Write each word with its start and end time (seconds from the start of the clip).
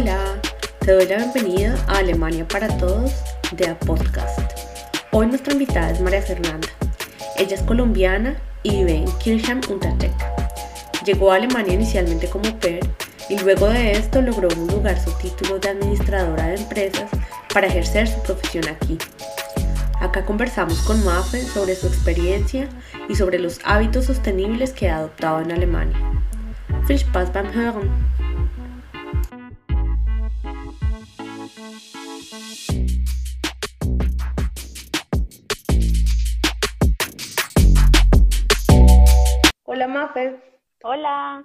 Hola, 0.00 0.40
te 0.78 0.92
doy 0.92 1.06
la 1.06 1.16
bienvenida 1.16 1.74
a 1.88 1.98
Alemania 1.98 2.46
para 2.46 2.68
Todos 2.78 3.10
de 3.50 3.66
A 3.66 3.76
Podcast. 3.80 4.38
Hoy 5.10 5.26
nuestra 5.26 5.54
invitada 5.54 5.90
es 5.90 6.00
María 6.00 6.22
Fernanda. 6.22 6.68
Ella 7.36 7.56
es 7.56 7.62
colombiana 7.62 8.36
y 8.62 8.76
vive 8.76 8.94
en 8.98 9.18
Kirchheim 9.18 9.60
Untertech. 9.68 10.12
Llegó 11.04 11.32
a 11.32 11.34
Alemania 11.34 11.74
inicialmente 11.74 12.28
como 12.28 12.56
PER 12.60 12.78
y 13.28 13.40
luego 13.40 13.66
de 13.70 13.90
esto 13.90 14.22
logró 14.22 14.48
un 14.56 14.68
lugar 14.68 15.02
su 15.02 15.10
título 15.18 15.58
de 15.58 15.70
administradora 15.70 16.46
de 16.46 16.54
empresas 16.54 17.10
para 17.52 17.66
ejercer 17.66 18.06
su 18.06 18.22
profesión 18.22 18.68
aquí. 18.68 18.98
Acá 19.98 20.24
conversamos 20.24 20.78
con 20.82 21.04
Mafe 21.04 21.42
sobre 21.42 21.74
su 21.74 21.88
experiencia 21.88 22.68
y 23.08 23.16
sobre 23.16 23.40
los 23.40 23.58
hábitos 23.64 24.04
sostenibles 24.04 24.72
que 24.72 24.90
ha 24.90 24.98
adoptado 24.98 25.40
en 25.40 25.50
Alemania. 25.50 25.98
Viel 26.86 27.00
Spaß 27.00 27.32
beim 27.32 27.50
Hören! 27.52 28.07
Hola. 40.90 41.44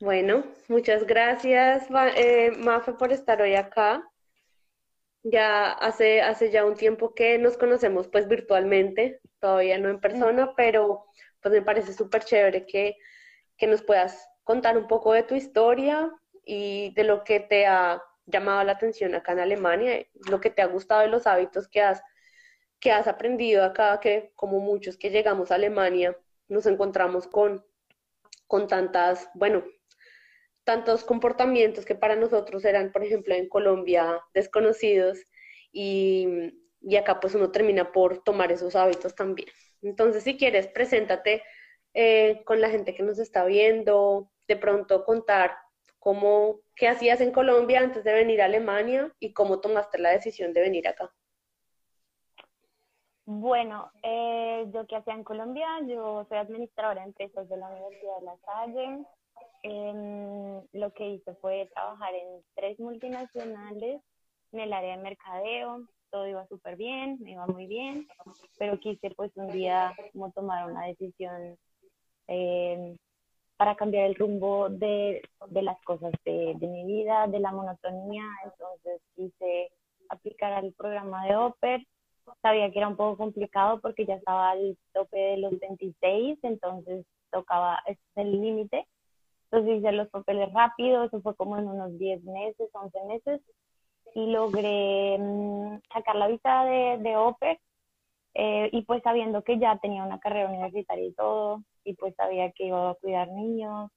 Bueno, 0.00 0.42
muchas 0.66 1.06
gracias 1.06 1.86
eh, 2.16 2.50
Mafe 2.58 2.92
por 2.92 3.12
estar 3.12 3.40
hoy 3.40 3.54
acá. 3.54 4.02
Ya 5.22 5.70
hace, 5.70 6.22
hace 6.22 6.50
ya 6.50 6.64
un 6.64 6.74
tiempo 6.74 7.14
que 7.14 7.38
nos 7.38 7.56
conocemos 7.56 8.08
pues 8.08 8.26
virtualmente, 8.26 9.20
todavía 9.38 9.78
no 9.78 9.90
en 9.90 10.00
persona, 10.00 10.54
pero 10.56 11.04
pues 11.40 11.54
me 11.54 11.62
parece 11.62 11.92
súper 11.92 12.24
chévere 12.24 12.66
que, 12.66 12.96
que 13.56 13.68
nos 13.68 13.80
puedas 13.80 14.28
contar 14.42 14.76
un 14.76 14.88
poco 14.88 15.12
de 15.12 15.22
tu 15.22 15.36
historia 15.36 16.10
y 16.44 16.92
de 16.94 17.04
lo 17.04 17.22
que 17.22 17.38
te 17.38 17.66
ha 17.68 18.02
llamado 18.26 18.64
la 18.64 18.72
atención 18.72 19.14
acá 19.14 19.30
en 19.34 19.38
Alemania, 19.38 20.04
lo 20.28 20.40
que 20.40 20.50
te 20.50 20.62
ha 20.62 20.66
gustado 20.66 21.02
de 21.02 21.08
los 21.08 21.28
hábitos 21.28 21.68
que 21.68 21.80
has, 21.80 22.02
que 22.80 22.90
has 22.90 23.06
aprendido 23.06 23.62
acá, 23.62 24.00
que 24.00 24.32
como 24.34 24.58
muchos 24.58 24.96
que 24.96 25.10
llegamos 25.10 25.52
a 25.52 25.54
Alemania 25.54 26.16
nos 26.48 26.66
encontramos 26.66 27.28
con, 27.28 27.64
con 28.50 28.66
tantas, 28.66 29.30
bueno, 29.34 29.62
tantos 30.64 31.04
comportamientos 31.04 31.84
que 31.84 31.94
para 31.94 32.16
nosotros 32.16 32.64
eran, 32.64 32.90
por 32.90 33.04
ejemplo, 33.04 33.32
en 33.32 33.48
Colombia 33.48 34.20
desconocidos 34.34 35.20
y, 35.70 36.26
y 36.80 36.96
acá 36.96 37.20
pues 37.20 37.36
uno 37.36 37.52
termina 37.52 37.92
por 37.92 38.24
tomar 38.24 38.50
esos 38.50 38.74
hábitos 38.74 39.14
también. 39.14 39.48
Entonces, 39.82 40.24
si 40.24 40.36
quieres, 40.36 40.66
preséntate 40.66 41.44
eh, 41.94 42.42
con 42.44 42.60
la 42.60 42.70
gente 42.70 42.92
que 42.92 43.04
nos 43.04 43.20
está 43.20 43.44
viendo, 43.44 44.32
de 44.48 44.56
pronto 44.56 45.04
contar 45.04 45.56
cómo, 46.00 46.60
qué 46.74 46.88
hacías 46.88 47.20
en 47.20 47.30
Colombia 47.30 47.78
antes 47.78 48.02
de 48.02 48.12
venir 48.12 48.42
a 48.42 48.46
Alemania 48.46 49.14
y 49.20 49.32
cómo 49.32 49.60
tomaste 49.60 49.98
la 49.98 50.10
decisión 50.10 50.52
de 50.52 50.62
venir 50.62 50.88
acá. 50.88 51.14
Bueno, 53.32 53.92
eh, 54.02 54.68
yo 54.74 54.88
qué 54.88 54.96
hacía 54.96 55.14
en 55.14 55.22
Colombia, 55.22 55.68
yo 55.86 56.26
soy 56.28 56.38
administradora 56.38 57.02
de 57.02 57.06
empresas 57.06 57.48
de 57.48 57.56
la 57.56 57.68
Universidad 57.68 58.18
de 58.18 58.24
La 58.24 58.36
Salle. 58.38 59.04
Em, 59.62 60.60
lo 60.72 60.92
que 60.92 61.10
hice 61.10 61.36
fue 61.36 61.70
trabajar 61.72 62.12
en 62.12 62.42
tres 62.56 62.80
multinacionales 62.80 64.02
en 64.50 64.60
el 64.60 64.72
área 64.72 64.96
de 64.96 65.02
mercadeo, 65.04 65.86
todo 66.10 66.26
iba 66.26 66.44
súper 66.48 66.74
bien, 66.74 67.18
me 67.20 67.30
iba 67.30 67.46
muy 67.46 67.68
bien, 67.68 68.08
pero 68.58 68.80
quise 68.80 69.12
pues 69.12 69.30
un 69.36 69.46
día 69.46 69.94
tomar 70.34 70.68
una 70.68 70.86
decisión 70.86 71.56
eh, 72.26 72.96
para 73.56 73.76
cambiar 73.76 74.06
el 74.06 74.16
rumbo 74.16 74.68
de, 74.70 75.22
las 75.52 75.80
cosas 75.82 76.12
de, 76.24 76.56
mi 76.60 76.84
vida, 76.84 77.28
de 77.28 77.38
la 77.38 77.52
monotonía. 77.52 78.24
Entonces 78.42 79.00
quise 79.14 79.70
aplicar 80.08 80.52
al 80.52 80.72
programa 80.72 81.26
de 81.26 81.36
OPER. 81.36 81.86
Sabía 82.42 82.70
que 82.70 82.78
era 82.78 82.88
un 82.88 82.96
poco 82.96 83.16
complicado 83.16 83.80
porque 83.80 84.06
ya 84.06 84.14
estaba 84.14 84.50
al 84.50 84.76
tope 84.92 85.18
de 85.18 85.36
los 85.38 85.58
26, 85.58 86.38
entonces 86.42 87.06
tocaba, 87.30 87.80
es 87.86 87.98
el 88.16 88.32
límite. 88.40 88.86
Entonces 89.50 89.78
hice 89.78 89.92
los 89.92 90.08
papeles 90.08 90.52
rápido, 90.52 91.04
eso 91.04 91.20
fue 91.22 91.34
como 91.34 91.58
en 91.58 91.68
unos 91.68 91.98
10 91.98 92.22
meses, 92.24 92.70
11 92.72 93.04
meses, 93.04 93.40
y 94.14 94.26
logré 94.30 95.18
mm, 95.18 95.80
sacar 95.92 96.16
la 96.16 96.28
visa 96.28 96.64
de, 96.64 96.98
de. 96.98 97.58
Eh, 98.34 98.70
y 98.72 98.82
pues 98.82 99.02
sabiendo 99.02 99.42
que 99.42 99.58
ya 99.58 99.78
tenía 99.78 100.04
una 100.04 100.20
carrera 100.20 100.48
universitaria 100.48 101.06
y 101.06 101.12
todo, 101.12 101.62
y 101.84 101.94
pues 101.94 102.14
sabía 102.14 102.52
que 102.52 102.66
iba 102.66 102.90
a 102.90 102.94
cuidar 102.94 103.28
niños, 103.28 103.90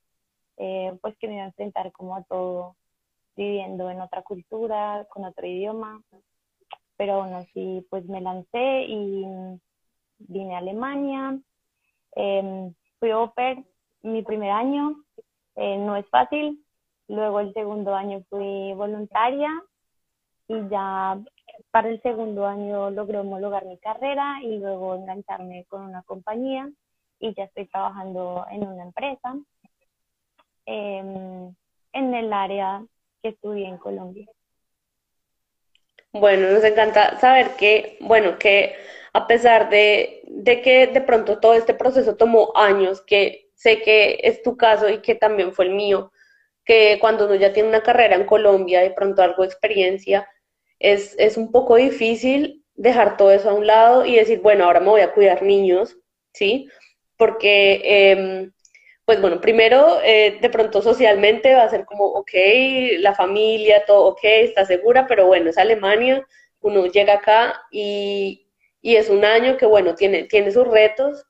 eh, 0.58 0.98
pues 1.02 1.16
que 1.18 1.28
me 1.28 1.36
iba 1.36 1.44
a 1.44 1.48
enfrentar 1.48 1.92
como 1.92 2.16
a 2.16 2.24
todo, 2.24 2.76
viviendo 3.36 3.90
en 3.90 4.02
otra 4.02 4.24
cultura, 4.24 5.06
con 5.10 5.26
otro 5.26 5.46
idioma, 5.48 6.02
pero 6.98 7.14
aún 7.22 7.34
así 7.34 7.86
pues 7.90 8.06
me 8.06 8.22
lancé 8.22 8.86
y 8.88 9.26
vine 10.20 10.56
a 10.56 10.60
Alemania, 10.60 11.40
eh, 12.16 12.72
fui 13.00 13.12
oper 13.12 13.64
mi 14.04 14.22
primer 14.24 14.52
año, 14.52 15.04
eh, 15.56 15.78
no 15.78 15.96
es 15.96 16.08
fácil, 16.10 16.64
luego 17.08 17.40
el 17.40 17.54
segundo 17.54 17.96
año 17.96 18.24
fui 18.30 18.74
voluntaria 18.74 19.50
y 20.48 20.68
ya 20.70 21.20
para 21.72 21.90
el 21.90 22.02
segundo 22.02 22.46
año 22.46 22.90
logré 22.92 23.20
homologar 23.20 23.66
mi 23.66 23.78
carrera 23.78 24.40
y 24.42 24.58
luego 24.60 24.96
engancharme 24.96 25.66
con 25.66 25.84
una 25.84 26.04
compañía 26.04 26.70
y 27.20 27.34
ya 27.34 27.46
estoy 27.46 27.68
trabajando 27.68 28.46
en 28.52 28.68
una 28.68 28.84
empresa 28.84 29.36
em, 30.66 31.54
en 31.94 32.14
el 32.14 32.34
área 32.34 32.86
que 33.22 33.30
estudié 33.30 33.68
en 33.68 33.78
Colombia. 33.78 34.28
Bueno, 36.14 36.50
nos 36.52 36.64
encanta 36.64 37.20
saber 37.20 37.56
que, 37.58 37.98
bueno, 38.02 38.38
que 38.38 38.76
a 39.14 39.28
pesar 39.28 39.70
de, 39.70 40.22
de 40.28 40.62
que 40.62 40.88
de 40.88 41.02
pronto 41.02 41.40
todo 41.40 41.54
este 41.56 41.74
proceso 41.74 42.16
tomó 42.16 42.52
años, 42.56 43.02
que 43.02 43.50
sé 43.56 43.82
que 43.82 44.20
es 44.24 44.44
tu 44.44 44.56
caso 44.58 44.90
y 44.90 45.02
que 45.02 45.16
también 45.16 45.54
fue 45.54 45.66
el 45.66 45.72
mío, 45.74 46.12
que 46.66 46.98
cuando 47.02 47.26
uno 47.26 47.36
ya 47.36 47.54
tiene 47.54 47.70
una 47.70 47.84
carrera 47.84 48.16
en 48.16 48.26
Colombia, 48.26 48.82
de 48.82 48.92
pronto 48.92 49.22
algo 49.24 49.42
de 49.44 49.50
experiencia, 49.50 50.28
es, 50.80 51.16
es 51.20 51.38
un 51.38 51.52
poco 51.52 51.76
difícil 51.78 52.64
dejar 52.76 53.18
todo 53.18 53.32
eso 53.32 53.50
a 53.50 53.54
un 53.56 53.68
lado 53.68 54.06
y 54.06 54.16
decir, 54.16 54.40
bueno, 54.42 54.66
ahora 54.66 54.80
me 54.82 54.90
voy 54.90 55.02
a 55.02 55.14
cuidar 55.14 55.42
niños, 55.44 55.98
¿sí? 56.34 56.70
porque, 57.18 57.82
eh, 57.86 58.52
pues 59.06 59.20
bueno, 59.22 59.42
primero, 59.42 60.00
eh, 60.04 60.40
de 60.42 60.50
pronto 60.50 60.82
socialmente 60.82 61.54
va 61.56 61.64
a 61.64 61.70
ser 61.70 61.86
como, 61.86 62.06
ok, 62.06 62.32
la 63.00 63.14
familia, 63.14 63.86
todo, 63.86 64.06
ok, 64.08 64.20
está 64.24 64.66
segura, 64.66 65.08
pero 65.08 65.28
bueno, 65.28 65.50
es 65.50 65.58
Alemania, 65.58 66.26
uno 66.62 66.86
llega 66.88 67.16
acá 67.16 67.62
y, 67.72 68.48
y 68.82 68.96
es 68.96 69.10
un 69.10 69.26
año 69.26 69.58
que, 69.58 69.66
bueno, 69.66 69.96
tiene, 69.96 70.24
tiene 70.24 70.52
sus 70.52 70.68
retos, 70.68 71.26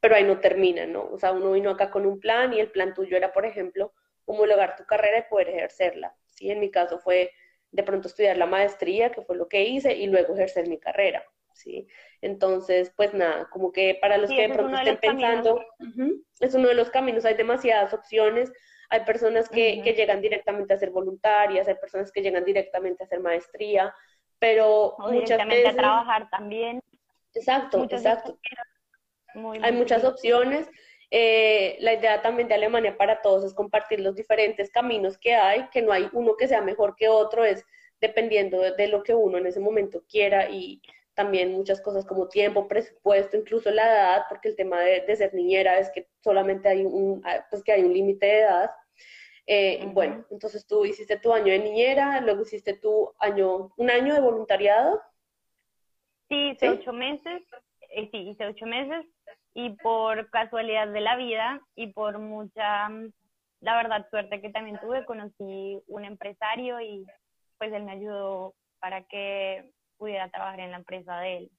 pero 0.00 0.16
ahí 0.16 0.24
no 0.24 0.40
termina, 0.40 0.84
¿no? 0.86 1.04
O 1.12 1.18
sea, 1.18 1.32
uno 1.32 1.52
vino 1.52 1.70
acá 1.70 1.90
con 1.90 2.06
un 2.06 2.18
plan 2.18 2.52
y 2.52 2.60
el 2.60 2.70
plan 2.70 2.92
tuyo 2.94 3.16
era, 3.16 3.32
por 3.32 3.46
ejemplo, 3.46 3.92
homologar 4.24 4.76
tu 4.76 4.84
carrera 4.84 5.18
y 5.18 5.30
poder 5.30 5.50
ejercerla, 5.50 6.16
¿sí? 6.26 6.50
En 6.50 6.58
mi 6.60 6.70
caso 6.70 6.98
fue 6.98 7.30
de 7.70 7.82
pronto 7.84 8.08
estudiar 8.08 8.36
la 8.36 8.46
maestría, 8.46 9.12
que 9.12 9.22
fue 9.22 9.36
lo 9.36 9.48
que 9.48 9.62
hice, 9.64 9.94
y 9.94 10.06
luego 10.08 10.34
ejercer 10.34 10.68
mi 10.68 10.78
carrera. 10.78 11.24
¿Sí? 11.62 11.86
Entonces, 12.20 12.92
pues 12.96 13.14
nada, 13.14 13.48
como 13.50 13.72
que 13.72 13.98
para 14.00 14.18
los 14.18 14.30
que 14.30 14.48
de 14.48 14.54
pronto 14.54 14.76
estén 14.76 14.98
pensando, 14.98 15.64
es 16.40 16.54
uno 16.54 16.68
de 16.68 16.74
los 16.74 16.90
caminos, 16.90 17.24
hay 17.24 17.34
demasiadas 17.34 17.92
opciones, 17.94 18.52
hay 18.90 19.00
personas 19.00 19.48
que, 19.48 19.80
que, 19.82 19.94
llegan 19.94 20.20
directamente 20.20 20.74
a 20.74 20.78
ser 20.78 20.90
voluntarias, 20.90 21.66
hay 21.66 21.76
personas 21.76 22.12
que 22.12 22.20
llegan 22.20 22.44
directamente 22.44 23.02
a 23.02 23.06
hacer 23.06 23.20
maestría, 23.20 23.94
pero 24.38 24.96
muchas 24.98 25.46
veces... 25.46 25.72
a 25.72 25.76
trabajar 25.76 26.28
también. 26.30 26.82
Exacto, 27.34 27.84
exacto. 27.84 28.38
hay 29.62 29.72
muchas 29.72 30.04
opciones. 30.04 30.68
Eh, 31.10 31.76
la 31.80 31.94
idea 31.94 32.22
también 32.22 32.48
de 32.48 32.54
Alemania 32.54 32.96
para 32.96 33.20
todos 33.20 33.44
es 33.44 33.54
compartir 33.54 34.00
los 34.00 34.14
diferentes 34.14 34.70
caminos 34.70 35.18
que 35.18 35.34
hay, 35.34 35.68
que 35.68 35.82
no 35.82 35.92
hay 35.92 36.08
uno 36.12 36.36
que 36.36 36.48
sea 36.48 36.62
mejor 36.62 36.94
que 36.96 37.08
otro, 37.08 37.44
es 37.44 37.64
dependiendo 38.00 38.60
de, 38.60 38.72
de 38.72 38.88
lo 38.88 39.02
que 39.02 39.14
uno 39.14 39.38
en 39.38 39.46
ese 39.46 39.60
momento 39.60 40.02
quiera 40.08 40.50
y 40.50 40.82
también 41.14 41.52
muchas 41.52 41.80
cosas 41.80 42.06
como 42.06 42.28
tiempo, 42.28 42.68
presupuesto, 42.68 43.36
incluso 43.36 43.70
la 43.70 43.84
edad, 43.84 44.22
porque 44.28 44.48
el 44.48 44.56
tema 44.56 44.80
de, 44.80 45.16
ser 45.16 45.34
niñera 45.34 45.78
es 45.78 45.90
que 45.90 46.08
solamente 46.22 46.68
hay 46.68 46.84
un, 46.84 47.22
pues 47.50 47.62
que 47.62 47.72
hay 47.72 47.82
un 47.82 47.92
límite 47.92 48.26
de 48.26 48.40
edad. 48.40 48.70
Eh, 49.46 49.84
bueno, 49.92 50.24
entonces 50.30 50.66
tú 50.66 50.84
hiciste 50.84 51.18
tu 51.18 51.32
año 51.32 51.52
de 51.52 51.58
niñera, 51.58 52.20
luego 52.20 52.42
hiciste 52.42 52.74
tu 52.74 53.12
año, 53.18 53.72
un 53.76 53.90
año 53.90 54.14
de 54.14 54.20
voluntariado. 54.20 55.02
Sí, 56.28 56.50
hice 56.50 56.70
ocho 56.70 56.92
meses, 56.92 57.42
eh, 57.90 58.08
sí, 58.10 58.30
hice 58.30 58.46
ocho 58.46 58.64
meses 58.66 59.04
y 59.54 59.70
por 59.82 60.30
casualidad 60.30 60.88
de 60.88 61.00
la 61.00 61.16
vida 61.16 61.60
y 61.74 61.88
por 61.92 62.18
mucha, 62.18 62.88
la 63.60 63.76
verdad, 63.76 64.08
suerte 64.10 64.40
que 64.40 64.50
también 64.50 64.80
tuve, 64.80 65.04
conocí 65.04 65.82
un 65.86 66.04
empresario 66.04 66.80
y 66.80 67.04
pues 67.58 67.72
él 67.72 67.82
me 67.84 67.92
ayudó 67.92 68.54
para 68.80 69.04
que 69.04 69.70
pudiera 70.02 70.28
trabajar 70.30 70.58
en 70.58 70.72
la 70.72 70.78
empresa 70.78 71.20
de 71.20 71.36
él. 71.36 71.50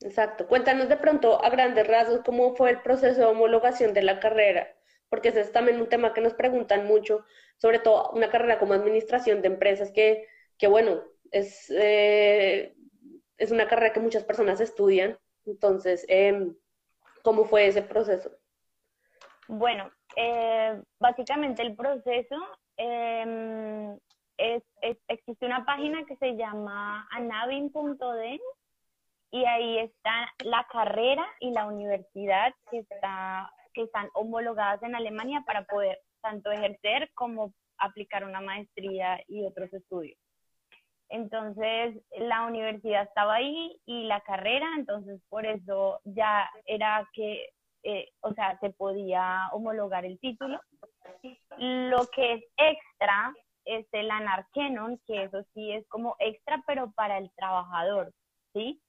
Exacto. 0.00 0.48
Cuéntanos 0.48 0.88
de 0.88 0.96
pronto 0.96 1.44
a 1.44 1.48
grandes 1.48 1.86
rasgos 1.86 2.22
cómo 2.24 2.56
fue 2.56 2.70
el 2.70 2.82
proceso 2.82 3.20
de 3.20 3.26
homologación 3.26 3.94
de 3.94 4.02
la 4.02 4.18
carrera, 4.18 4.66
porque 5.08 5.28
ese 5.28 5.42
es 5.42 5.52
también 5.52 5.80
un 5.80 5.88
tema 5.88 6.12
que 6.12 6.20
nos 6.20 6.34
preguntan 6.34 6.84
mucho, 6.84 7.24
sobre 7.58 7.78
todo 7.78 8.10
una 8.10 8.28
carrera 8.28 8.58
como 8.58 8.74
administración 8.74 9.40
de 9.40 9.46
empresas, 9.46 9.92
que, 9.92 10.26
que 10.58 10.66
bueno, 10.66 11.00
es, 11.30 11.70
eh, 11.70 12.74
es 13.38 13.52
una 13.52 13.68
carrera 13.68 13.92
que 13.92 14.00
muchas 14.00 14.24
personas 14.24 14.60
estudian. 14.60 15.16
Entonces, 15.46 16.04
eh, 16.08 16.50
¿cómo 17.22 17.44
fue 17.44 17.68
ese 17.68 17.82
proceso? 17.82 18.32
Bueno, 19.46 19.92
eh, 20.16 20.82
básicamente 20.98 21.62
el 21.62 21.76
proceso 21.76 22.36
em, 22.76 23.96
es, 24.36 24.62
existe 25.08 25.46
una 25.46 25.64
página 25.64 26.04
que 26.04 26.16
se 26.16 26.36
llama 26.36 27.06
anavin.de 27.10 28.40
y 29.30 29.44
ahí 29.44 29.78
está 29.78 30.32
la 30.44 30.66
carrera 30.70 31.26
y 31.40 31.50
la 31.50 31.66
universidad 31.66 32.54
que, 32.70 32.78
está, 32.78 33.50
que 33.72 33.82
están 33.82 34.08
homologadas 34.14 34.82
en 34.82 34.94
Alemania 34.94 35.42
para 35.46 35.64
poder 35.64 35.98
tanto 36.20 36.50
ejercer 36.52 37.10
como 37.14 37.52
aplicar 37.78 38.24
una 38.24 38.40
maestría 38.40 39.20
y 39.28 39.44
otros 39.44 39.72
estudios. 39.72 40.18
Entonces, 41.08 42.00
la 42.16 42.46
universidad 42.46 43.02
estaba 43.02 43.34
ahí 43.34 43.80
y 43.86 44.04
la 44.04 44.20
carrera, 44.22 44.66
entonces 44.76 45.20
por 45.28 45.44
eso 45.46 46.00
ya 46.04 46.48
era 46.64 47.08
que, 47.12 47.50
eh, 47.82 48.10
o 48.20 48.32
sea, 48.32 48.58
se 48.60 48.70
podía 48.70 49.48
homologar 49.52 50.04
el 50.04 50.18
título. 50.18 50.60
Lo 51.58 52.06
que 52.06 52.34
es 52.34 52.44
extra 52.56 53.34
es 53.64 53.86
el 53.92 54.10
Anarkenon, 54.10 55.00
que 55.06 55.24
eso 55.24 55.42
sí 55.54 55.72
es 55.72 55.86
como 55.88 56.16
extra, 56.18 56.62
pero 56.66 56.92
para 56.92 57.18
el 57.18 57.30
trabajador, 57.36 58.12
¿sí? 58.52 58.80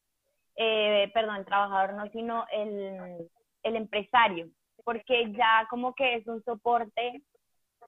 Eh, 0.55 1.11
perdón, 1.13 1.37
el 1.37 1.45
trabajador 1.45 1.93
no, 1.93 2.09
sino 2.11 2.45
el, 2.51 3.29
el 3.63 3.75
empresario, 3.75 4.49
porque 4.83 5.31
ya 5.33 5.67
como 5.69 5.93
que 5.95 6.15
es 6.15 6.27
un 6.27 6.43
soporte 6.43 7.21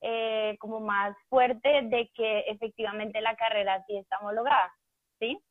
eh, 0.01 0.57
como 0.59 0.79
más 0.79 1.15
fuerte 1.29 1.81
de 1.83 2.09
que 2.13 2.41
efectivamente 2.41 3.21
la 3.21 3.35
carrera 3.35 3.83
sí 3.87 3.97
está 3.97 4.19
homologada, 4.19 4.71
¿sí? 5.19 5.41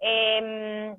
Em, 0.00 0.96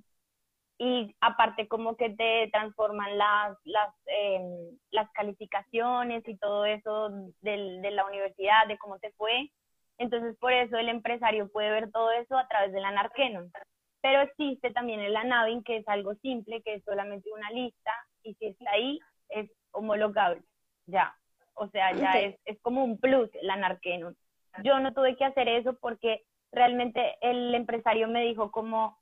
y 0.80 1.16
aparte 1.22 1.68
como 1.68 1.96
que 1.98 2.10
te 2.12 2.50
transforman 2.52 3.18
las, 3.18 3.58
las, 3.66 3.94
em, 4.08 4.78
las 4.92 5.12
calificaciones 5.12 6.28
y 6.28 6.38
todo 6.38 6.66
eso 6.66 7.10
de, 7.42 7.80
de 7.82 7.92
la 7.92 8.06
universidad, 8.06 8.68
de 8.68 8.78
cómo 8.78 8.98
te 9.00 9.12
fue. 9.14 9.52
Entonces 10.00 10.36
por 10.40 10.54
eso 10.54 10.78
el 10.78 10.90
empresario 10.90 11.52
puede 11.52 11.70
ver 11.72 11.92
todo 11.92 12.12
eso 12.12 12.38
a 12.38 12.48
través 12.48 12.72
del 12.72 12.86
Anarkenon. 12.86 13.52
Pero 14.02 14.22
existe 14.22 14.72
también 14.72 15.02
el 15.02 15.16
Anavin, 15.16 15.62
que 15.62 15.78
es 15.78 15.88
algo 15.88 16.16
simple, 16.16 16.62
que 16.64 16.76
es 16.76 16.84
solamente 16.86 17.30
una 17.32 17.52
lista, 17.52 17.92
y 18.24 18.34
si 18.36 18.48
está 18.48 18.72
ahí, 18.72 19.00
es 19.28 19.52
homologable, 19.72 20.42
ya. 20.88 21.14
O 21.54 21.68
sea, 21.68 21.92
ya 21.92 22.14
es, 22.14 22.40
es 22.46 22.60
como 22.62 22.84
un 22.86 22.98
plus 22.98 23.30
la 23.42 23.58
Narquenon. 23.58 24.16
Yo 24.64 24.80
no 24.80 24.94
tuve 24.94 25.18
que 25.18 25.26
hacer 25.26 25.50
eso 25.50 25.78
porque 25.82 26.24
realmente 26.54 27.18
el 27.22 27.54
empresario 27.54 28.08
me 28.08 28.24
dijo 28.24 28.52
como, 28.52 28.98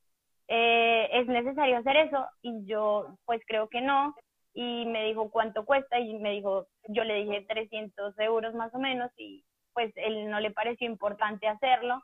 eh, 0.47 1.09
¿es 1.13 1.27
necesario 1.27 1.77
hacer 1.77 1.95
eso? 1.97 2.25
Y 2.41 2.65
yo, 2.65 3.15
pues 3.25 3.41
creo 3.45 3.69
que 3.69 3.81
no. 3.81 4.15
Y 4.53 4.85
me 4.87 5.05
dijo, 5.05 5.29
¿cuánto 5.29 5.65
cuesta? 5.65 5.99
Y 5.99 6.17
me 6.17 6.31
dijo, 6.31 6.67
yo 6.87 7.03
le 7.03 7.13
dije 7.13 7.45
300 7.47 8.17
euros 8.17 8.55
más 8.55 8.73
o 8.73 8.79
menos 8.79 9.11
y 9.17 9.45
pues 9.77 9.93
él 9.95 10.27
no 10.31 10.39
le 10.39 10.49
pareció 10.49 10.87
importante 10.87 11.47
hacerlo. 11.47 12.01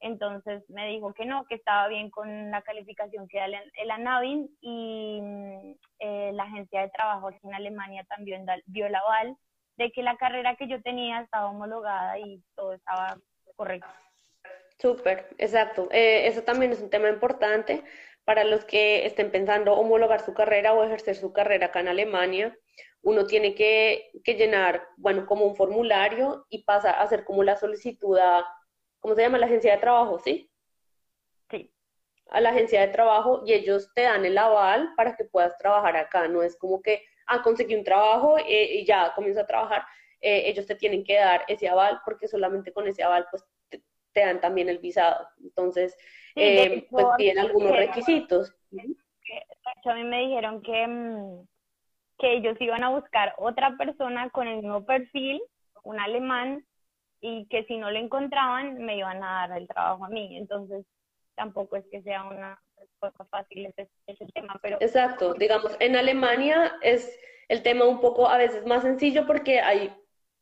Entonces 0.00 0.68
me 0.68 0.88
dijo 0.88 1.14
que 1.14 1.24
no, 1.24 1.44
que 1.44 1.54
estaba 1.54 1.86
bien 1.86 2.10
con 2.10 2.50
la 2.50 2.62
calificación 2.62 3.28
que 3.28 3.38
da 3.38 3.46
el, 3.46 3.90
ANAVIN 3.92 4.50
y 4.60 5.20
mm, 5.22 5.74
eh, 6.00 6.32
la 6.34 6.42
agencia 6.42 6.80
de 6.80 6.90
trabajo 6.90 7.28
aquí 7.28 7.38
en 7.44 7.54
Alemania 7.54 8.04
también 8.08 8.44
dio 8.66 8.86
el 8.86 8.94
aval 8.96 9.36
de 9.76 9.92
que 9.92 10.02
la 10.02 10.16
carrera 10.16 10.56
que 10.56 10.66
yo 10.66 10.82
tenía 10.82 11.20
estaba 11.20 11.50
homologada 11.50 12.18
y 12.18 12.42
todo 12.56 12.72
estaba 12.72 13.16
correcto. 13.54 13.86
Súper, 14.80 15.28
exacto. 15.38 15.88
Eh, 15.92 16.26
eso 16.26 16.42
también 16.42 16.72
es 16.72 16.80
un 16.82 16.90
tema 16.90 17.08
importante 17.08 17.84
para 18.24 18.42
los 18.42 18.64
que 18.64 19.06
estén 19.06 19.30
pensando 19.30 19.74
homologar 19.74 20.22
su 20.22 20.34
carrera 20.34 20.72
o 20.72 20.82
ejercer 20.82 21.14
su 21.14 21.32
carrera 21.32 21.66
acá 21.66 21.78
en 21.78 21.88
Alemania. 21.88 22.58
Uno 23.02 23.26
tiene 23.26 23.54
que, 23.54 24.10
que 24.24 24.34
llenar, 24.34 24.86
bueno, 24.96 25.26
como 25.26 25.44
un 25.44 25.56
formulario 25.56 26.46
y 26.48 26.62
pasa 26.64 26.90
a 26.92 27.02
hacer 27.02 27.24
como 27.24 27.42
la 27.42 27.56
solicitud 27.56 28.16
a, 28.18 28.46
¿cómo 29.00 29.14
se 29.14 29.22
llama? 29.22 29.38
La 29.38 29.46
agencia 29.46 29.72
de 29.72 29.80
trabajo, 29.80 30.18
¿sí? 30.18 30.50
Sí. 31.50 31.72
A 32.30 32.40
la 32.40 32.50
agencia 32.50 32.80
de 32.80 32.88
trabajo 32.88 33.42
y 33.44 33.52
ellos 33.52 33.90
te 33.94 34.02
dan 34.02 34.24
el 34.24 34.38
aval 34.38 34.92
para 34.96 35.16
que 35.16 35.24
puedas 35.24 35.58
trabajar 35.58 35.96
acá. 35.96 36.28
No 36.28 36.42
es 36.42 36.56
como 36.56 36.80
que 36.80 37.02
ah, 37.26 37.42
conseguí 37.42 37.74
un 37.74 37.84
trabajo 37.84 38.38
eh, 38.38 38.74
y 38.74 38.84
ya 38.84 39.12
comienzo 39.14 39.40
a 39.40 39.46
trabajar, 39.46 39.84
eh, 40.20 40.44
ellos 40.46 40.66
te 40.66 40.74
tienen 40.74 41.04
que 41.04 41.16
dar 41.16 41.44
ese 41.48 41.68
aval 41.68 42.00
porque 42.04 42.28
solamente 42.28 42.72
con 42.72 42.86
ese 42.86 43.02
aval 43.02 43.26
pues 43.30 43.44
te, 43.68 43.82
dan 44.14 44.40
también 44.40 44.68
el 44.68 44.78
visado. 44.78 45.26
Entonces, 45.42 45.96
eh, 46.36 46.86
pues 46.90 47.06
piden 47.16 47.38
algunos 47.38 47.76
requisitos. 47.76 48.54
a 49.84 49.94
mí 49.94 50.04
me 50.04 50.20
dijeron 50.20 50.62
que, 50.62 50.86
mm, 50.86 51.48
que 52.22 52.34
ellos 52.34 52.56
iban 52.60 52.84
a 52.84 52.90
buscar 52.90 53.34
otra 53.36 53.76
persona 53.76 54.30
con 54.30 54.46
el 54.46 54.58
mismo 54.58 54.86
perfil, 54.86 55.42
un 55.82 55.98
alemán, 55.98 56.64
y 57.20 57.46
que 57.48 57.64
si 57.64 57.76
no 57.76 57.90
lo 57.90 57.98
encontraban 57.98 58.78
me 58.78 58.96
iban 58.96 59.22
a 59.24 59.48
dar 59.48 59.58
el 59.58 59.66
trabajo 59.66 60.04
a 60.04 60.08
mí. 60.08 60.36
Entonces, 60.36 60.86
tampoco 61.34 61.76
es 61.76 61.84
que 61.90 62.00
sea 62.02 62.22
una 62.22 62.62
cosa 63.00 63.24
fácil 63.24 63.66
ese, 63.66 63.90
ese 64.06 64.26
tema, 64.32 64.58
pero... 64.62 64.78
Exacto, 64.80 65.34
digamos, 65.34 65.76
en 65.80 65.96
Alemania 65.96 66.76
es 66.80 67.18
el 67.48 67.62
tema 67.64 67.86
un 67.86 68.00
poco 68.00 68.28
a 68.28 68.38
veces 68.38 68.64
más 68.66 68.82
sencillo 68.82 69.26
porque 69.26 69.60
hay 69.60 69.92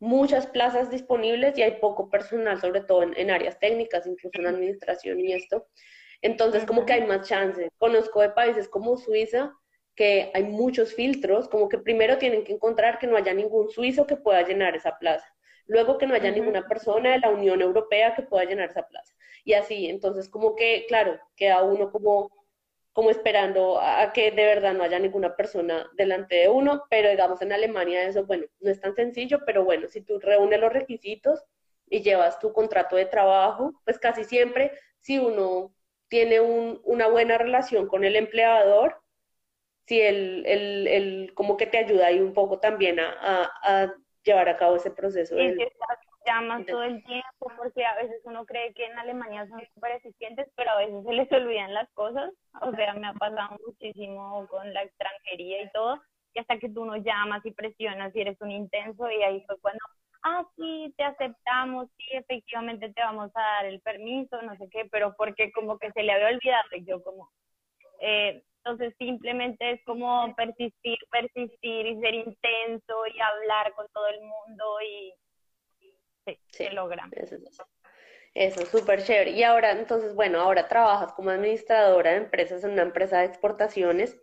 muchas 0.01 0.47
plazas 0.47 0.91
disponibles 0.91 1.57
y 1.57 1.63
hay 1.63 1.81
poco 1.81 2.11
personal, 2.11 2.61
sobre 2.61 2.83
todo 2.83 3.05
en, 3.05 3.31
áreas 3.31 3.59
técnicas, 3.59 4.07
incluso 4.07 4.39
en 4.39 4.47
administración 4.47 5.19
y 5.19 5.33
esto. 5.33 5.67
Entonces, 6.21 6.67
como 6.67 6.85
que 6.85 6.93
hay 6.93 7.07
más 7.07 7.27
chance. 7.27 7.71
Conozco 7.79 8.21
de 8.21 8.31
países 8.31 8.69
como 8.69 8.99
Suiza 8.99 9.55
que 10.01 10.31
hay 10.33 10.45
muchos 10.45 10.95
filtros, 10.95 11.47
como 11.51 11.69
que 11.69 11.77
primero 11.77 12.17
tienen 12.17 12.43
que 12.43 12.55
encontrar 12.55 12.99
que 12.99 13.07
no 13.07 13.19
haya 13.19 13.35
ningún 13.35 13.69
suizo 13.69 14.07
que 14.07 14.17
pueda 14.17 14.41
llenar 14.41 14.75
esa 14.75 14.97
plaza. 14.99 15.27
Luego 15.67 15.99
que 15.99 16.07
no 16.07 16.15
haya 16.15 16.31
ninguna 16.31 16.67
persona 16.67 17.11
de 17.11 17.19
la 17.19 17.29
Unión 17.29 17.61
Europea 17.61 18.15
que 18.15 18.23
pueda 18.23 18.47
llenar 18.47 18.71
esa 18.71 18.89
plaza. 18.89 19.15
Y 19.45 19.53
así, 19.53 19.91
entonces 19.91 20.31
como 20.31 20.57
que, 20.57 20.87
claro, 20.89 21.21
queda 21.37 21.63
uno 21.65 21.93
como 21.93 22.31
como 22.95 23.11
esperando 23.11 23.79
a 23.79 24.11
que 24.15 24.31
de 24.31 24.45
verdad 24.47 24.73
no 24.73 24.85
haya 24.85 24.99
ninguna 24.99 25.37
persona 25.37 25.87
delante 25.99 26.37
de 26.37 26.49
uno, 26.49 26.85
pero 26.89 27.11
digamos 27.11 27.43
en 27.43 27.53
Alemania 27.53 28.03
eso, 28.05 28.25
bueno, 28.25 28.47
no 28.61 28.71
es 28.71 28.81
tan 28.81 28.95
sencillo, 28.95 29.41
pero 29.45 29.65
bueno, 29.65 29.87
si 29.89 30.01
tú 30.01 30.19
reúnes 30.19 30.61
los 30.61 30.73
requisitos 30.73 31.45
y 31.91 32.01
llevas 32.01 32.39
tu 32.39 32.55
contrato 32.55 32.97
de 32.97 33.05
trabajo, 33.05 33.75
pues 33.85 33.99
casi 33.99 34.25
siempre 34.25 34.73
si 35.01 35.19
uno 35.19 35.75
tiene 36.09 36.41
un, 36.41 36.81
una 36.85 37.07
buena 37.09 37.37
relación 37.37 37.87
con 37.87 38.05
el 38.05 38.17
empleador, 38.17 39.00
si 39.87 40.01
él, 40.01 40.45
él, 40.47 41.33
como 41.35 41.57
que 41.57 41.67
te 41.67 41.79
ayuda 41.79 42.07
ahí 42.07 42.21
un 42.21 42.33
poco 42.33 42.61
también 42.61 43.01
a, 43.01 43.51
a, 43.63 43.95
llevar 44.23 44.49
a 44.49 44.57
cabo 44.57 44.77
ese 44.77 44.91
proceso 44.91 45.35
llamas 46.27 46.67
todo 46.67 46.83
el 46.83 47.03
tiempo 47.05 47.53
porque 47.57 47.85
a 47.85 47.95
veces 47.97 48.21
uno 48.25 48.45
cree 48.45 48.73
que 48.75 48.85
en 48.85 48.99
Alemania 48.99 49.47
son 49.49 49.61
súper 49.75 49.93
eficientes, 49.93 50.49
pero 50.57 50.71
a 50.71 50.79
veces 50.79 51.05
se 51.05 51.13
les 51.13 51.33
olvidan 51.33 51.75
las 51.75 51.91
cosas. 51.93 52.31
O 52.61 52.73
sea, 52.73 52.95
me 52.95 53.09
ha 53.09 53.15
pasado 53.15 53.57
muchísimo 53.67 54.47
con 54.49 54.73
la 54.73 54.83
extranjería 54.83 55.63
y 55.63 55.71
todo, 55.73 56.01
y 56.35 56.41
hasta 56.41 56.59
que 56.59 56.69
tú 56.69 56.85
no 56.85 56.97
llamas 56.97 57.45
y 57.45 57.51
presionas 57.51 58.15
y 58.15 58.21
eres 58.21 58.41
un 58.41 58.51
intenso 58.51 59.11
y 59.11 59.23
ahí 59.23 59.43
fue 59.47 59.59
cuando, 59.61 59.81
ah, 60.23 60.47
sí, 60.57 60.95
te 60.97 61.05
aceptamos, 61.05 61.89
sí, 61.97 62.05
efectivamente 62.13 62.93
te 62.93 63.01
vamos 63.01 63.31
a 63.35 63.41
dar 63.41 63.67
el 63.67 63.81
permiso, 63.81 64.41
no 64.43 64.57
sé 64.57 64.69
qué, 64.71 64.87
pero 64.91 65.15
porque 65.17 65.51
como 65.53 65.79
que 65.79 65.91
se 65.93 66.03
le 66.03 66.13
había 66.13 66.29
olvidado 66.29 66.69
y 66.77 66.85
yo 66.85 67.03
como... 67.03 67.31
Eh, 68.01 68.43
entonces 68.65 68.95
simplemente 68.99 69.73
es 69.73 69.81
como 69.85 70.35
persistir, 70.37 70.99
persistir 71.11 71.87
y 71.87 72.01
ser 72.01 72.15
intenso 72.15 73.07
y 73.15 73.21
hablar 73.21 73.73
con 73.75 73.87
todo 73.93 74.07
el 74.09 74.21
mundo 74.21 74.65
y 74.83 75.15
Sí, 76.27 76.39
se 76.51 76.71
logra. 76.71 77.09
Eso, 77.13 77.37
eso, 78.35 78.67
súper 78.67 79.03
chévere. 79.03 79.33
Y 79.33 79.43
ahora, 79.43 79.73
entonces, 79.73 80.15
bueno, 80.15 80.41
ahora 80.41 80.69
trabajas 80.69 81.13
como 81.13 81.31
administradora 81.31 82.11
de 82.13 82.19
empresas 82.19 82.63
en 82.65 82.73
una 82.73 82.83
empresa 82.83 83.21
de 83.21 83.27
exportaciones. 83.27 84.21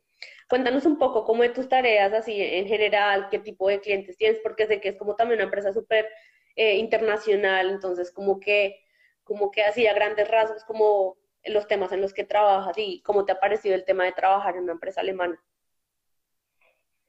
Cuéntanos 0.49 0.85
un 0.85 0.97
poco 0.97 1.25
cómo 1.25 1.43
de 1.43 1.49
tus 1.49 1.67
tareas, 1.67 2.13
así 2.13 2.41
en 2.41 2.67
general, 2.67 3.27
qué 3.29 3.39
tipo 3.39 3.67
de 3.67 3.81
clientes 3.81 4.17
tienes, 4.17 4.39
porque 4.41 4.65
sé 4.65 4.79
que 4.79 4.89
es 4.89 4.97
como 4.97 5.15
también 5.15 5.39
una 5.39 5.45
empresa 5.45 5.73
súper 5.73 6.07
eh, 6.55 6.77
internacional, 6.77 7.69
entonces 7.69 8.11
como 8.11 8.39
que, 8.39 8.79
como 9.23 9.51
que 9.51 9.63
así 9.63 9.85
a 9.87 9.93
grandes 9.93 10.29
rasgos, 10.29 10.63
como 10.63 11.17
los 11.49 11.67
temas 11.67 11.91
en 11.91 12.01
los 12.01 12.13
que 12.13 12.23
trabajas 12.23 12.77
y 12.77 13.01
cómo 13.01 13.25
te 13.25 13.31
ha 13.31 13.39
parecido 13.39 13.75
el 13.75 13.85
tema 13.85 14.03
de 14.03 14.11
trabajar 14.11 14.55
en 14.55 14.63
una 14.63 14.73
empresa 14.73 15.01
alemana. 15.01 15.39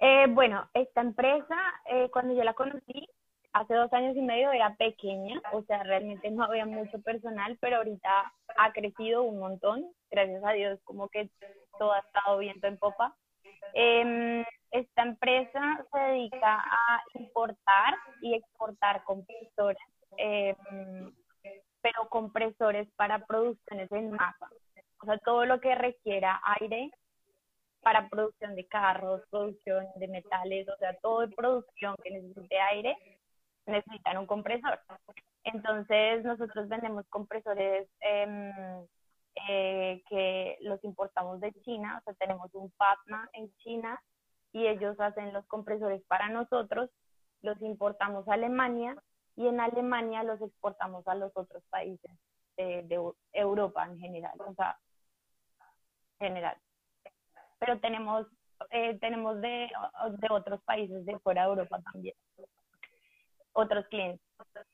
Eh, 0.01 0.27
bueno, 0.29 0.69
esta 0.75 1.01
empresa, 1.01 1.57
eh, 1.87 2.09
cuando 2.11 2.35
yo 2.35 2.45
la 2.45 2.55
conocí, 2.55 3.09
hace 3.53 3.75
dos 3.75 3.93
años 3.93 4.17
y 4.17 4.23
medio 4.23 4.53
era 4.53 4.77
pequeña, 4.77 5.41
o 5.53 5.63
sea, 5.63 5.83
realmente 5.83 6.31
no 6.31 6.45
había 6.45 6.67
mucho 6.67 7.01
personal, 7.01 7.59
pero 7.61 7.79
ahorita 7.79 8.33
ha 8.57 8.73
crecido 8.73 9.23
un 9.23 9.41
montón, 9.41 9.85
gracias 10.11 10.43
a 10.45 10.53
Dios, 10.53 10.79
como 10.85 11.09
que 11.09 11.31
todo 11.79 11.93
ha 11.93 12.01
estado 12.01 12.39
viento 12.39 12.67
en 12.67 12.79
popa. 12.79 13.17
Em, 13.75 14.45
esta 14.71 15.03
empresa 15.03 15.85
se 15.93 15.99
dedica 15.99 16.57
a 16.57 17.03
importar 17.15 17.95
y 18.23 18.35
exportar 18.35 19.03
compresores, 19.05 19.83
eh, 20.17 20.55
pero 21.81 22.09
compresores 22.09 22.89
para 22.97 23.25
producciones 23.27 23.91
en 23.93 24.11
masa. 24.11 24.49
O 25.01 25.07
sea, 25.07 25.19
todo 25.19 25.45
lo 25.47 25.61
que 25.61 25.75
requiera 25.75 26.41
aire 26.61 26.91
para 27.81 28.09
producción 28.09 28.55
de 28.55 28.67
carros, 28.67 29.23
producción 29.31 29.87
de 29.97 30.09
metales, 30.09 30.69
o 30.69 30.77
sea, 30.79 30.95
toda 31.01 31.29
producción 31.29 31.95
que 32.03 32.11
necesite 32.11 32.59
aire, 32.61 32.97
necesitan 33.67 34.19
un 34.19 34.27
compresor. 34.27 34.81
Entonces, 35.45 36.25
nosotros 36.25 36.69
vendemos 36.69 37.07
compresores 37.09 37.89
em, 38.01 38.53
eh, 39.49 40.03
que 40.09 40.59
los 40.61 40.83
importamos 40.85 41.41
de 41.41 41.53
China, 41.63 41.99
o 42.01 42.05
sea, 42.05 42.15
tenemos 42.15 42.53
un 42.55 42.71
Patna 42.73 43.29
en 43.33 43.51
China 43.59 44.01
y 44.53 44.67
ellos 44.67 44.99
hacen 44.99 45.33
los 45.33 45.47
compresores 45.47 46.03
para 46.09 46.29
nosotros, 46.29 46.91
los 47.43 47.61
importamos 47.63 48.27
a 48.29 48.35
Alemania 48.35 48.97
y 49.39 49.47
en 49.47 49.61
Alemania 49.61 50.25
los 50.25 50.41
exportamos 50.43 51.07
a 51.07 51.15
los 51.15 51.31
otros 51.37 51.63
países 51.71 52.11
de, 52.57 53.01
Europa 53.33 53.85
en 53.85 53.97
general, 54.01 54.33
o 54.41 54.53
sea, 54.55 54.77
general. 56.19 56.57
Pero 57.61 57.79
tenemos 57.79 58.27
eh, 58.71 58.99
tenemos 58.99 59.41
de, 59.41 59.71
de 60.19 60.29
otros 60.31 60.61
países 60.65 61.07
de 61.07 61.17
fuera 61.21 61.43
de 61.43 61.49
Europa 61.51 61.81
también, 61.93 62.17
otros 63.53 63.87
clientes. 63.87 64.21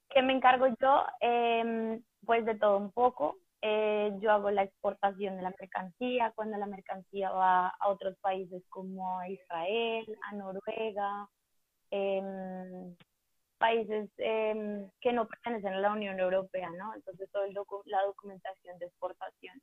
¿Qué 0.09 0.23
me 0.23 0.33
encargo 0.33 0.69
yo? 0.81 1.05
Eh, 1.21 2.01
pues 2.25 2.47
de 2.47 2.55
todo 2.55 2.79
un 2.79 2.91
poco. 2.91 3.37
Eh, 3.61 4.13
yo 4.21 4.33
hago 4.33 4.51
la 4.51 4.63
exportación 4.63 5.37
de 5.37 5.43
la 5.43 5.53
mercancía, 5.61 6.33
cuando 6.35 6.57
la 6.57 6.67
mercancía 6.67 7.31
va 7.31 7.69
a 7.69 7.89
otros 7.89 8.17
países 8.21 8.63
como 8.71 9.19
a 9.19 9.29
Israel, 9.29 10.07
a 10.23 10.33
Noruega, 10.35 11.29
em, 11.91 12.95
países 13.65 14.11
em, 14.19 14.91
que 15.01 15.11
no 15.15 15.27
pertenecen 15.27 15.73
a 15.73 15.81
la 15.81 15.93
Unión 15.93 16.21
Europea, 16.21 16.69
¿no? 16.77 16.95
Entonces, 16.95 17.31
toda 17.33 17.47
la 17.87 18.03
documentación 18.03 18.79
de 18.79 18.85
exportación. 18.85 19.59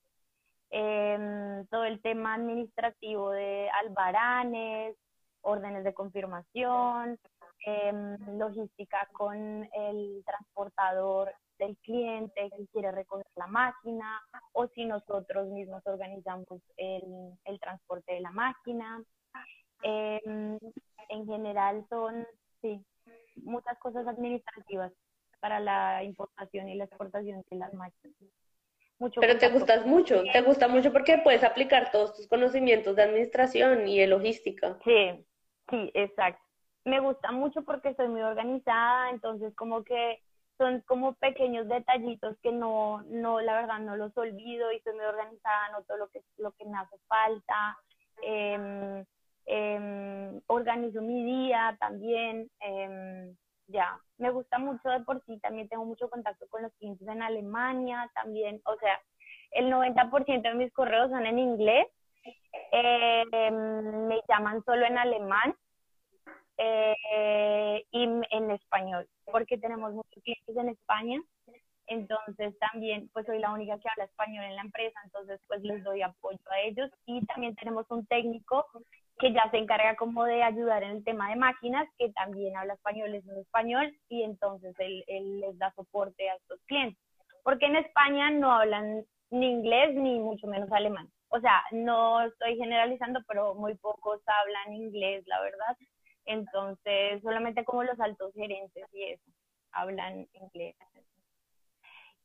Em, 0.72 1.68
todo 1.68 1.84
el 1.84 2.02
tema 2.02 2.34
administrativo 2.34 3.30
de 3.30 3.70
albaranes, 3.70 4.96
órdenes 5.42 5.84
de 5.84 5.94
confirmación, 5.94 7.20
logística 8.40 9.08
con 9.14 9.70
el 9.72 10.24
transportador 10.26 11.32
del 11.60 11.78
cliente 11.78 12.50
que 12.58 12.68
quiere 12.72 12.92
recoger 12.92 13.28
la 13.36 13.46
máquina 13.46 14.20
o 14.54 14.66
si 14.70 14.84
nosotros 14.86 15.48
mismos 15.50 15.86
organizamos 15.86 16.48
el, 16.76 17.60
transporte 17.60 18.16
de 18.16 18.22
la 18.22 18.32
máquina. 18.32 19.00
Em, 19.84 20.58
en 21.10 21.26
general 21.28 21.86
son, 21.88 22.26
sí, 22.62 22.84
muchas 23.36 23.78
cosas 23.80 24.08
administrativas 24.08 24.92
para 25.40 25.60
la 25.60 26.04
importación 26.04 26.70
y 26.70 26.76
la 26.76 26.86
exportación 26.86 27.44
de 27.50 27.58
las 27.58 27.74
máquinas. 27.74 28.16
Mucho 29.00 29.20
Pero 29.20 29.38
te 29.40 29.50
gustas 29.50 29.86
mucho, 29.86 30.24
te 30.32 30.42
gusta 30.42 30.68
mucho 30.68 30.92
porque 30.92 31.18
puedes 31.24 31.44
aplicar 31.44 31.92
todos 31.92 32.16
tus 32.16 32.28
conocimientos 32.28 32.96
de 32.96 33.04
administración 33.04 33.88
y 33.88 34.00
de 34.00 34.06
logística. 34.06 34.78
Sí, 34.84 35.26
sí, 35.70 35.92
exacto. 35.96 36.42
Me 36.86 37.00
gusta 37.00 37.32
mucho 37.32 37.64
porque 37.64 37.96
soy 37.96 38.10
muy 38.10 38.22
organizada, 38.22 39.10
entonces 39.10 39.56
como 39.56 39.84
que 39.84 40.22
son 40.60 40.82
como 40.82 41.14
pequeños 41.16 41.68
detallitos 41.68 42.38
que 42.44 42.52
no, 42.52 43.02
no, 43.10 43.42
la 43.42 43.54
verdad 43.54 43.80
no 43.80 43.98
los 43.98 44.16
olvido 44.16 44.72
y 44.72 44.78
estoy 44.78 44.94
muy 44.94 45.06
organizada, 45.06 45.70
noto 45.72 45.98
lo 45.98 46.08
que, 46.10 46.22
lo 46.38 46.52
que 46.52 46.66
me 46.66 46.78
hace 46.78 46.98
falta, 47.08 47.78
eh, 48.22 49.04
organizo 50.48 51.02
mi 51.02 51.24
día 51.24 51.76
también, 51.80 52.50
eh, 52.62 53.34
ya, 53.68 54.00
me 54.18 54.30
gusta 54.32 54.60
mucho 54.60 54.90
de 54.90 55.00
por 55.02 55.24
sí, 55.26 55.40
también 55.40 55.70
tengo 55.70 55.86
mucho 55.86 56.10
contacto 56.10 56.48
con 56.50 56.62
los 56.64 56.74
clientes 56.74 57.08
en 57.08 57.22
Alemania, 57.22 58.10
también, 58.14 58.62
o 58.66 58.76
sea, 58.78 59.00
el 59.52 59.70
90% 59.70 60.42
de 60.42 60.56
mis 60.56 60.74
correos 60.74 61.10
son 61.10 61.26
en 61.26 61.40
inglés, 61.40 61.88
em, 62.72 64.08
me 64.08 64.22
llaman 64.28 64.64
solo 64.64 64.86
en 64.86 64.98
alemán, 64.98 65.56
eh, 66.58 67.86
y 67.92 68.04
en 68.04 68.52
español, 68.52 69.08
porque 69.26 69.58
tenemos 69.58 69.94
muchos 69.94 70.22
clientes 70.24 70.56
en 70.56 70.70
España, 70.70 71.22
entonces 71.88 72.58
también 72.60 73.10
pues 73.14 73.26
soy 73.26 73.40
la 73.40 73.52
única 73.52 73.78
que 73.80 73.90
habla 73.90 74.06
español 74.06 74.46
en 74.46 74.56
la 74.56 74.62
empresa, 74.62 75.00
entonces 75.04 75.42
pues 75.48 75.62
les 75.64 75.84
doy 75.84 76.02
apoyo 76.02 76.40
a 76.50 76.60
ellos 76.62 76.90
y 77.06 77.26
también 77.26 77.56
tenemos 77.56 77.86
un 77.90 78.06
técnico 78.06 78.66
que 79.22 79.32
ya 79.32 79.48
se 79.52 79.58
encarga 79.58 79.96
como 79.96 80.26
de 80.26 80.42
ayudar 80.42 80.82
en 80.82 80.98
el 80.98 81.04
tema 81.04 81.30
de 81.30 81.36
máquinas, 81.36 81.88
que 82.00 82.12
también 82.12 82.58
habla 82.58 82.74
español, 82.74 83.14
es 83.14 83.26
en 83.28 83.38
español 83.38 83.96
y 84.10 84.24
entonces 84.24 84.76
él, 84.80 85.04
él 85.06 85.42
les 85.42 85.58
da 85.60 85.72
soporte 85.76 86.28
a 86.28 86.36
estos 86.36 86.60
clientes, 86.66 87.00
porque 87.44 87.68
en 87.68 87.76
España 87.76 88.32
no 88.32 88.52
hablan 88.52 89.06
ni 89.30 89.52
inglés 89.52 89.94
ni 89.96 90.20
mucho 90.20 90.48
menos 90.48 90.72
alemán. 90.72 91.08
O 91.30 91.40
sea, 91.40 91.64
no 91.72 92.22
estoy 92.22 92.58
generalizando, 92.58 93.22
pero 93.28 93.54
muy 93.54 93.76
pocos 93.76 94.22
hablan 94.26 94.74
inglés, 94.74 95.24
la 95.28 95.40
verdad. 95.40 95.78
Entonces, 96.26 97.22
solamente 97.22 97.64
como 97.64 97.84
los 97.84 98.00
altos 98.00 98.34
gerentes 98.34 98.86
y 98.92 99.04
eso, 99.04 99.32
hablan 99.72 100.28
inglés. 100.34 100.76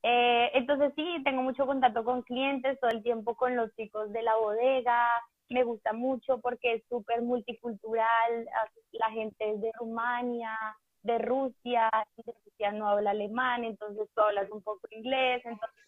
Eh, 0.02 0.50
entonces 0.54 0.92
sí, 0.96 1.20
tengo 1.24 1.42
mucho 1.42 1.66
contacto 1.66 2.04
con 2.04 2.22
clientes, 2.22 2.80
todo 2.80 2.90
el 2.90 3.02
tiempo 3.02 3.36
con 3.36 3.54
los 3.54 3.74
chicos 3.76 4.12
de 4.12 4.22
la 4.22 4.34
bodega, 4.36 5.08
me 5.48 5.64
gusta 5.64 5.92
mucho 5.92 6.40
porque 6.40 6.74
es 6.74 6.82
súper 6.88 7.22
multicultural, 7.22 8.48
la 8.92 9.10
gente 9.10 9.52
es 9.52 9.60
de 9.60 9.70
Rumania, 9.78 10.56
de 11.02 11.18
Rusia, 11.18 11.90
y 12.16 12.22
de 12.22 12.34
Rusia 12.44 12.72
no 12.72 12.88
habla 12.88 13.10
alemán, 13.10 13.64
entonces 13.64 14.08
tú 14.14 14.20
hablas 14.22 14.50
un 14.50 14.62
poco 14.62 14.80
inglés, 14.90 15.42
entonces 15.44 15.80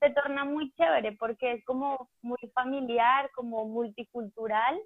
se 0.00 0.10
torna 0.10 0.44
muy 0.44 0.72
chévere 0.72 1.12
porque 1.12 1.52
es 1.52 1.64
como 1.64 2.08
muy 2.22 2.38
familiar, 2.54 3.30
como 3.34 3.66
multicultural, 3.66 4.80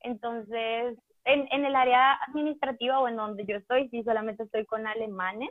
entonces 0.00 0.98
en, 1.24 1.46
en 1.50 1.64
el 1.66 1.76
área 1.76 2.14
administrativa 2.28 3.00
o 3.00 3.08
en 3.08 3.16
donde 3.16 3.44
yo 3.44 3.56
estoy, 3.56 3.88
sí, 3.90 4.02
solamente 4.02 4.44
estoy 4.44 4.64
con 4.66 4.86
alemanes, 4.86 5.50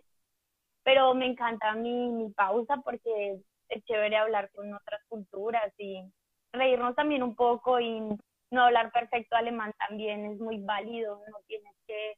pero 0.83 1.13
me 1.13 1.27
encanta 1.27 1.73
mi, 1.75 2.09
mi 2.09 2.31
pausa 2.31 2.77
porque 2.83 3.39
es 3.69 3.85
chévere 3.85 4.17
hablar 4.17 4.49
con 4.51 4.73
otras 4.73 5.01
culturas 5.07 5.73
y 5.77 6.01
reírnos 6.53 6.95
también 6.95 7.23
un 7.23 7.35
poco 7.35 7.79
y 7.79 8.01
no 8.51 8.61
hablar 8.61 8.91
perfecto 8.91 9.35
alemán 9.35 9.73
también 9.87 10.25
es 10.25 10.39
muy 10.39 10.61
válido, 10.63 11.21
no 11.29 11.37
tienes 11.47 11.75
que 11.85 12.17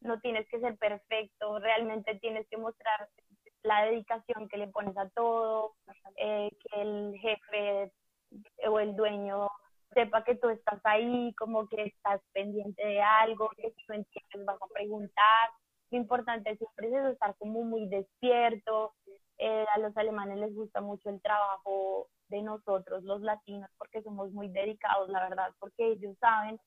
no 0.00 0.18
tienes 0.20 0.48
que 0.48 0.60
ser 0.60 0.78
perfecto, 0.78 1.58
realmente 1.58 2.14
tienes 2.20 2.48
que 2.48 2.56
mostrar 2.56 3.08
la 3.62 3.84
dedicación 3.84 4.48
que 4.48 4.56
le 4.56 4.68
pones 4.68 4.96
a 4.96 5.10
todo, 5.10 5.74
eh, 6.16 6.50
que 6.58 6.80
el 6.80 7.18
jefe 7.20 7.92
o 8.66 8.80
el 8.80 8.96
dueño 8.96 9.48
sepa 9.92 10.24
que 10.24 10.36
tú 10.36 10.48
estás 10.48 10.80
ahí, 10.84 11.34
como 11.34 11.68
que 11.68 11.82
estás 11.82 12.20
pendiente 12.32 12.84
de 12.86 13.02
algo, 13.02 13.50
que 13.56 13.70
si 13.70 13.84
no 13.88 13.96
entiendes 13.96 14.46
vas 14.46 14.62
a 14.62 14.66
preguntar. 14.72 15.50
Lo 15.90 15.98
importante 15.98 16.56
siempre 16.56 16.88
es 16.88 16.94
eso, 16.94 17.08
estar 17.08 17.36
como 17.36 17.64
muy 17.64 17.88
despierto. 17.88 18.94
Eh, 19.38 19.66
a 19.74 19.78
los 19.80 19.96
alemanes 19.96 20.38
les 20.38 20.54
gusta 20.54 20.80
mucho 20.80 21.10
el 21.10 21.20
trabajo 21.20 22.08
de 22.30 22.42
nosotros, 22.42 23.04
los 23.04 23.20
latinos, 23.20 23.70
porque 23.78 24.02
somos 24.02 24.32
muy 24.32 24.48
dedicados, 24.48 25.08
la 25.08 25.28
verdad, 25.28 25.50
porque 25.58 25.92
ellos 25.92 26.16
saben 26.18 26.58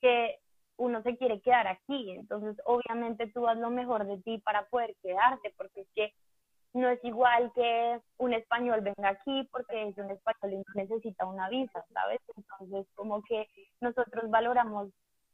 que 0.00 0.38
uno 0.76 1.02
se 1.02 1.16
quiere 1.16 1.40
quedar 1.40 1.66
aquí. 1.66 2.10
Entonces, 2.10 2.56
obviamente 2.66 3.28
tú 3.28 3.42
das 3.42 3.56
lo 3.56 3.70
mejor 3.70 4.06
de 4.06 4.18
ti 4.18 4.38
para 4.38 4.66
poder 4.66 4.94
quedarte, 5.02 5.54
porque 5.56 5.82
es 5.82 5.88
que 5.94 6.12
no 6.74 6.88
es 6.88 7.02
igual 7.04 7.52
que 7.54 8.00
un 8.18 8.34
español 8.34 8.80
venga 8.80 9.10
aquí 9.10 9.48
porque 9.52 9.88
es 9.88 9.96
un 9.96 10.10
español 10.10 10.54
y 10.54 10.78
necesita 10.78 11.24
una 11.24 11.48
visa, 11.48 11.84
¿sabes? 11.92 12.20
Entonces, 12.36 12.86
como 12.96 13.22
que 13.22 13.48
nosotros 13.80 14.28
valoramos 14.28 14.90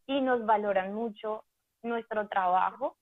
y 0.07 0.21
nos 0.21 0.45
valoran 0.45 0.93
mucho 0.93 1.45
nuestro 1.83 2.29
trabajo 2.29 2.97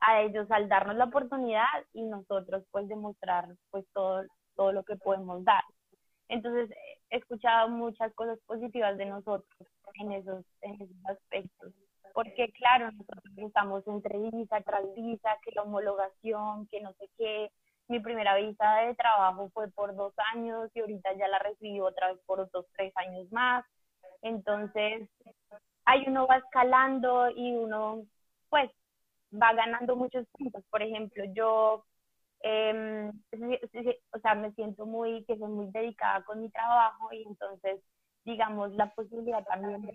a 0.00 0.20
ellos 0.20 0.50
al 0.50 0.68
darnos 0.68 0.96
la 0.96 1.04
oportunidad 1.04 1.64
y 1.94 2.02
nosotros 2.02 2.62
pues 2.70 2.86
demostrar 2.88 3.48
pues 3.70 3.86
todo, 3.94 4.22
todo 4.54 4.72
lo 4.72 4.84
que 4.84 4.96
podemos 4.96 5.42
dar. 5.44 5.64
Entonces, 6.28 6.70
he 7.10 7.16
escuchado 7.16 7.68
muchas 7.68 8.12
cosas 8.14 8.38
positivas 8.46 8.96
de 8.96 9.06
nosotros 9.06 9.48
en 9.94 10.12
esos, 10.12 10.44
en 10.62 10.74
esos 10.74 11.04
aspectos. 11.06 11.72
Porque, 12.12 12.50
claro, 12.52 12.90
nosotros 12.90 13.22
estamos 13.36 13.86
entre 13.86 14.18
visa 14.18 14.60
tras 14.62 14.82
visa, 14.94 15.36
que 15.42 15.52
la 15.52 15.62
homologación, 15.62 16.66
que 16.66 16.80
no 16.80 16.92
sé 16.94 17.08
qué, 17.16 17.50
mi 17.88 18.00
primera 18.00 18.36
visa 18.36 18.80
de 18.80 18.94
trabajo 18.94 19.50
fue 19.54 19.70
por 19.70 19.94
dos 19.94 20.12
años 20.34 20.70
y 20.74 20.80
ahorita 20.80 21.14
ya 21.14 21.28
la 21.28 21.38
recibí 21.38 21.80
otra 21.80 22.12
vez 22.12 22.20
por 22.26 22.40
otros 22.40 22.66
tres 22.76 22.92
años 22.96 23.30
más. 23.32 23.64
Entonces, 24.22 25.08
ahí 25.84 26.04
uno 26.06 26.26
va 26.26 26.36
escalando 26.36 27.30
y 27.30 27.54
uno, 27.54 28.02
pues, 28.50 28.70
va 29.32 29.52
ganando 29.54 29.96
muchos 29.96 30.26
puntos. 30.32 30.62
Por 30.70 30.82
ejemplo, 30.82 31.24
yo, 31.32 31.84
eh, 32.50 33.10
o 34.12 34.18
sea, 34.20 34.34
me 34.34 34.52
siento 34.52 34.86
muy, 34.86 35.24
que 35.24 35.36
soy 35.38 35.48
muy 35.48 35.70
dedicada 35.70 36.24
con 36.24 36.40
mi 36.40 36.50
trabajo 36.50 37.12
y 37.12 37.24
entonces 37.24 37.80
digamos, 38.28 38.72
la 38.74 38.92
posibilidad 38.94 39.42
también 39.44 39.80
de, 39.82 39.92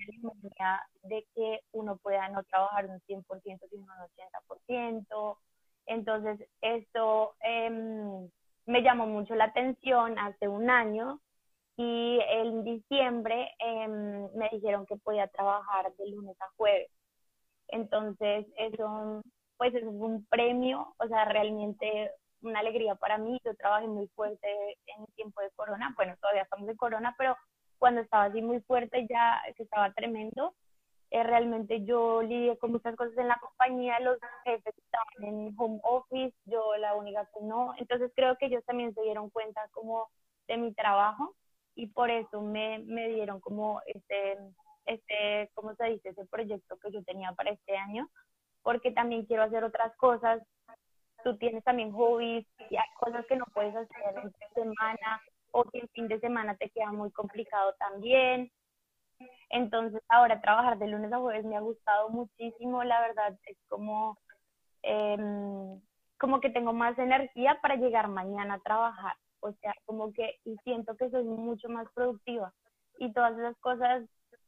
de 1.04 1.28
que 1.36 1.60
uno 1.72 1.98
pueda 1.98 2.28
no 2.30 2.44
trabajar 2.44 2.88
un 2.88 3.00
100%, 3.02 3.70
sino 3.70 3.84
un 3.84 4.68
80%. 4.68 5.38
Entonces, 5.86 6.48
esto 6.62 7.36
em, 7.42 8.30
me 8.66 8.82
llamó 8.82 9.06
mucho 9.06 9.36
la 9.36 9.46
atención 9.46 10.18
hace 10.18 10.48
un 10.48 10.70
año 10.70 11.20
y 11.78 12.20
en 12.28 12.64
diciembre 12.64 13.52
em, 13.60 14.30
me 14.36 14.50
dijeron 14.52 14.86
que 14.86 14.96
podía 14.98 15.28
trabajar 15.28 15.94
de 15.96 16.10
lunes 16.10 16.36
a 16.42 16.50
jueves. 16.58 16.90
Entonces, 17.68 18.48
eso, 18.58 19.22
pues 19.58 19.76
es 19.76 19.84
un 19.84 20.26
premio, 20.26 20.96
o 20.98 21.08
sea, 21.08 21.26
realmente 21.26 22.12
una 22.44 22.60
alegría 22.60 22.96
para 22.96 23.18
mí. 23.18 23.40
Yo 23.44 23.56
trabajé 23.56 23.88
muy 23.88 24.08
fuerte 24.10 24.48
en 24.88 25.02
el 25.02 25.14
tiempo 25.16 25.42
de 25.42 25.52
corona, 25.52 25.94
bueno, 25.96 26.16
todavía 26.22 26.44
estamos 26.44 26.70
en 26.70 26.78
corona, 26.78 27.16
pero 27.18 27.36
cuando 27.80 28.02
estaba 28.02 28.26
así 28.26 28.42
muy 28.42 28.62
fuerte 28.62 29.06
ya, 29.10 29.42
que 29.58 29.64
estaba 29.64 29.92
tremendo, 29.94 30.54
eh, 31.12 31.24
realmente 31.24 31.84
yo 31.86 32.22
lidié 32.22 32.58
con 32.58 32.72
muchas 32.72 32.96
cosas 32.96 33.18
en 33.18 33.28
la 33.28 33.38
compañía, 33.38 34.00
los 34.00 34.18
jefes 34.44 34.74
estaban 34.78 35.36
en 35.36 35.54
home 35.58 35.80
office, 35.84 36.36
yo 36.46 36.76
la 36.78 36.96
única 36.96 37.30
que 37.34 37.46
no, 37.46 37.74
entonces 37.78 38.12
creo 38.16 38.38
que 38.38 38.48
ellos 38.48 38.64
también 38.66 38.94
se 38.94 39.02
dieron 39.02 39.30
cuenta 39.30 39.68
como 39.72 40.10
de 40.48 40.58
mi 40.58 40.74
trabajo 40.74 41.36
y 41.76 41.88
por 41.88 42.10
eso 42.10 42.42
me, 42.42 42.80
me 42.80 43.10
dieron 43.10 43.40
como 43.40 43.82
este, 43.86 44.38
este, 44.86 45.52
¿cómo 45.54 45.76
se 45.76 45.86
dice? 45.86 46.10
Ese 46.10 46.26
proyecto 46.26 46.78
que 46.78 46.92
yo 46.92 47.04
tenía 47.04 47.32
para 47.34 47.52
este 47.52 47.76
año, 47.78 48.10
porque 48.62 48.92
también 48.92 49.26
quiero 49.26 49.44
hacer 49.44 49.64
otras 49.64 49.96
cosas. 49.98 50.42
Tú 51.24 51.38
tienes 51.38 51.64
también 51.64 51.92
hobbies 51.92 52.46
y 52.70 52.76
hay 52.76 52.90
cosas 53.00 53.26
que 53.28 53.36
no 53.36 53.46
puedes 53.54 53.76
hacer 53.76 54.16
en 54.24 54.34
semana 54.54 55.22
o 55.52 55.64
que 55.66 55.80
el 55.80 55.90
fin 55.90 56.08
de 56.08 56.20
semana 56.20 56.56
te 56.56 56.70
queda 56.70 56.92
muy 56.92 57.12
complicado 57.12 57.74
también. 57.80 58.52
Entonces 59.50 60.02
ahora 60.10 60.42
trabajar 60.42 60.78
de 60.78 60.88
lunes 60.88 61.14
a 61.14 61.20
jueves 61.20 61.46
me 61.46 61.56
ha 61.56 61.62
gustado 61.62 62.10
muchísimo, 62.10 62.84
la 62.84 63.02
verdad 63.02 63.38
es 63.46 63.58
como, 63.70 64.18
em, 64.82 65.80
como 66.18 66.42
que 66.42 66.50
tengo 66.50 66.74
más 66.74 66.98
energía 66.98 67.60
para 67.62 67.76
llegar 67.76 68.08
mañana 68.08 68.56
a 68.56 68.60
trabajar 68.60 69.16
o 69.44 69.52
sea, 69.62 69.74
como 69.86 70.14
que 70.14 70.40
y 70.46 70.56
siento 70.64 70.96
que 70.96 71.10
soy 71.10 71.26
mucho 71.26 71.68
más 71.68 71.88
productiva 71.94 72.54
y 72.98 73.12
todas 73.12 73.38
esas 73.38 73.58
cosas 73.58 74.04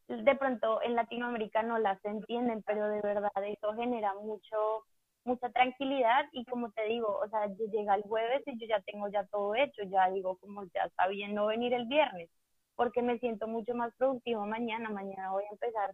de 0.07 0.35
pronto 0.35 0.81
en 0.83 0.95
Latinoamérica 0.95 1.63
no 1.63 1.77
las 1.79 2.03
entienden, 2.05 2.63
pero 2.65 2.87
de 2.87 3.01
verdad 3.01 3.31
eso 3.43 3.73
genera 3.73 4.13
mucho 4.13 4.85
mucha 5.25 5.49
tranquilidad 5.49 6.25
y 6.31 6.45
como 6.45 6.71
te 6.71 6.83
digo, 6.85 7.19
o 7.19 7.27
sea, 7.29 7.47
yo 7.47 7.65
llega 7.71 7.95
el 7.95 8.03
jueves 8.03 8.43
y 8.45 8.59
yo 8.59 8.67
ya 8.67 8.81
tengo 8.81 9.07
ya 9.09 9.25
todo 9.25 9.55
hecho, 9.55 9.83
ya 9.83 10.09
digo 10.09 10.37
como 10.37 10.63
ya 10.73 10.83
está 10.83 11.07
bien 11.07 11.33
no 11.33 11.47
venir 11.47 11.73
el 11.73 11.85
viernes, 11.87 12.29
porque 12.75 13.01
me 13.01 13.19
siento 13.19 13.47
mucho 13.47 13.73
más 13.73 13.93
productivo 13.97 14.45
mañana, 14.45 14.89
mañana 14.89 15.31
voy 15.31 15.43
a 15.45 15.53
empezar 15.53 15.93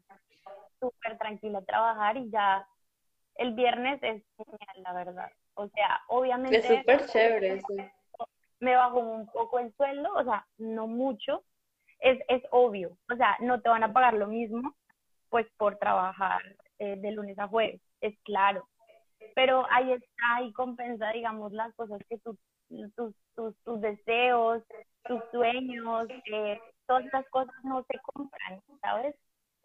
súper 0.79 1.17
tranquila 1.17 1.59
a 1.59 1.65
trabajar 1.65 2.17
y 2.17 2.29
ya 2.29 2.67
el 3.35 3.53
viernes 3.53 3.99
es 4.03 4.23
genial, 4.35 4.83
la 4.83 4.93
verdad. 4.93 5.31
O 5.53 5.67
sea, 5.69 6.01
obviamente... 6.07 6.57
Es 6.57 6.67
súper 6.67 7.05
chévere, 7.07 7.61
sí 7.61 7.77
me 8.61 8.75
bajó 8.75 8.99
un 8.99 9.27
poco 9.27 9.59
el 9.59 9.73
sueldo, 9.75 10.13
o 10.13 10.23
sea, 10.23 10.47
no 10.57 10.87
mucho, 10.87 11.43
es, 11.99 12.19
es 12.29 12.43
obvio, 12.51 12.97
o 13.11 13.15
sea, 13.15 13.35
no 13.41 13.59
te 13.59 13.69
van 13.69 13.83
a 13.83 13.91
pagar 13.91 14.13
lo 14.13 14.27
mismo, 14.27 14.75
pues 15.29 15.47
por 15.57 15.77
trabajar 15.77 16.41
eh, 16.77 16.95
de 16.97 17.11
lunes 17.11 17.37
a 17.39 17.47
jueves, 17.47 17.81
es 18.01 18.17
claro, 18.23 18.69
pero 19.35 19.65
ahí 19.69 19.91
está, 19.91 20.41
y 20.43 20.53
compensa, 20.53 21.11
digamos, 21.11 21.51
las 21.51 21.73
cosas 21.75 21.99
que 22.09 22.17
tú, 22.19 22.37
tus, 22.95 23.13
tus, 23.35 23.55
tus 23.63 23.81
deseos, 23.81 24.63
tus 25.03 25.21
sueños, 25.31 26.07
eh, 26.31 26.59
todas 26.87 27.05
esas 27.05 27.27
cosas 27.29 27.55
no 27.63 27.83
se 27.89 27.99
compran, 28.13 28.61
¿sabes? 28.81 29.15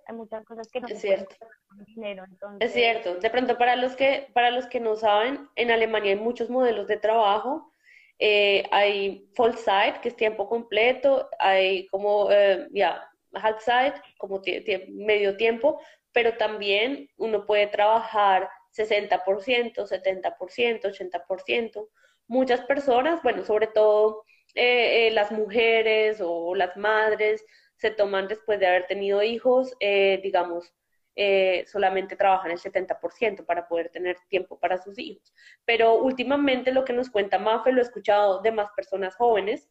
Hay 0.08 0.14
muchas 0.14 0.44
cosas 0.44 0.68
que 0.70 0.80
no 0.80 0.86
es 0.86 0.94
se 0.94 1.00
cierto. 1.00 1.34
con 1.68 1.84
dinero. 1.84 2.24
Entonces... 2.24 2.68
Es 2.68 2.74
cierto. 2.74 3.16
De 3.16 3.28
pronto, 3.30 3.58
para 3.58 3.74
los 3.74 3.96
que, 3.96 4.28
para 4.32 4.50
los 4.50 4.66
que 4.66 4.78
no 4.80 4.94
saben, 4.94 5.48
en 5.56 5.70
Alemania 5.70 6.12
hay 6.12 6.18
muchos 6.18 6.48
modelos 6.48 6.86
de 6.86 6.96
trabajo 6.96 7.72
eh, 8.18 8.64
hay 8.70 9.28
full 9.34 9.52
site, 9.52 10.00
que 10.02 10.08
es 10.08 10.16
tiempo 10.16 10.48
completo, 10.48 11.28
hay 11.38 11.86
como, 11.88 12.30
eh, 12.30 12.66
ya, 12.72 13.08
half 13.32 13.60
site, 13.60 14.00
como 14.18 14.40
medio 14.88 15.36
tiempo, 15.36 15.80
pero 16.12 16.36
también 16.36 17.10
uno 17.18 17.44
puede 17.44 17.66
trabajar 17.66 18.48
60%, 18.76 19.86
70%, 19.86 20.82
80%. 20.82 21.88
Muchas 22.28 22.60
personas, 22.62 23.22
bueno, 23.22 23.44
sobre 23.44 23.68
todo 23.68 24.24
eh, 24.54 25.10
las 25.12 25.32
mujeres 25.32 26.20
o 26.22 26.54
las 26.54 26.76
madres, 26.76 27.44
se 27.76 27.90
toman 27.90 28.28
después 28.28 28.58
de 28.58 28.66
haber 28.66 28.86
tenido 28.86 29.22
hijos, 29.22 29.76
digamos, 29.80 30.72
eh, 31.18 31.64
solamente 31.66 32.14
trabajan 32.14 32.50
el 32.50 32.58
70% 32.58 33.46
para 33.46 33.66
poder 33.66 33.88
tener 33.88 34.18
tiempo 34.28 34.58
para 34.58 34.76
sus 34.76 34.98
hijos. 34.98 35.32
Pero 35.64 35.94
últimamente 35.94 36.72
lo 36.72 36.84
que 36.84 36.92
nos 36.92 37.08
cuenta 37.08 37.38
Mafe, 37.38 37.72
lo 37.72 37.78
he 37.80 37.84
escuchado 37.84 38.42
de 38.42 38.52
más 38.52 38.68
personas 38.76 39.16
jóvenes. 39.16 39.70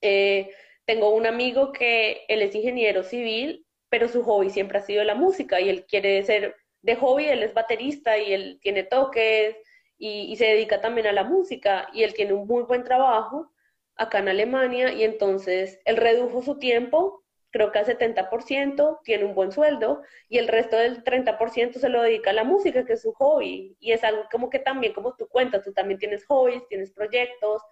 Eh, 0.00 0.50
tengo 0.86 1.10
un 1.14 1.26
amigo 1.26 1.72
que 1.72 2.24
él 2.26 2.40
es 2.40 2.54
ingeniero 2.54 3.02
civil, 3.02 3.66
pero 3.90 4.08
su 4.08 4.22
hobby 4.22 4.48
siempre 4.48 4.78
ha 4.78 4.82
sido 4.82 5.04
la 5.04 5.14
música 5.14 5.60
y 5.60 5.68
él 5.68 5.84
quiere 5.84 6.22
ser 6.24 6.56
de 6.82 6.96
hobby, 6.96 7.26
él 7.26 7.42
es 7.42 7.54
baterista 7.54 8.18
y 8.18 8.32
él 8.32 8.58
tiene 8.62 8.82
toques 8.84 9.56
y, 9.98 10.32
y 10.32 10.36
se 10.36 10.46
dedica 10.46 10.80
también 10.80 11.06
a 11.06 11.12
la 11.12 11.24
música 11.24 11.88
y 11.92 12.02
él 12.02 12.14
tiene 12.14 12.32
un 12.34 12.46
muy 12.46 12.64
buen 12.64 12.84
trabajo 12.84 13.52
acá 13.96 14.18
en 14.18 14.28
Alemania 14.28 14.92
y 14.92 15.04
entonces 15.04 15.80
él 15.84 15.96
redujo 15.96 16.42
su 16.42 16.58
tiempo 16.58 17.22
creo 17.52 17.70
que 17.70 17.78
al 17.78 17.86
70% 17.86 19.00
tiene 19.04 19.24
un 19.24 19.34
buen 19.34 19.52
sueldo 19.52 20.02
y 20.28 20.38
el 20.38 20.48
resto 20.48 20.76
del 20.76 21.04
30% 21.04 21.78
se 21.78 21.88
lo 21.90 22.02
dedica 22.02 22.30
a 22.30 22.32
la 22.32 22.44
música, 22.44 22.84
que 22.84 22.94
es 22.94 23.02
su 23.02 23.12
hobby. 23.12 23.76
Y 23.78 23.92
es 23.92 24.02
algo 24.02 24.24
como 24.32 24.50
que 24.50 24.58
también, 24.58 24.94
como 24.94 25.14
tú 25.14 25.28
cuentas, 25.28 25.62
tú 25.62 25.72
también 25.72 25.98
tienes 25.98 26.24
hobbies, 26.24 26.66
tienes 26.68 26.90
proyectos, 26.90 27.62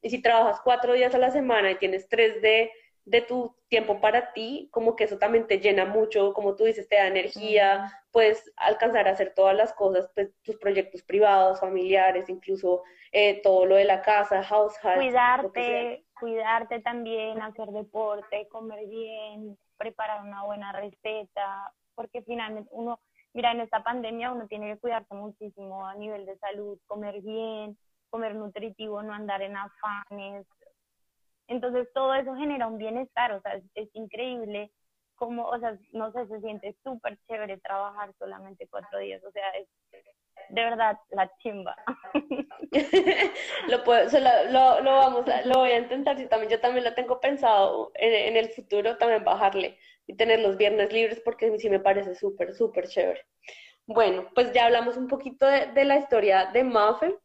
y 0.00 0.10
si 0.10 0.22
trabajas 0.22 0.60
cuatro 0.64 0.94
días 0.94 1.14
a 1.14 1.18
la 1.18 1.30
semana 1.30 1.70
y 1.70 1.76
tienes 1.76 2.08
tres 2.08 2.40
de, 2.42 2.70
de 3.06 3.20
tu 3.22 3.54
tiempo 3.68 4.00
para 4.00 4.32
ti, 4.32 4.68
como 4.72 4.96
que 4.96 5.04
eso 5.04 5.16
también 5.16 5.46
te 5.46 5.60
llena 5.60 5.84
mucho, 5.84 6.34
como 6.34 6.56
tú 6.56 6.64
dices, 6.64 6.88
te 6.88 6.96
da 6.96 7.06
energía, 7.06 8.02
puedes 8.10 8.52
alcanzar 8.56 9.06
a 9.06 9.12
hacer 9.12 9.32
todas 9.34 9.56
las 9.56 9.72
cosas, 9.72 10.10
pues, 10.12 10.34
tus 10.42 10.56
proyectos 10.56 11.02
privados, 11.02 11.60
familiares, 11.60 12.28
incluso 12.28 12.82
eh, 13.12 13.40
todo 13.42 13.64
lo 13.64 13.76
de 13.76 13.84
la 13.84 14.02
casa, 14.02 14.42
household. 14.42 14.98
Cuidarte, 14.98 16.04
cuidarte 16.18 16.80
también, 16.80 17.40
hacer 17.40 17.68
deporte, 17.68 18.48
comer 18.48 18.86
bien, 18.88 19.56
preparar 19.76 20.22
una 20.22 20.42
buena 20.42 20.72
receta, 20.72 21.72
porque 21.94 22.22
finalmente 22.22 22.68
uno, 22.72 22.98
mira, 23.32 23.52
en 23.52 23.60
esta 23.60 23.84
pandemia 23.84 24.32
uno 24.32 24.48
tiene 24.48 24.74
que 24.74 24.80
cuidarse 24.80 25.14
muchísimo 25.14 25.86
a 25.86 25.94
nivel 25.94 26.26
de 26.26 26.36
salud, 26.38 26.76
comer 26.86 27.20
bien, 27.22 27.78
comer 28.10 28.34
nutritivo, 28.34 29.00
no 29.04 29.14
andar 29.14 29.42
en 29.42 29.56
afanes. 29.56 30.44
Entonces 31.48 31.88
todo 31.94 32.14
eso 32.14 32.34
genera 32.34 32.66
un 32.66 32.78
bienestar, 32.78 33.32
o 33.32 33.40
sea, 33.40 33.60
es, 33.74 33.88
increíble 33.94 34.72
como, 35.14 35.46
o 35.46 35.58
sea, 35.58 35.78
no 35.92 36.12
sé, 36.12 36.26
se 36.26 36.40
siente 36.40 36.76
súper 36.84 37.18
chévere 37.26 37.58
trabajar 37.58 38.12
solamente 38.18 38.68
cuatro 38.68 38.98
días, 38.98 39.22
o 39.24 39.30
sea, 39.30 39.48
es 39.50 39.66
de 40.50 40.62
verdad 40.62 40.98
la 41.10 41.30
chimba. 41.38 41.74
lo, 43.68 43.84
puedo, 43.84 44.08
lo, 44.50 44.80
lo, 44.80 44.92
vamos 44.92 45.24
lo 45.44 45.54
voy 45.58 45.70
a 45.70 45.78
intentar, 45.78 46.18
si 46.18 46.26
también, 46.26 46.50
yo 46.50 46.60
también 46.60 46.84
lo 46.84 46.94
tengo 46.94 47.20
pensado 47.20 47.90
en, 47.94 48.36
el 48.36 48.50
futuro 48.50 48.96
también 48.98 49.24
bajarle 49.24 49.78
y 50.06 50.14
tener 50.14 50.40
los 50.40 50.56
viernes 50.56 50.92
libres 50.92 51.20
porque 51.20 51.58
sí 51.58 51.70
me 51.70 51.80
parece 51.80 52.14
súper, 52.14 52.54
súper 52.54 52.88
chévere. 52.88 53.24
Bueno, 53.86 54.28
pues 54.34 54.52
ya 54.52 54.66
hablamos 54.66 54.96
un 54.96 55.08
poquito 55.08 55.46
de, 55.46 55.84
la 55.84 55.96
historia 55.98 56.46
de 56.46 56.64
Mafe. 56.64 57.16